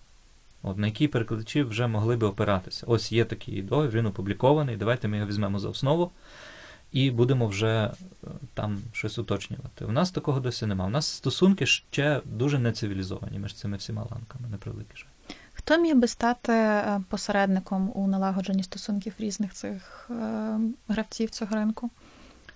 От, 0.62 0.78
На 0.78 0.86
які 0.86 1.08
перекладачі 1.08 1.62
вже 1.62 1.86
могли 1.86 2.16
би 2.16 2.26
опиратися. 2.26 2.86
Ось 2.86 3.12
є 3.12 3.24
такий 3.24 3.62
договір, 3.62 3.90
він 3.90 4.06
опублікований. 4.06 4.76
Давайте 4.76 5.08
ми 5.08 5.16
його 5.16 5.28
візьмемо 5.28 5.58
за 5.58 5.68
основу 5.68 6.10
і 6.94 7.10
будемо 7.10 7.46
вже 7.46 7.84
е, 8.24 8.26
там 8.54 8.78
щось 8.92 9.18
уточнювати. 9.18 9.84
У 9.84 9.92
нас 9.92 10.10
такого 10.10 10.40
досі 10.40 10.66
немає. 10.66 10.88
У 10.88 10.92
нас 10.92 11.06
стосунки 11.06 11.66
ще 11.66 12.20
дуже 12.24 12.58
нецивілізовані 12.58 13.38
між 13.38 13.54
цими 13.54 13.76
всіма 13.76 14.02
ланками, 14.02 14.48
не 14.50 14.56
превеликий. 14.56 15.04
Хто 15.52 15.78
міг 15.78 15.96
би 15.96 16.08
стати 16.08 16.52
е, 16.52 17.00
посередником 17.08 17.92
у 17.94 18.06
налагодженні 18.06 18.62
стосунків 18.62 19.14
різних 19.18 19.52
цих 19.52 20.10
е, 20.10 20.58
гравців 20.88 21.30
цього 21.30 21.56
ринку? 21.56 21.90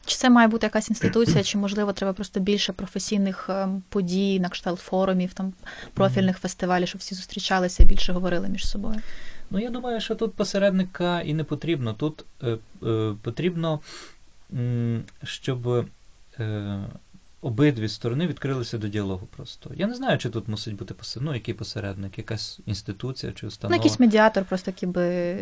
Чи 0.08 0.16
це 0.16 0.30
має 0.30 0.48
бути 0.48 0.66
якась 0.66 0.88
інституція, 0.88 1.44
чи 1.44 1.58
можливо 1.58 1.92
треба 1.92 2.12
просто 2.12 2.40
більше 2.40 2.72
професійних 2.72 3.46
ем, 3.48 3.82
подій, 3.88 4.40
на 4.40 4.48
кшталт 4.48 4.80
форумів, 4.80 5.32
там 5.32 5.52
профільних 5.94 6.38
фестивалів, 6.38 6.88
щоб 6.88 6.98
всі 6.98 7.14
зустрічалися 7.14 7.82
і 7.82 7.86
більше 7.86 8.12
говорили 8.12 8.48
між 8.48 8.68
собою? 8.68 9.00
Ну 9.50 9.58
я 9.58 9.70
думаю, 9.70 10.00
що 10.00 10.14
тут 10.14 10.34
посередника 10.34 11.20
і 11.20 11.34
не 11.34 11.44
потрібно. 11.44 11.92
Тут 11.92 12.24
е, 12.42 12.58
е, 12.86 13.14
потрібно, 13.22 13.80
щоб 15.24 15.68
е, 16.38 16.80
обидві 17.40 17.88
сторони 17.88 18.26
відкрилися 18.26 18.78
до 18.78 18.88
діалогу 18.88 19.28
просто. 19.36 19.70
Я 19.74 19.86
не 19.86 19.94
знаю, 19.94 20.18
чи 20.18 20.30
тут 20.30 20.48
мусить 20.48 20.76
бути 20.76 20.94
посередник, 20.94 21.30
ну, 21.30 21.34
який 21.34 21.54
посередник, 21.54 22.18
якась 22.18 22.60
інституція 22.66 23.32
чи 23.32 23.48
Ну, 23.62 23.74
якийсь 23.74 24.00
медіатор, 24.00 24.44
просто 24.44 24.70
який 24.70 24.88
би 24.88 25.36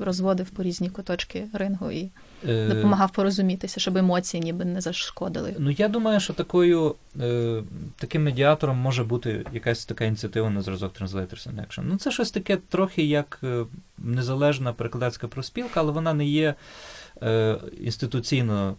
розводив 0.00 0.50
по 0.50 0.62
різні 0.62 0.90
куточки 0.90 1.48
рингу 1.52 1.90
і 1.90 2.10
Е, 2.48 2.68
допомагав 2.68 3.10
порозумітися, 3.10 3.80
щоб 3.80 3.96
емоції 3.96 4.42
ніби 4.42 4.64
не 4.64 4.80
зашкодили. 4.80 5.54
Ну, 5.58 5.70
я 5.70 5.88
думаю, 5.88 6.20
що 6.20 6.32
такою, 6.32 6.94
е, 7.20 7.62
таким 7.96 8.24
медіатором 8.24 8.76
може 8.76 9.04
бути 9.04 9.46
якась 9.52 9.86
така 9.86 10.04
ініціатива 10.04 10.50
на 10.50 10.62
зразок 10.62 10.92
Translators 11.00 11.48
in 11.48 11.54
Action. 11.54 11.82
Ну, 11.84 11.96
це 11.96 12.10
щось 12.10 12.30
таке 12.30 12.56
трохи 12.56 13.04
як 13.04 13.40
е, 13.44 13.64
незалежна 13.98 14.72
перекладацька 14.72 15.28
проспілка, 15.28 15.80
але 15.80 15.92
вона 15.92 16.14
не 16.14 16.26
є 16.26 16.54
е, 17.22 17.58
інституційно 17.80 18.76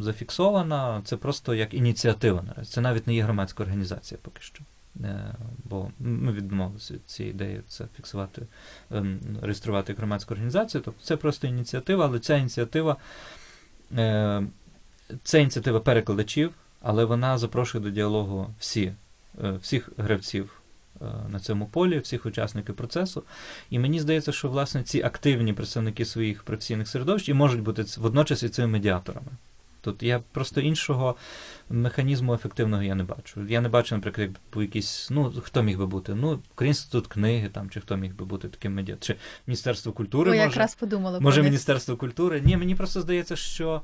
зафіксована, 0.00 1.02
це 1.04 1.16
просто 1.16 1.54
як 1.54 1.74
ініціатива 1.74 2.42
наразі. 2.42 2.72
Це 2.72 2.80
навіть 2.80 3.06
не 3.06 3.14
є 3.14 3.22
громадська 3.22 3.62
організація 3.62 4.18
поки 4.22 4.42
що. 4.42 4.64
Е, 5.04 5.34
бо 5.64 5.90
ми 5.98 6.32
відмовилися 6.32 6.94
від 6.94 7.10
цієї 7.10 7.34
ідеї 7.34 7.60
це 7.68 7.84
фіксувати, 7.96 8.42
ем, 8.90 9.20
реєструвати 9.42 9.92
як 9.92 9.98
громадську 9.98 10.34
організацію. 10.34 10.82
Тобто 10.84 11.04
це 11.04 11.16
просто 11.16 11.46
ініціатива, 11.46 12.04
але 12.04 12.18
ця 12.18 12.36
ініціатива 12.36 12.96
е, 13.96 14.42
це 15.22 15.40
ініціатива 15.40 15.80
перекладачів, 15.80 16.52
але 16.82 17.04
вона 17.04 17.38
запрошує 17.38 17.84
до 17.84 17.90
діалогу 17.90 18.54
всі, 18.58 18.92
е, 19.44 19.52
всіх 19.52 19.90
гравців 19.96 20.54
на 21.28 21.40
цьому 21.40 21.66
полі, 21.66 21.98
всіх 21.98 22.26
учасників 22.26 22.74
процесу. 22.74 23.22
І 23.70 23.78
мені 23.78 24.00
здається, 24.00 24.32
що 24.32 24.48
власне 24.48 24.82
ці 24.82 25.02
активні 25.02 25.52
представники 25.52 26.04
своїх 26.04 26.42
професійних 26.42 26.88
середовищ 26.88 27.28
і 27.28 27.34
можуть 27.34 27.62
бути 27.62 27.84
водночас 27.98 28.42
і 28.42 28.48
цими 28.48 28.68
медіаторами. 28.68 29.28
Тут 29.80 30.02
я 30.02 30.20
просто 30.32 30.60
іншого 30.60 31.16
механізму 31.70 32.34
ефективного 32.34 32.82
я 32.82 32.94
не 32.94 33.04
бачу. 33.04 33.46
Я 33.48 33.60
не 33.60 33.68
бачу, 33.68 33.94
наприклад, 33.94 34.28
якби 34.28 34.62
якийсь, 34.62 35.08
ну 35.10 35.32
хто 35.42 35.62
міг 35.62 35.78
би 35.78 35.86
бути? 35.86 36.14
Ну, 36.14 36.40
Український 36.52 36.68
інститут 36.68 37.06
книги 37.06 37.48
там, 37.48 37.70
чи 37.70 37.80
хто 37.80 37.96
міг 37.96 38.14
би 38.14 38.24
бути 38.24 38.48
таким 38.48 38.74
медіатором, 38.74 39.02
чи 39.02 39.16
Міністерство 39.46 39.92
культури 39.92 40.30
Ми 40.30 40.36
може. 40.36 40.48
якраз 40.48 40.74
подумали 40.74 41.20
Може, 41.20 41.34
про 41.34 41.42
них. 41.42 41.50
Міністерство 41.52 41.96
культури? 41.96 42.42
Ні, 42.44 42.56
мені 42.56 42.74
просто 42.74 43.00
здається, 43.00 43.36
що 43.36 43.82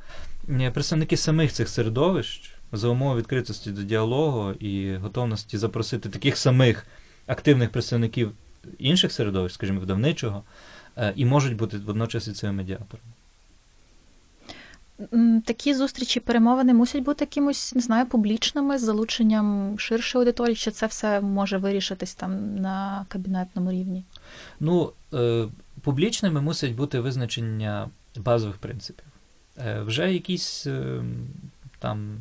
представники 0.73 1.17
самих 1.17 1.53
цих 1.53 1.69
середовищ 1.69 2.55
за 2.73 2.89
умови 2.89 3.21
відкритості 3.21 3.71
до 3.71 3.83
діалогу 3.83 4.53
і 4.53 4.97
готовності 4.97 5.59
запросити 5.59 6.09
таких 6.09 6.37
самих 6.37 6.87
активних 7.27 7.71
представників 7.71 8.33
інших 8.79 9.13
середовищ, 9.13 9.55
скажімо, 9.55 9.81
видавничого, 9.81 10.43
е, 10.97 11.13
і 11.17 11.25
можуть 11.25 11.57
бути 11.57 11.79
водночас 11.79 12.29
і 12.29 12.33
цими 12.33 12.53
медіаторами. 12.53 13.09
Такі 15.45 15.75
зустрічі, 15.75 16.21
перемовини 16.21 16.75
мусять 16.75 17.03
бути 17.03 17.25
якимось, 17.25 17.75
не 17.75 17.81
знаю, 17.81 18.07
публічними, 18.07 18.79
з 18.79 18.81
залученням 18.81 19.79
ширшої 19.79 20.21
аудиторії, 20.23 20.57
чи 20.57 20.71
це 20.71 20.87
все 20.87 21.21
може 21.21 21.59
вирішитись 21.59 22.15
там 22.15 22.57
на 22.57 23.07
кабінетному 23.09 23.73
рівні? 23.73 24.05
Ну, 24.61 24.93
е, 25.15 25.47
публічними 25.81 26.41
мусять 26.41 26.73
бути 26.73 27.01
визначення 27.01 27.89
базових 28.17 28.57
принципів. 28.57 29.05
Е, 29.59 29.81
вже 29.81 30.13
якісь 30.13 30.67
е, 30.67 31.03
там 31.79 32.19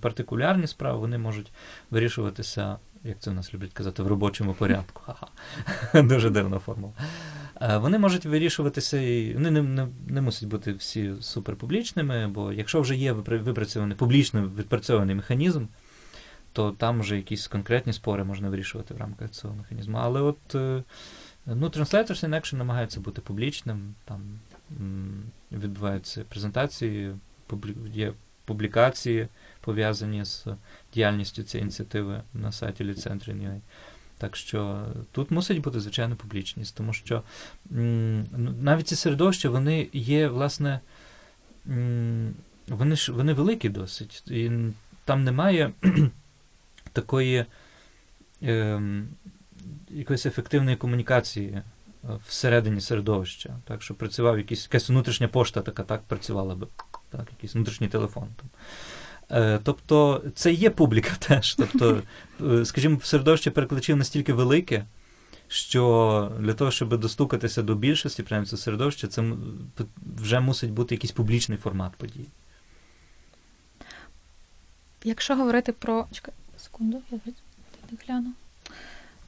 партикулярні 0.00 0.66
справи 0.66 0.98
вони 0.98 1.18
можуть 1.18 1.52
вирішуватися, 1.90 2.76
як 3.04 3.20
це 3.20 3.30
в 3.30 3.34
нас 3.34 3.54
люблять 3.54 3.72
казати, 3.72 4.02
в 4.02 4.06
робочому 4.06 4.54
порядку. 4.54 5.02
Ха-ха. 5.06 6.02
Дуже 6.02 6.30
дивна 6.30 6.58
формула. 6.58 6.92
Е, 7.60 7.76
Вони 7.76 7.98
можуть 7.98 8.26
вирішуватися, 8.26 9.00
і 9.00 9.34
вони 9.34 9.50
не, 9.50 9.62
не, 9.62 9.88
не 10.06 10.20
мусять 10.20 10.48
бути 10.48 10.72
всі 10.72 11.12
суперпублічними, 11.20 12.28
бо 12.28 12.52
якщо 12.52 12.80
вже 12.80 12.96
є 12.96 13.12
випрацьований 13.12 13.96
публічно 13.96 14.50
відпрацьований 14.58 15.14
механізм, 15.14 15.66
то 16.52 16.70
там 16.72 17.00
вже 17.00 17.16
якісь 17.16 17.46
конкретні 17.46 17.92
спори 17.92 18.24
можна 18.24 18.48
вирішувати 18.48 18.94
в 18.94 18.96
рамках 18.96 19.30
цього 19.30 19.54
механізму. 19.54 19.98
Але 20.00 20.20
от 20.20 20.54
е, 20.54 20.82
ну, 21.46 21.68
Translators 21.68 22.28
in 22.28 22.30
Action 22.30 22.56
намагаються 22.56 23.00
бути 23.00 23.20
публічним, 23.20 23.94
там 24.04 24.20
відбуваються 25.52 26.24
презентації, 26.28 27.12
є 27.92 28.12
публікації, 28.44 29.28
пов'язані 29.60 30.24
з 30.24 30.46
діяльністю 30.94 31.42
цієї 31.42 31.62
ініціативи 31.62 32.22
на 32.34 32.52
сайті 32.52 32.84
Ліцентрі.ua. 32.84 33.60
Так 34.18 34.36
що 34.36 34.86
тут 35.12 35.30
мусить 35.30 35.60
бути, 35.60 35.80
звичайно, 35.80 36.16
публічність, 36.16 36.76
тому 36.76 36.92
що 36.92 37.22
ну, 37.70 38.54
навіть 38.60 38.88
ці 38.88 38.96
середовища, 38.96 39.48
вони 39.48 39.88
є, 39.92 40.28
власне, 40.28 40.80
вони 42.68 42.96
ж 42.96 43.12
вони 43.12 43.32
великі 43.32 43.68
досить. 43.68 44.22
І 44.30 44.50
там 45.04 45.24
немає 45.24 45.72
такої 46.92 47.44
ем, 48.42 49.08
якоїсь 49.90 50.26
ефективної 50.26 50.76
комунікації 50.76 51.48
е, 51.48 51.62
всередині 52.26 52.80
середовища. 52.80 53.56
Так, 53.64 53.82
що 53.82 53.94
працював 53.94 54.38
якийсь, 54.38 54.64
якась 54.64 54.88
внутрішня 54.88 55.28
пошта, 55.28 55.60
така 55.60 55.82
так 55.82 56.02
працювала 56.02 56.54
би, 56.54 56.66
так, 57.10 57.26
якийсь 57.30 57.54
внутрішній 57.54 57.88
телефон. 57.88 58.28
Там. 58.36 58.50
Е, 59.30 59.60
тобто 59.62 60.22
це 60.34 60.52
є 60.52 60.70
публіка 60.70 61.14
теж. 61.18 61.54
Тобто, 61.54 62.02
е, 62.40 62.64
скажімо, 62.64 63.00
середовище 63.02 63.50
перекладачів 63.50 63.96
настільки 63.96 64.32
велике, 64.32 64.84
що 65.48 66.32
для 66.40 66.54
того, 66.54 66.70
щоб 66.70 67.00
достукатися 67.00 67.62
до 67.62 67.74
більшості, 67.74 68.22
принаймні 68.22 68.50
це 68.50 68.56
середовище, 68.56 69.08
це 69.08 69.24
вже 70.16 70.40
мусить 70.40 70.70
бути 70.70 70.94
якийсь 70.94 71.12
публічний 71.12 71.58
формат 71.58 71.92
подій. 71.92 72.26
Якщо 75.04 75.36
говорити 75.36 75.72
про. 75.72 76.06
Чекай, 76.12 76.34
секунду, 76.56 77.02
я 77.10 77.18
гляну. 78.06 78.32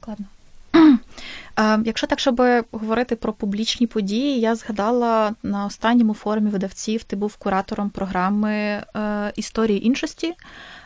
Складно. 0.01 0.25
Е, 1.59 1.79
Якщо 1.85 2.07
так, 2.07 2.19
щоб 2.19 2.41
говорити 2.71 3.15
про 3.15 3.33
публічні 3.33 3.87
події, 3.87 4.39
я 4.39 4.55
згадала 4.55 5.35
на 5.43 5.65
останньому 5.65 6.13
форумі 6.13 6.49
видавців, 6.49 7.03
ти 7.03 7.15
був 7.15 7.35
куратором 7.35 7.89
програми 7.89 8.51
е, 8.51 8.83
історії 9.35 9.85
іншості. 9.85 10.33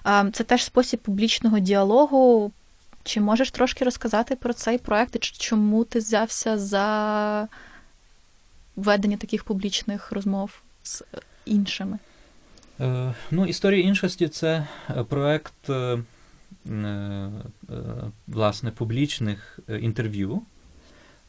Е, 0.07 0.29
Це 0.33 0.43
теж 0.43 0.63
спосіб 0.63 0.99
публічного 0.99 1.59
діалогу. 1.59 2.51
Чи 3.03 3.21
можеш 3.21 3.51
трошки 3.51 3.85
розказати 3.85 4.35
про 4.35 4.53
цей 4.53 4.77
проект 4.77 5.15
і 5.15 5.19
чому 5.19 5.83
ти 5.83 5.99
взявся 5.99 6.57
за 6.57 7.47
ведення 8.75 9.17
таких 9.17 9.43
публічних 9.43 10.11
розмов 10.11 10.61
з 10.83 11.03
іншими? 11.45 11.99
Е, 12.79 13.13
ну, 13.31 13.45
Історія 13.45 13.83
іншості 13.83 14.27
це 14.27 14.67
е, 14.89 15.03
проект 15.03 15.69
власне 18.27 18.71
публічних 18.71 19.59
е, 19.69 19.79
інтерв'ю 19.79 20.41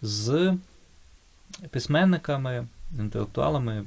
з 0.03 0.57
письменниками, 1.71 2.67
інтелектуалами 2.99 3.85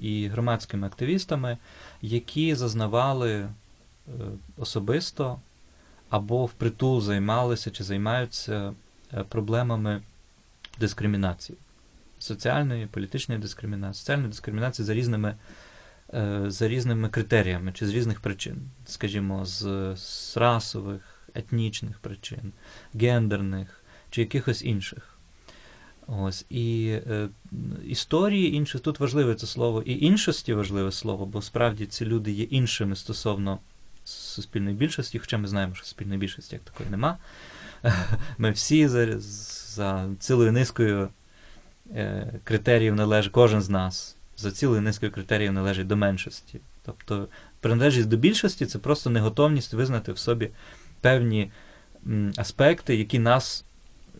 і 0.00 0.28
громадськими 0.28 0.86
активістами, 0.86 1.58
які 2.02 2.54
зазнавали 2.54 3.32
е, 3.32 3.48
особисто 4.56 5.40
або 6.10 6.46
впритул 6.46 7.00
займалися 7.00 7.70
чи 7.70 7.84
займаються 7.84 8.74
е, 9.14 9.24
проблемами 9.28 10.02
дискримінації, 10.80 11.58
соціальної, 12.18 12.86
політичної 12.86 13.40
дискримінації, 13.40 14.00
соціальної 14.00 14.28
дискримінації 14.28 14.86
за 14.86 14.94
різними 14.94 15.28
е, 15.28 15.36
за 16.46 16.68
різними 16.68 17.08
критеріями 17.08 17.72
чи 17.72 17.86
з 17.86 17.90
різних 17.90 18.20
причин, 18.20 18.56
скажімо, 18.86 19.44
з, 19.44 19.92
з 19.96 20.36
расових, 20.36 21.00
етнічних 21.34 21.98
причин, 21.98 22.52
гендерних 22.94 23.82
чи 24.10 24.20
якихось 24.20 24.64
інших. 24.64 25.18
Ось 26.06 26.46
і 26.50 26.88
е, 27.06 27.28
історії 27.84 28.54
інших 28.54 28.80
тут 28.80 29.00
важливе 29.00 29.34
це 29.34 29.46
слово, 29.46 29.82
і 29.82 30.06
іншості 30.06 30.54
важливе 30.54 30.92
слово, 30.92 31.26
бо 31.26 31.42
справді 31.42 31.86
ці 31.86 32.04
люди 32.04 32.32
є 32.32 32.44
іншими 32.44 32.96
стосовно 32.96 33.58
суспільної 34.04 34.76
більшості, 34.76 35.18
хоча 35.18 35.38
ми 35.38 35.48
знаємо, 35.48 35.74
що 35.74 35.84
суспільної 35.84 36.18
більшості 36.20 36.54
як 36.54 36.64
такої 36.64 36.90
нема. 36.90 37.18
Ми 38.38 38.50
всі 38.50 38.88
за, 38.88 39.20
за 39.20 40.08
цілою 40.18 40.52
низкою 40.52 41.08
е, 41.90 42.32
критеріїв 42.44 42.94
належить, 42.94 43.32
кожен 43.32 43.62
з 43.62 43.68
нас 43.68 44.13
за 44.36 44.50
цілою 44.50 44.80
низкою 44.80 45.12
критеріїв 45.12 45.52
належить 45.52 45.86
до 45.86 45.96
меншості. 45.96 46.60
Тобто 46.84 47.28
приналежність 47.60 48.08
до 48.08 48.16
більшості 48.16 48.66
це 48.66 48.78
просто 48.78 49.10
неготовність 49.10 49.74
визнати 49.74 50.12
в 50.12 50.18
собі 50.18 50.50
певні 51.00 51.50
аспекти, 52.36 52.96
які 52.96 53.18
нас 53.18 53.64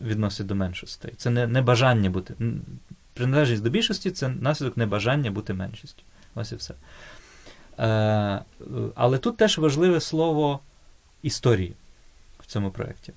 відносять 0.01 0.47
до 0.47 0.55
меншостей. 0.55 1.13
Це 1.17 1.29
не, 1.29 1.47
не 1.47 1.61
бажання 1.61 2.09
бути. 2.09 2.33
Приналежність 3.13 3.63
до 3.63 3.69
більшості 3.69 4.11
це 4.11 4.29
наслідок 4.29 4.77
небажання 4.77 5.31
бути 5.31 5.53
меншістю. 5.53 6.03
Ось 6.35 6.51
і 6.51 6.55
все. 6.55 6.73
Е, 7.79 8.41
але 8.95 9.17
тут 9.17 9.37
теж 9.37 9.57
важливе 9.57 9.99
слово 9.99 10.59
історії 11.21 11.73
в 12.39 12.45
цьому 12.45 12.71
проєкті. 12.71 13.13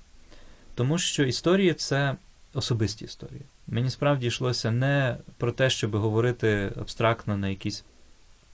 Тому 0.75 0.97
що 0.97 1.23
історії 1.23 1.73
це 1.73 2.15
особисті 2.53 3.05
історії. 3.05 3.41
Мені 3.71 3.89
справді 3.89 4.27
йшлося 4.27 4.71
не 4.71 5.17
про 5.37 5.51
те, 5.51 5.69
щоб 5.69 5.95
говорити 5.95 6.71
абстрактно 6.79 7.37
на 7.37 7.49
якісь 7.49 7.83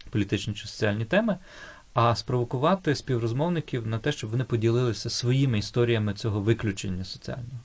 політичні 0.09 0.53
чи 0.53 0.67
соціальні 0.67 1.05
теми, 1.05 1.37
а 1.93 2.15
спровокувати 2.15 2.95
співрозмовників 2.95 3.87
на 3.87 3.99
те, 3.99 4.11
щоб 4.11 4.29
вони 4.29 4.43
поділилися 4.43 5.09
своїми 5.09 5.59
історіями 5.59 6.13
цього 6.13 6.41
виключення 6.41 7.03
соціального. 7.03 7.59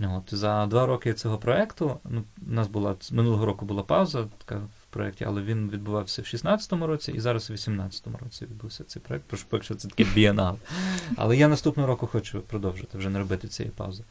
От, 0.00 0.34
За 0.34 0.66
два 0.66 0.86
роки 0.86 1.14
цього 1.14 1.38
проєкту 1.38 1.98
ну, 2.04 2.24
у 2.48 2.52
нас 2.52 2.68
була 2.68 2.96
минулого 3.12 3.46
року 3.46 3.66
була 3.66 3.82
пауза 3.82 4.26
така 4.44 4.56
в 4.56 4.86
проєкті, 4.90 5.24
але 5.24 5.42
він 5.42 5.70
відбувався 5.70 6.22
в 6.22 6.24
16-му 6.24 6.86
році 6.86 7.12
і 7.12 7.20
зараз 7.20 7.50
у 7.50 7.52
18-му 7.52 8.18
році 8.24 8.44
відбувся 8.44 8.84
цей 8.84 9.02
проєкт, 9.02 9.26
прошу 9.26 9.44
поки 9.48 9.64
що 9.64 9.74
це 9.74 9.88
таке 9.88 10.04
бієнал. 10.14 10.58
Але 11.16 11.36
я 11.36 11.48
наступного 11.48 11.88
року 11.88 12.06
хочу 12.06 12.40
продовжити 12.40 12.98
вже 12.98 13.10
не 13.10 13.18
робити 13.18 13.48
цієї 13.48 13.72
паузи. 13.72 14.04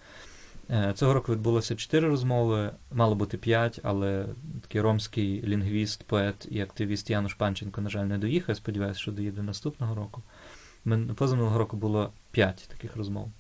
Е, 0.70 0.94
цього 0.96 1.14
року 1.14 1.32
відбулося 1.32 1.76
чотири 1.76 2.08
розмови, 2.08 2.72
мало 2.92 3.16
бути 3.16 3.38
п'ять, 3.38 3.80
але 3.84 4.26
такий 4.62 4.82
ромський 4.82 5.44
лінгвіст, 5.44 6.04
поет 6.04 6.48
і 6.52 6.62
активіст 6.62 7.10
Януш 7.10 7.34
Панченко, 7.34 7.82
на 7.82 7.90
жаль, 7.90 8.06
не 8.06 8.18
доїхав. 8.18 8.56
Сподіваюся, 8.56 9.00
що 9.00 9.12
доїде 9.12 9.44
наступного 9.44 9.96
року. 9.96 10.22
Позаминулого 11.16 11.58
року 11.58 11.78
було 11.78 12.12
п'ять 12.32 12.70
таких 12.72 12.96
розмов. 12.96 13.32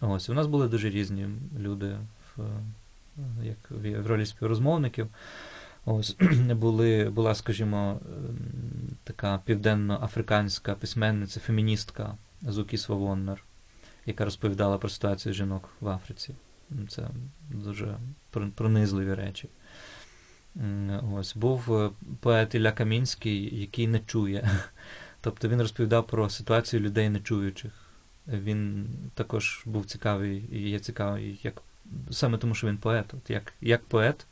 Ось, 0.00 0.28
у 0.28 0.34
нас 0.34 0.46
були 0.46 0.68
дуже 0.68 0.90
різні 0.90 1.28
люди 1.58 1.96
в, 2.36 2.40
як 3.42 3.70
в 3.70 4.06
ролі 4.06 4.26
співрозмовників. 4.26 5.08
Ось 5.84 6.16
були, 6.54 7.10
була, 7.10 7.34
скажімо, 7.34 8.00
така 9.04 9.40
південно-африканська 9.44 10.74
письменниця, 10.74 11.40
феміністка 11.40 12.16
Зукі 12.42 12.76
Свавоннер, 12.76 13.44
яка 14.08 14.24
розповідала 14.24 14.78
про 14.78 14.88
ситуацію 14.88 15.34
жінок 15.34 15.68
в 15.80 15.88
Африці. 15.88 16.34
Це 16.88 17.08
дуже 17.50 17.96
пронизливі 18.54 19.14
речі. 19.14 19.48
Ось 21.14 21.36
Був 21.36 21.74
е, 21.74 21.90
поет 22.20 22.54
Ілля 22.54 22.72
Камінський, 22.72 23.60
який 23.60 23.86
не 23.86 24.00
чує. 24.00 24.50
Тобто 25.20 25.48
він 25.48 25.60
розповідав 25.60 26.06
про 26.06 26.30
ситуацію 26.30 26.80
людей 26.80 27.08
нечуючих. 27.08 27.72
Він 28.28 28.88
також 29.14 29.62
був 29.66 29.86
цікавий 29.86 30.44
і 30.52 30.70
є 30.70 30.78
цікавий, 30.78 31.40
як 31.42 31.62
саме 32.10 32.38
тому, 32.38 32.54
що 32.54 32.66
він 32.66 32.78
поет. 32.78 33.14
От 33.14 33.30
Як 33.30 33.52
як 33.60 33.84
поет 33.84 34.26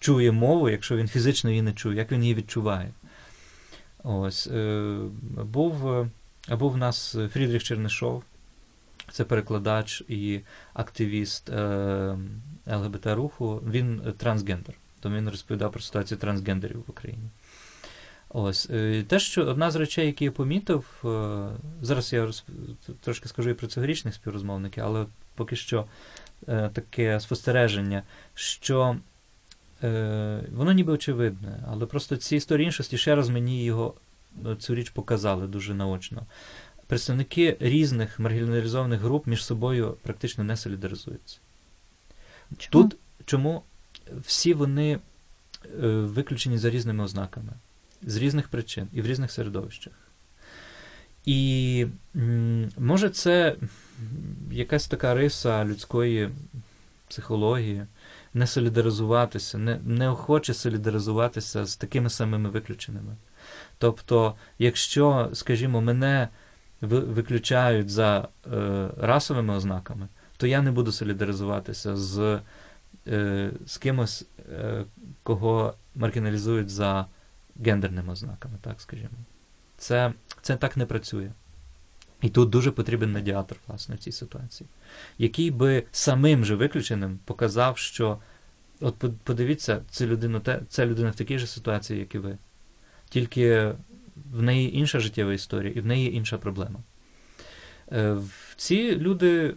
чує 0.00 0.32
мову, 0.32 0.68
якщо 0.70 0.96
він 0.96 1.08
фізично 1.08 1.50
її 1.50 1.62
не 1.62 1.72
чує, 1.72 1.96
як 1.96 2.12
він 2.12 2.22
її 2.22 2.34
відчуває. 2.34 2.92
Ось. 4.04 4.46
Е, 4.46 4.98
Був 5.44 5.92
е, 5.92 6.10
був 6.48 6.72
в 6.72 6.76
нас 6.76 7.16
Фрідріх 7.32 7.62
Чернишов, 7.62 8.24
це 9.12 9.24
перекладач 9.24 10.02
і 10.08 10.40
активіст 10.74 11.50
е, 11.50 12.18
ЛГБТ-руху. 12.66 13.62
Він 13.70 14.02
трансгендер. 14.16 14.74
Тому 15.00 15.16
він 15.16 15.28
розповідав 15.28 15.72
про 15.72 15.80
ситуацію 15.80 16.18
трансгендерів 16.18 16.78
в 16.86 16.90
Україні. 16.90 17.30
Ось 18.28 18.70
е, 18.70 19.04
те, 19.08 19.18
що 19.18 19.44
одна 19.44 19.70
з 19.70 19.76
речей, 19.76 20.06
які 20.06 20.24
я 20.24 20.30
помітив, 20.30 21.02
е, 21.04 21.48
зараз 21.82 22.12
я 22.12 22.30
трошки 23.00 23.28
скажу 23.28 23.50
і 23.50 23.54
про 23.54 23.66
цьогорічних 23.66 24.14
співрозмовників, 24.14 24.84
але 24.84 25.06
поки 25.34 25.56
що 25.56 25.84
е, 26.48 26.70
таке 26.72 27.20
спостереження, 27.20 28.02
що 28.34 28.96
воно 30.52 30.72
ніби 30.72 30.92
очевидне, 30.92 31.64
але 31.68 31.86
просто 31.86 32.16
ці 32.16 32.36
історії 32.36 32.66
іншості 32.66 32.98
ще 32.98 33.14
раз 33.14 33.28
мені 33.28 33.64
його 33.64 33.94
цю 34.58 34.74
річ 34.74 34.90
показали 34.90 35.46
дуже 35.46 35.74
наочно. 35.74 36.26
Представники 36.88 37.56
різних 37.60 38.18
маргіналізованих 38.18 39.00
груп 39.00 39.26
між 39.26 39.44
собою 39.44 39.96
практично 40.02 40.44
не 40.44 40.56
солідаризуються. 40.56 41.38
Чому? 42.58 42.70
Тут 42.70 42.96
чому 43.24 43.62
всі 44.26 44.54
вони 44.54 44.98
виключені 46.04 46.58
за 46.58 46.70
різними 46.70 47.04
ознаками 47.04 47.52
з 48.02 48.16
різних 48.16 48.48
причин 48.48 48.88
і 48.92 49.02
в 49.02 49.06
різних 49.06 49.32
середовищах. 49.32 49.92
І 51.24 51.86
може 52.78 53.10
це 53.10 53.56
якась 54.50 54.88
така 54.88 55.14
риса 55.14 55.64
людської 55.64 56.30
психології, 57.08 57.86
не 58.34 58.46
солідаризуватися, 58.46 59.58
не, 59.58 59.80
неохоче 59.84 60.54
солідаризуватися 60.54 61.66
з 61.66 61.76
такими 61.76 62.10
самими 62.10 62.50
виключеними. 62.50 63.16
Тобто, 63.78 64.34
якщо, 64.58 65.30
скажімо, 65.32 65.80
мене 65.80 66.28
виключають 66.80 67.90
за 67.90 68.28
е, 68.52 68.88
расовими 68.96 69.54
ознаками, 69.54 70.08
то 70.36 70.46
я 70.46 70.62
не 70.62 70.70
буду 70.70 70.92
солідаризуватися 70.92 71.96
з 71.96 72.40
е, 73.06 73.50
з 73.66 73.78
кимось, 73.78 74.26
е, 74.52 74.84
кого 75.22 75.74
маргіналізують 75.94 76.70
за 76.70 77.06
гендерними 77.64 78.12
ознаками, 78.12 78.58
так 78.60 78.80
скажімо. 78.80 79.10
Це, 79.78 80.12
Це 80.42 80.56
так 80.56 80.76
не 80.76 80.86
працює. 80.86 81.30
І 82.22 82.28
тут 82.28 82.50
дуже 82.50 82.70
потрібен 82.70 83.12
медіатор, 83.12 83.58
власне, 83.66 83.94
в 83.94 83.98
цій 83.98 84.12
ситуації, 84.12 84.68
який 85.18 85.50
би 85.50 85.84
самим 85.92 86.44
же 86.44 86.54
виключеним 86.54 87.18
показав, 87.24 87.78
що 87.78 88.18
от 88.80 89.04
подивіться, 89.24 89.82
ця 89.90 90.06
людина, 90.06 90.60
ця 90.68 90.86
людина 90.86 91.10
в 91.10 91.14
такій 91.14 91.38
же 91.38 91.46
ситуації, 91.46 92.00
як 92.00 92.14
і 92.14 92.18
ви. 92.18 92.38
Тільки 93.08 93.72
в 94.32 94.42
неї 94.42 94.78
інша 94.78 95.00
життєва 95.00 95.32
історія, 95.32 95.72
і 95.76 95.80
в 95.80 95.86
неї 95.86 96.14
інша 96.14 96.38
проблема. 96.38 96.80
Е, 97.92 98.16
ці 98.56 98.96
люди 98.96 99.54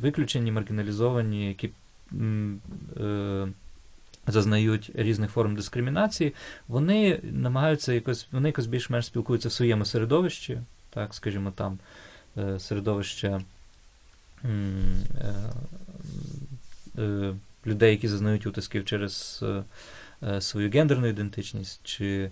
виключені, 0.00 0.52
маргіналізовані, 0.52 1.48
які 1.48 1.70
е, 3.00 3.48
зазнають 4.26 4.90
різних 4.94 5.30
форм 5.30 5.56
дискримінації, 5.56 6.34
вони 6.68 7.20
намагаються 7.22 7.92
якось, 7.92 8.28
вони 8.32 8.48
якось 8.48 8.66
більш-менш 8.66 9.06
спілкуються 9.06 9.48
в 9.48 9.52
своєму 9.52 9.84
середовищі, 9.84 10.60
так, 10.90 11.14
скажімо, 11.14 11.52
там 11.56 11.78
е, 12.36 12.60
середовище 12.60 13.40
людей, 17.66 17.90
які 17.90 18.08
зазнають 18.08 18.46
утисків 18.46 18.84
через 18.84 19.44
свою 20.40 20.70
гендерну 20.70 21.06
ідентичність, 21.06 21.80
чи 21.84 22.30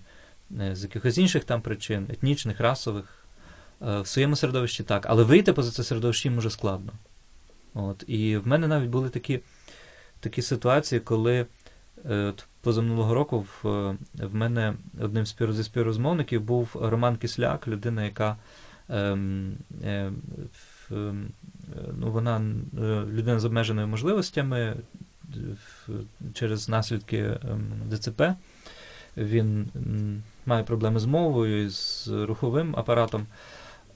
з 0.49 0.83
якихось 0.83 1.17
інших 1.17 1.43
там 1.43 1.61
причин, 1.61 2.07
етнічних, 2.09 2.59
расових, 2.59 3.25
в 3.81 4.07
своєму 4.07 4.35
середовищі 4.35 4.83
так, 4.83 5.05
але 5.09 5.23
вийти 5.23 5.53
поза 5.53 5.71
це 5.71 5.83
середовище 5.83 6.29
їм 6.29 6.37
уже 6.37 6.49
складно. 6.49 6.93
От. 7.73 8.03
І 8.07 8.37
в 8.37 8.47
мене 8.47 8.67
навіть 8.67 8.89
були 8.89 9.09
такі 9.09 9.39
такі 10.19 10.41
ситуації, 10.41 10.99
коли 11.01 11.45
Е, 12.09 12.15
от 12.15 12.45
Позаминулого 12.61 13.13
року 13.13 13.39
в 13.39 13.63
в 14.13 14.35
мене 14.35 14.73
одним 15.01 15.25
зі 15.25 15.63
співрозмовників 15.63 16.41
був 16.41 16.69
Роман 16.73 17.15
Кисляк, 17.15 17.67
людина, 17.67 18.03
яка 18.03 18.37
ем, 18.89 19.57
е, 19.83 20.11
е, 20.91 21.13
ну, 21.97 22.11
вона 22.11 22.37
е, 22.37 23.03
людина 23.11 23.39
з 23.39 23.45
обмеженими 23.45 23.87
можливостями 23.87 24.75
через 26.33 26.69
наслідки 26.69 27.17
е, 27.17 27.39
ДЦП. 27.91 28.21
Він 29.17 29.67
має 30.45 30.63
проблеми 30.63 30.99
з 30.99 31.05
мовою, 31.05 31.69
з 31.69 32.07
руховим 32.07 32.75
апаратом. 32.77 33.25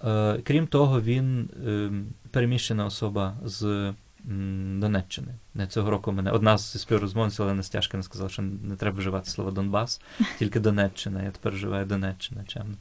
Е, 0.04 0.40
крім 0.44 0.68
того, 0.68 1.02
він 1.02 1.50
ем, 1.68 2.08
переміщена 2.32 2.86
особа 2.86 3.34
з 3.46 3.94
Донеччини. 4.80 5.28
Цього 5.70 5.90
року 5.90 6.12
мене 6.12 6.32
одна 6.32 6.58
з 6.58 6.82
співрозмовців, 6.82 7.46
Олена 7.46 7.64
Стяжкина 7.64 8.04
сказала, 8.04 8.30
що 8.30 8.42
не 8.42 8.76
треба 8.76 8.98
вживати 8.98 9.30
слово 9.30 9.52
Донбас, 9.52 10.02
тільки 10.40 10.60
Донеччина. 10.60 11.24
Я 11.24 11.32
тепер 11.32 11.54
вживаю 11.54 11.86
Донеччина. 11.86 12.44
чемно. 12.48 12.76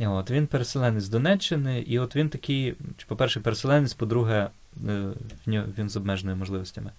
От 0.00 0.30
Він 0.30 0.46
переселенець 0.46 1.04
з 1.04 1.08
Донеччини, 1.08 1.80
і 1.80 1.98
от 1.98 2.16
він 2.16 2.28
такий, 2.28 2.74
по-перше, 3.06 3.40
переселенець, 3.40 3.94
по-друге, 3.94 4.48
е, 4.88 5.12
він 5.46 5.90
з 5.90 5.96
обмеженими 5.96 6.38
можливостями. 6.38 6.90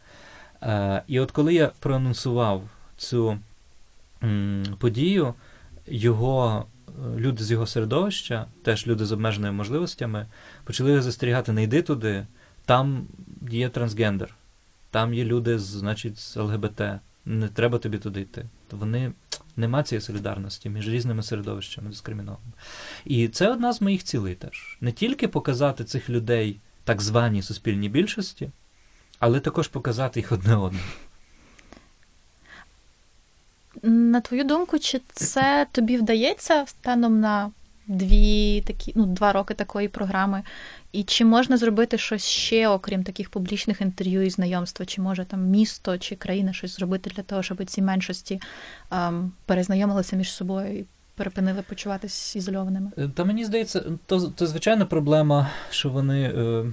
Е, 0.63 1.01
і 1.07 1.19
от 1.19 1.31
коли 1.31 1.53
я 1.53 1.71
проанонсував 1.79 2.63
цю 2.97 3.37
подію, 4.79 5.33
його 5.87 6.65
е, 6.87 6.91
люди 7.17 7.43
з 7.43 7.51
його 7.51 7.67
середовища, 7.67 8.45
теж 8.63 8.87
люди 8.87 9.05
з 9.05 9.11
обмеженими 9.11 9.57
можливостями, 9.57 10.25
почали 10.63 11.01
застерігати, 11.01 11.51
не 11.51 11.63
йди 11.63 11.81
туди 11.81 12.25
там 12.65 13.07
є 13.49 13.69
трансгендер, 13.69 14.35
там 14.91 15.13
є 15.13 15.25
люди, 15.25 15.59
значить, 15.59 16.19
з 16.19 16.37
ЛГБТ. 16.37 16.81
Не 17.25 17.47
треба 17.47 17.77
тобі 17.77 17.97
туди 17.97 18.21
йти. 18.21 18.45
То 18.67 18.77
вони 18.77 19.11
нема 19.57 19.83
цієї 19.83 20.01
солідарності 20.01 20.69
між 20.69 20.89
різними 20.89 21.23
середовищами 21.23 21.89
дискримінованими. 21.89 22.51
І 23.05 23.27
це 23.27 23.51
одна 23.51 23.73
з 23.73 23.81
моїх 23.81 24.03
цілей 24.03 24.35
теж. 24.35 24.77
Не 24.81 24.91
тільки 24.91 25.27
показати 25.27 25.83
цих 25.83 26.09
людей 26.09 26.59
так 26.83 27.01
званій 27.01 27.41
суспільній 27.41 27.89
більшості, 27.89 28.51
але 29.19 29.39
також 29.39 29.67
показати 29.67 30.19
їх 30.19 30.31
одне 30.31 30.55
одному. 30.55 30.85
На 33.83 34.21
твою 34.21 34.43
думку, 34.43 34.79
чи 34.79 35.01
це 35.13 35.67
тобі 35.71 35.97
вдається 35.97 36.65
станом 36.67 37.19
на 37.19 37.51
дві 37.87 38.61
такі, 38.61 38.93
ну, 38.95 39.05
два 39.05 39.31
роки 39.31 39.53
такої 39.53 39.87
програми. 39.87 40.43
І 40.91 41.03
чи 41.03 41.25
можна 41.25 41.57
зробити 41.57 41.97
щось 41.97 42.25
ще, 42.25 42.67
окрім 42.67 43.03
таких 43.03 43.29
публічних 43.29 43.81
інтерв'ю 43.81 44.21
і 44.21 44.29
знайомства? 44.29 44.85
Чи 44.85 45.01
може 45.01 45.25
там 45.25 45.41
місто 45.41 45.97
чи 45.97 46.15
країна 46.15 46.53
щось 46.53 46.75
зробити 46.75 47.09
для 47.15 47.23
того, 47.23 47.43
щоб 47.43 47.65
ці 47.65 47.81
меншості 47.81 48.41
ем, 48.91 49.31
перезнайомилися 49.45 50.15
між 50.15 50.31
собою 50.31 50.79
і 50.79 50.85
перепинили 51.15 51.61
почуватися 51.61 52.39
ізольованими? 52.39 52.91
Е, 52.97 53.09
та 53.15 53.25
мені 53.25 53.45
здається, 53.45 53.83
то, 54.05 54.19
то 54.19 54.47
звичайна 54.47 54.85
проблема, 54.85 55.49
що 55.69 55.89
вони 55.89 56.23
е, 56.23 56.65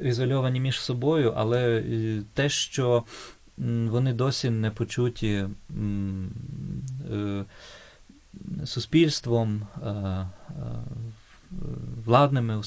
ізольовані 0.00 0.60
між 0.60 0.80
собою, 0.80 1.32
але 1.36 1.78
е, 1.78 2.22
те, 2.34 2.48
що 2.48 3.04
вони 3.58 4.12
досі 4.12 4.50
не 4.50 4.70
почуті 4.70 5.48
е, 7.10 7.44
суспільством, 8.64 9.66
е, 9.82 9.88
е, 9.88 10.28
владними 12.04 12.62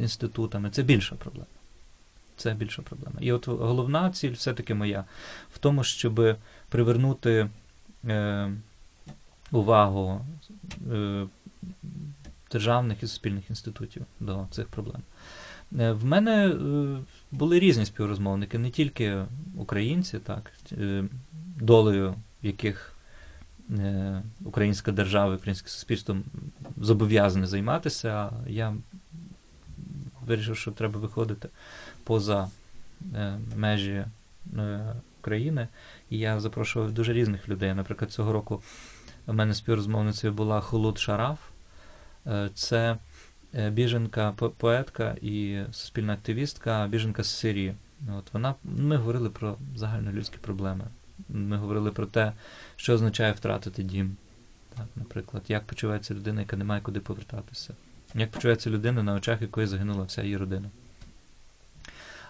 інститутами, 0.00 0.70
це 0.70 0.82
більша 0.82 1.14
проблема. 1.14 1.46
Це 2.36 2.54
більша 2.54 2.82
проблема. 2.82 3.16
І 3.20 3.32
от 3.32 3.48
головна 3.48 4.10
ціль 4.10 4.32
все-таки 4.32 4.74
моя 4.74 5.04
в 5.54 5.58
тому, 5.58 5.84
щоб 5.84 6.36
привернути 6.68 7.50
увагу 9.50 10.26
державних 12.52 13.02
і 13.02 13.06
суспільних 13.06 13.50
інститутів 13.50 14.06
до 14.20 14.46
цих 14.50 14.66
проблем. 14.66 15.02
В 15.70 16.04
мене 16.04 16.56
були 17.32 17.58
різні 17.58 17.84
співрозмовники, 17.86 18.58
не 18.58 18.70
тільки 18.70 19.24
українці, 19.56 20.18
так, 20.18 20.52
е, 20.72 21.04
долею 21.60 22.14
яких 22.42 22.92
е, 23.70 24.22
українська 24.44 24.92
держава, 24.92 25.34
українське 25.34 25.68
суспільство 25.68 26.16
зобов'язане 26.76 27.46
займатися. 27.46 28.08
а 28.10 28.48
Я 28.48 28.74
вирішив, 30.26 30.56
що 30.56 30.70
треба 30.70 31.00
виходити 31.00 31.48
поза 32.04 32.48
е, 33.14 33.38
межі 33.56 34.04
е, 34.56 34.94
країни. 35.20 35.68
І 36.10 36.18
я 36.18 36.40
запрошував 36.40 36.92
дуже 36.92 37.12
різних 37.12 37.48
людей. 37.48 37.74
Наприклад, 37.74 38.12
цього 38.12 38.32
року 38.32 38.62
у 39.26 39.32
мене 39.32 39.54
співрозмовницею 39.54 40.32
була 40.32 40.60
Холод 40.60 40.98
Шараф. 40.98 41.38
Це 42.54 42.96
біженка, 43.52 44.32
поетка 44.32 45.16
і 45.22 45.62
суспільна 45.72 46.12
активістка, 46.12 46.86
біженка 46.86 47.22
з 47.22 47.30
Сирії. 47.30 47.74
От 48.18 48.32
вона, 48.32 48.54
ми 48.64 48.96
говорили 48.96 49.30
про 49.30 49.56
загальнолюдські 49.76 50.36
проблеми. 50.38 50.84
Ми 51.28 51.56
говорили 51.56 51.90
про 51.90 52.06
те, 52.06 52.32
що 52.76 52.94
означає 52.94 53.32
втратити 53.32 53.82
дім. 53.82 54.16
Так, 54.76 54.86
наприклад, 54.96 55.42
як 55.48 55.64
почувається 55.64 56.14
людина, 56.14 56.40
яка 56.40 56.56
не 56.56 56.64
має 56.64 56.80
куди 56.80 57.00
повертатися. 57.00 57.74
Як 58.14 58.30
почувається 58.30 58.70
людина, 58.70 59.02
на 59.02 59.14
очах 59.14 59.42
якої 59.42 59.66
загинула 59.66 60.04
вся 60.04 60.22
її 60.22 60.36
родина. 60.36 60.70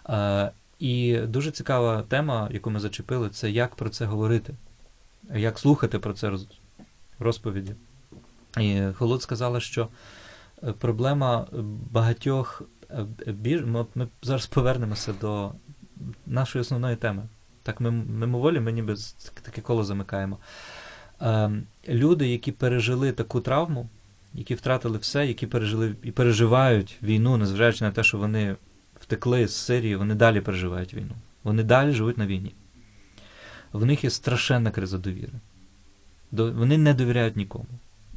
Е, 0.09 0.51
і 0.79 1.19
дуже 1.19 1.51
цікава 1.51 2.03
тема, 2.03 2.49
яку 2.53 2.71
ми 2.71 2.81
зачепили, 2.81 3.31
це 3.31 3.51
як 3.51 3.75
про 3.75 3.91
це 3.91 4.05
говорити, 4.05 4.55
як 5.35 5.59
слухати 5.59 5.99
про 5.99 6.13
це 6.13 6.33
розповіді. 7.19 7.75
І 8.61 8.83
Холод 8.95 9.23
сказала, 9.23 9.61
що 9.61 9.83
е, 9.83 9.89
проблема 10.79 11.47
багатьох 11.91 12.63
е, 12.91 13.33
біж... 13.33 13.65
ми, 13.65 14.09
зараз 14.23 14.47
повернемося 14.47 15.15
до 15.21 15.53
нашої 16.27 16.61
основної 16.61 16.97
теми. 16.97 17.23
Так, 17.63 17.81
ми 17.81 17.91
мимоволі 17.91 18.61
ми 18.61 18.73
ніби 18.73 18.97
таке 19.43 19.61
коло 19.61 19.85
замикаємо. 19.85 20.39
Е, 21.23 21.51
люди, 21.89 22.29
які 22.29 22.53
пережили 22.53 23.13
таку 23.13 23.41
травму, 23.41 23.89
які 24.35 24.55
втратили 24.55 24.99
все, 24.99 25.27
які 25.27 25.47
пережили 25.47 25.97
і 26.03 26.11
переживають 26.11 26.99
війну, 27.03 27.37
незважаючи 27.37 27.85
на 27.85 27.91
те, 27.91 28.03
що 28.03 28.19
вони 28.19 28.57
втекли 29.01 29.49
з 29.49 29.57
Сирії, 29.57 29.97
вони 29.97 30.15
далі 30.15 30.41
переживають 30.41 30.95
війну. 30.95 31.15
Вони 31.45 31.63
далі 31.63 31.93
живуть 31.93 32.19
на 32.19 32.27
війні. 32.27 32.55
В 33.73 33.85
них 33.85 34.05
є 34.05 34.11
страшенна 34.11 34.71
криза 34.71 34.99
довіри. 34.99 35.33
Вони 36.31 36.79
не 36.79 36.95
довіряють 36.95 37.37
нікому. 37.37 37.67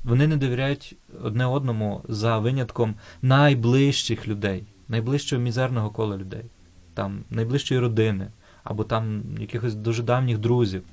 Вони 0.06 0.28
не 0.28 0.38
довіряють 0.38 0.96
одне 1.24 1.46
одному 1.46 2.02
за 2.08 2.40
винятком 2.40 2.96
найближчих 3.22 4.28
людей, 4.28 4.64
найближчого 4.88 5.42
мізерного 5.42 5.90
кола 5.90 6.18
людей, 6.18 6.46
там, 6.94 7.24
найближчої 7.30 7.80
родини, 7.80 8.28
або 8.64 8.84
там 8.84 9.24
якихось 9.40 9.76
дуже 9.76 10.04
давніх 10.04 10.38
друзів. 10.38 10.84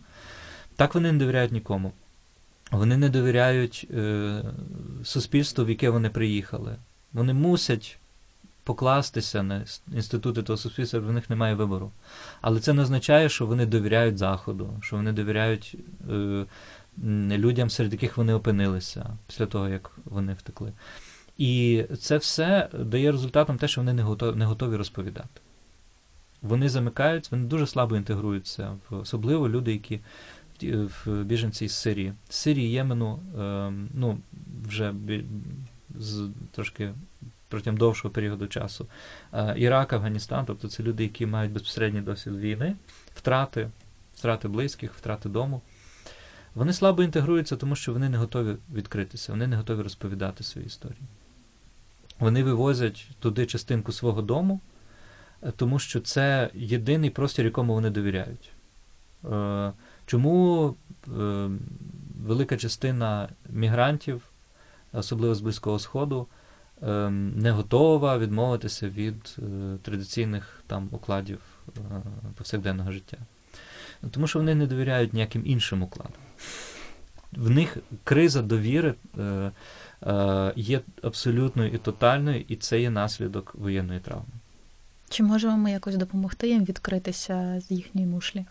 Так 0.77 0.95
вони 0.95 1.13
не 1.13 1.19
довіряють 1.19 1.53
нікому. 1.53 1.93
Вони 2.71 2.97
не 2.97 3.09
довіряють 3.09 3.87
е, 3.95 4.43
суспільству, 5.05 5.65
в 5.65 5.71
яке 5.71 5.91
вони 5.91 6.11
приїхали. 6.11 6.77
Вони 7.13 7.35
мусять 7.35 7.99
покластися 8.65 9.43
на 9.43 9.65
інститути 9.95 10.43
того 10.43 10.57
суспільства, 10.57 11.01
в 11.01 11.13
них 11.13 11.31
немає 11.31 11.55
вибору. 11.55 11.91
Але 12.41 12.61
це 12.61 12.73
не 12.73 12.83
означає, 12.83 13.29
що 13.29 13.47
вони 13.47 13.67
довіряють 13.67 14.19
Заходу, 14.19 14.77
що 14.83 14.97
вони 14.97 15.13
довіряють 15.13 15.77
е, 16.11 16.45
людям, 17.31 17.71
серед 17.71 17.93
яких 17.93 18.17
вони 18.17 18.35
опинилися 18.35 19.17
після 19.27 19.47
того, 19.47 19.69
як 19.69 19.91
вони 20.05 20.33
втекли. 20.33 20.73
І 21.39 21.85
це 22.01 22.17
все 22.17 22.69
дає 22.79 23.13
результатом 23.13 23.59
те, 23.59 23.69
що 23.69 23.81
вони 23.81 23.93
не 23.93 24.03
готові, 24.03 24.37
не 24.37 24.45
готові 24.45 24.77
розповідати. 24.77 25.41
Вони 26.43 26.69
замикаються, 26.69 27.29
вони 27.33 27.45
дуже 27.45 27.67
слабо 27.67 27.97
інтегруються, 27.97 28.77
особливо 28.91 29.49
люди, 29.49 29.73
які 29.73 30.01
в 30.63 31.25
біженці 31.25 31.69
з 31.69 31.75
Сирії. 31.75 32.13
З 32.29 32.35
Сирії, 32.35 32.71
Ємену, 32.71 33.21
е, 33.41 33.73
ну, 33.95 34.19
вже 34.69 34.95
з 35.99 36.29
трошки 36.53 36.93
протягом 37.49 37.77
довшого 37.77 38.15
періоду 38.15 38.47
часу. 38.47 38.87
Е, 39.33 39.55
Ірак, 39.59 39.93
Афганістан, 39.93 40.45
тобто 40.47 40.69
це 40.69 40.83
люди, 40.83 41.03
які 41.03 41.27
мають 41.27 41.53
безпосередній 41.53 42.01
досвід 42.01 42.37
війни, 42.37 42.77
втрати, 43.15 43.71
втрати 44.15 44.49
близьких, 44.49 44.95
втрати 44.95 45.29
дому. 45.29 45.61
Вони 46.55 46.73
слабо 46.73 47.03
інтегруються, 47.03 47.57
тому 47.57 47.77
що 47.77 47.93
вони 47.93 48.09
не 48.09 48.19
готові 48.19 48.57
відкритися, 48.75 49.33
вони 49.33 49.47
не 49.47 49.57
готові 49.57 49.83
розповідати 49.83 50.45
свої 50.45 50.67
історії. 50.67 51.03
Вони 52.19 52.43
вивозять 52.43 53.09
туди 53.21 53.47
частинку 53.47 53.93
свого 53.93 54.23
дому, 54.23 54.61
е, 55.43 55.53
тому 55.57 55.79
що 55.79 56.01
це 56.01 56.51
єдиний 56.55 57.11
простір, 57.11 57.45
якому 57.45 57.75
вони 57.75 57.91
довіряють. 57.91 58.53
Е, 59.33 59.73
Чому 60.07 60.75
е, 61.19 61.49
велика 62.23 62.57
частина 62.57 63.29
мігрантів, 63.51 64.23
особливо 64.93 65.35
з 65.35 65.41
Близького 65.41 65.79
Сходу, 65.79 66.27
не 67.21 67.51
готова 67.51 68.19
відмовитися 68.19 68.89
від 68.89 69.37
традиційних 69.83 70.63
там 70.67 70.89
укладів 70.91 71.39
повсякденного 72.35 72.93
життя? 72.93 73.17
Тому 74.11 74.27
що 74.27 74.39
вони 74.39 74.55
не 74.55 74.67
довіряють 74.67 75.13
ніяким 75.13 75.43
іншим 75.47 75.83
укладам. 75.83 76.22
В 77.33 77.51
них 77.51 77.77
криза 78.05 78.43
довіри 78.43 78.95
е, 79.19 79.51
е, 80.03 80.53
є 80.57 80.81
абсолютною 81.03 81.71
і 81.71 81.79
тотальною, 81.79 82.45
і 82.49 82.57
це 82.57 82.81
є 82.81 82.91
наслідок 82.91 83.55
воєнної 83.55 84.01
травми. 84.01 84.33
Чи 85.09 85.23
можемо 85.23 85.57
ми 85.57 85.71
якось 85.71 85.97
допомогти 85.97 86.49
їм 86.49 86.65
відкритися 86.65 87.61
з 87.61 87.71
їхньої 87.71 88.07
мушлі, 88.07 88.45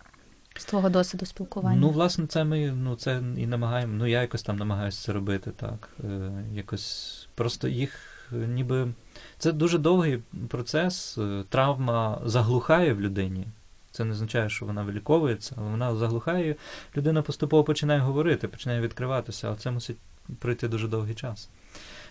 з 0.58 0.66
твого 0.66 0.90
досвіду 0.90 1.26
спілкування? 1.26 1.80
Ну, 1.80 1.90
власне, 1.90 2.28
це 2.28 2.44
ми 2.44 2.72
ну, 2.72 2.96
це 2.96 3.22
і 3.38 3.48
намагаємо. 3.48 3.94
Ну, 3.94 4.08
я 4.08 4.22
якось 4.22 4.44
там 4.44 4.58
намагаюся 4.58 5.02
це 5.02 5.14
робити, 5.14 5.52
так. 5.52 5.90
Е, 6.04 6.32
якось 6.54 7.28
просто 7.36 7.68
їх 7.68 7.92
е, 8.34 8.36
ніби. 8.36 8.94
Це 9.38 9.52
дуже 9.52 9.78
довгий 9.78 10.24
процес. 10.48 11.18
е, 11.18 11.44
Травма 11.50 12.22
заглухає 12.26 12.94
в 12.94 13.02
людині. 13.02 13.48
Це 13.92 14.04
не 14.04 14.12
означає, 14.12 14.50
що 14.50 14.66
вона 14.66 14.84
виліковується, 14.84 15.56
але 15.58 15.70
вона 15.70 15.96
заглухає, 15.96 16.56
людина 16.98 17.22
поступово 17.22 17.64
починає 17.64 18.00
говорити, 18.00 18.48
починає 18.48 18.82
відкриватися, 18.82 19.48
але 19.48 19.58
це 19.58 19.72
мусить 19.72 19.98
пройти 20.40 20.68
дуже 20.68 20.88
довгий 20.88 21.16
час. 21.16 21.50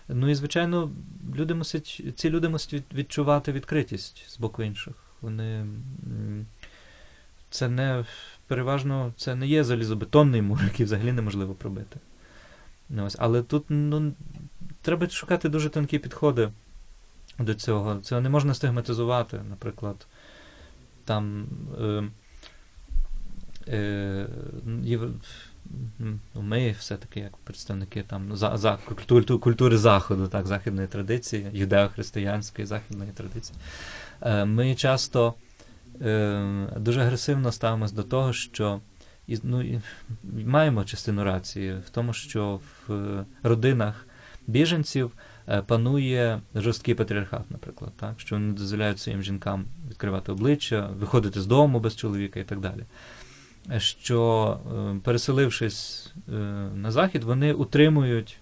Ну 0.08 0.28
і, 0.28 0.34
звичайно, 0.34 0.90
люди 1.36 1.54
мусять, 1.54 2.02
ці 2.16 2.30
люди 2.30 2.48
мусять 2.48 2.82
відчувати 2.94 3.52
відкритість 3.52 4.30
з 4.30 4.38
боку 4.38 4.62
інших. 4.62 4.94
Вони. 5.20 5.66
Це 7.50 7.68
не 7.68 8.04
переважно 8.46 9.12
це 9.16 9.34
не 9.34 9.46
є 9.46 9.64
залізобетонний 9.64 10.42
мур, 10.42 10.60
який 10.64 10.86
взагалі 10.86 11.12
неможливо 11.12 11.54
пробити. 11.54 12.00
Ось. 12.98 13.16
Але 13.18 13.42
тут 13.42 13.64
ну, 13.68 14.12
треба 14.82 15.08
шукати 15.08 15.48
дуже 15.48 15.68
тонкі 15.68 15.98
підходи 15.98 16.50
до 17.38 17.54
цього. 17.54 17.98
Це 18.02 18.20
не 18.20 18.28
можна 18.28 18.54
стигматизувати, 18.54 19.40
наприклад, 19.50 20.06
там. 21.04 21.46
Е, 21.80 22.02
е, 23.68 24.26
ну, 26.34 26.42
ми 26.42 26.74
все-таки 26.78 27.20
як 27.20 27.36
представники 27.36 28.02
там, 28.02 28.36
за, 28.36 28.56
за, 28.56 28.78
культури, 28.84 29.38
культури 29.38 29.78
Заходу, 29.78 30.28
так, 30.28 30.46
західної 30.46 30.88
традиції, 30.88 31.46
юдео-християнської 31.52 32.64
західної 32.64 33.10
традиції. 33.10 33.58
Е, 34.22 34.44
ми 34.44 34.74
часто 34.74 35.34
е, 36.02 36.68
дуже 36.76 37.00
агресивно 37.00 37.52
ставимось 37.52 37.92
до 37.92 38.02
того, 38.02 38.32
що 38.32 38.80
і, 39.26 39.38
ну, 39.42 39.62
і, 39.62 39.80
маємо 40.46 40.84
частину 40.84 41.24
рації 41.24 41.74
в 41.86 41.90
тому, 41.90 42.12
що 42.12 42.60
в 42.88 42.92
е, 42.92 43.24
родинах 43.42 44.06
біженців 44.46 45.12
панує 45.66 46.40
жорсткий 46.54 46.94
патріархат, 46.94 47.50
наприклад, 47.50 47.92
так, 47.96 48.20
що 48.20 48.36
вони 48.36 48.52
дозволяють 48.52 48.98
своїм 48.98 49.22
жінкам 49.22 49.64
відкривати 49.90 50.32
обличчя, 50.32 50.90
виходити 50.98 51.40
з 51.40 51.46
дому 51.46 51.80
без 51.80 51.96
чоловіка 51.96 52.40
і 52.40 52.44
так 52.44 52.60
далі. 52.60 52.84
що 53.78 54.60
е, 54.96 55.00
переселившись 55.04 56.12
е, 56.28 56.32
на 56.74 56.90
захід, 56.90 57.24
вони 57.24 57.52
утримують 57.52 58.38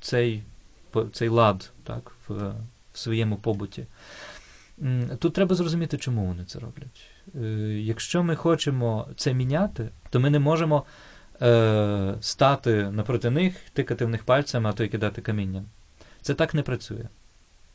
цей, 0.00 0.42
цей 1.12 1.28
лад 1.28 1.70
так, 1.84 2.12
в, 2.28 2.34
в 2.92 2.98
своєму 2.98 3.36
побуті. 3.36 3.86
Тут 5.18 5.34
треба 5.34 5.54
зрозуміти, 5.54 5.98
чому 5.98 6.26
вони 6.26 6.44
це 6.44 6.58
роблять. 6.58 7.00
Е, 7.34 7.48
Якщо 7.80 8.22
ми 8.22 8.36
хочемо 8.36 9.08
це 9.16 9.34
міняти, 9.34 9.88
то 10.10 10.20
ми 10.20 10.30
не 10.30 10.38
можемо 10.38 10.84
е, 11.42 12.14
стати 12.20 12.90
напроти 12.90 13.30
них, 13.30 13.54
тикати 13.72 14.04
в 14.04 14.08
них 14.08 14.24
пальцем, 14.24 14.66
а 14.66 14.72
то 14.72 14.84
й 14.84 14.88
кидати 14.88 15.22
камінням. 15.22 15.64
Це 16.28 16.34
так 16.34 16.54
не 16.54 16.62
працює. 16.62 17.04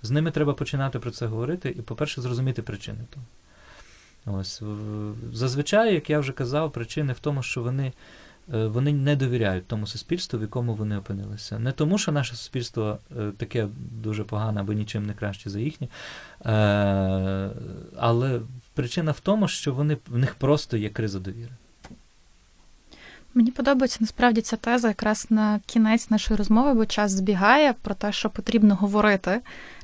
З 0.01 0.11
ними 0.11 0.31
треба 0.31 0.53
починати 0.53 0.99
про 0.99 1.11
це 1.11 1.25
говорити 1.25 1.69
і, 1.69 1.81
по-перше, 1.81 2.21
зрозуміти 2.21 2.61
причини 2.61 2.99
того. 3.09 4.39
Ось. 4.39 4.61
Зазвичай, 5.33 5.93
як 5.93 6.09
я 6.09 6.19
вже 6.19 6.31
казав, 6.31 6.71
причини 6.71 7.13
в 7.13 7.19
тому, 7.19 7.43
що 7.43 7.61
вони, 7.61 7.93
е, 8.53 8.67
вони 8.67 8.93
не 8.93 9.15
довіряють 9.15 9.67
тому 9.67 9.87
суспільству, 9.87 10.39
в 10.39 10.41
якому 10.41 10.73
вони 10.73 10.97
опинилися. 10.97 11.59
Не 11.59 11.71
тому, 11.71 11.97
що 11.97 12.11
наше 12.11 12.35
суспільство 12.35 12.99
е, 13.17 13.31
таке 13.37 13.67
дуже 14.03 14.23
погане 14.23 14.61
або 14.61 14.73
нічим 14.73 15.05
не 15.05 15.13
краще 15.13 15.49
за 15.49 15.59
їхнє, 15.59 15.87
е, 16.45 17.49
але 17.97 18.41
причина 18.73 19.11
в 19.11 19.19
тому, 19.19 19.47
що 19.47 19.73
вони, 19.73 19.97
в 20.07 20.17
них 20.17 20.35
просто 20.35 20.77
є 20.77 20.89
криза 20.89 21.19
довіри. 21.19 21.51
Мені 23.33 23.51
подобається 23.51 23.97
насправді 24.01 24.41
ця 24.41 24.55
теза 24.55 24.87
якраз 24.87 25.27
на 25.29 25.59
кінець 25.65 26.09
нашої 26.09 26.37
розмови, 26.37 26.73
бо 26.73 26.85
час 26.85 27.11
збігає 27.11 27.73
про 27.73 27.95
те, 27.95 28.11
що 28.11 28.29
потрібно 28.29 28.75
говорити 28.75 29.41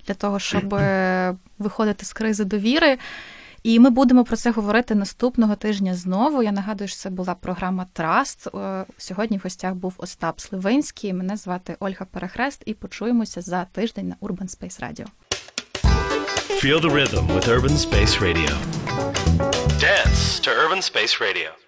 для 0.07 0.13
того, 0.13 0.39
щоб 0.39 0.73
е, 0.73 1.35
виходити 1.59 2.05
з 2.05 2.13
кризи 2.13 2.43
довіри. 2.43 2.97
І 3.63 3.79
ми 3.79 3.89
будемо 3.89 4.23
про 4.23 4.37
це 4.37 4.51
говорити 4.51 4.95
наступного 4.95 5.55
тижня 5.55 5.95
знову. 5.95 6.43
Я 6.43 6.51
нагадую, 6.51 6.87
що 6.87 6.97
це 6.97 7.09
була 7.09 7.35
програма 7.35 7.85
Траст. 7.93 8.47
Сьогодні 8.97 9.37
в 9.37 9.41
гостях 9.43 9.73
був 9.73 9.93
Остап 9.97 10.39
Сливинський. 10.39 11.13
Мене 11.13 11.37
звати 11.37 11.75
Ольга 11.79 12.05
Перехрест, 12.11 12.63
і 12.65 12.73
почуємося 12.73 13.41
за 13.41 13.65
тиждень 13.65 14.07
на 14.07 14.27
Urban 14.27 14.57
Space 14.59 14.81
Radio. 14.81 15.05
Feel 16.63 16.81
the 16.81 16.91
rhythm 16.99 17.25
with 17.35 17.47
Urban 17.47 17.75
Space 17.87 18.13
Radio. 18.19 18.53
Dance 19.89 20.39
to 20.45 20.49
Urban 20.63 20.81
Space 20.81 21.13
Radio. 21.21 21.59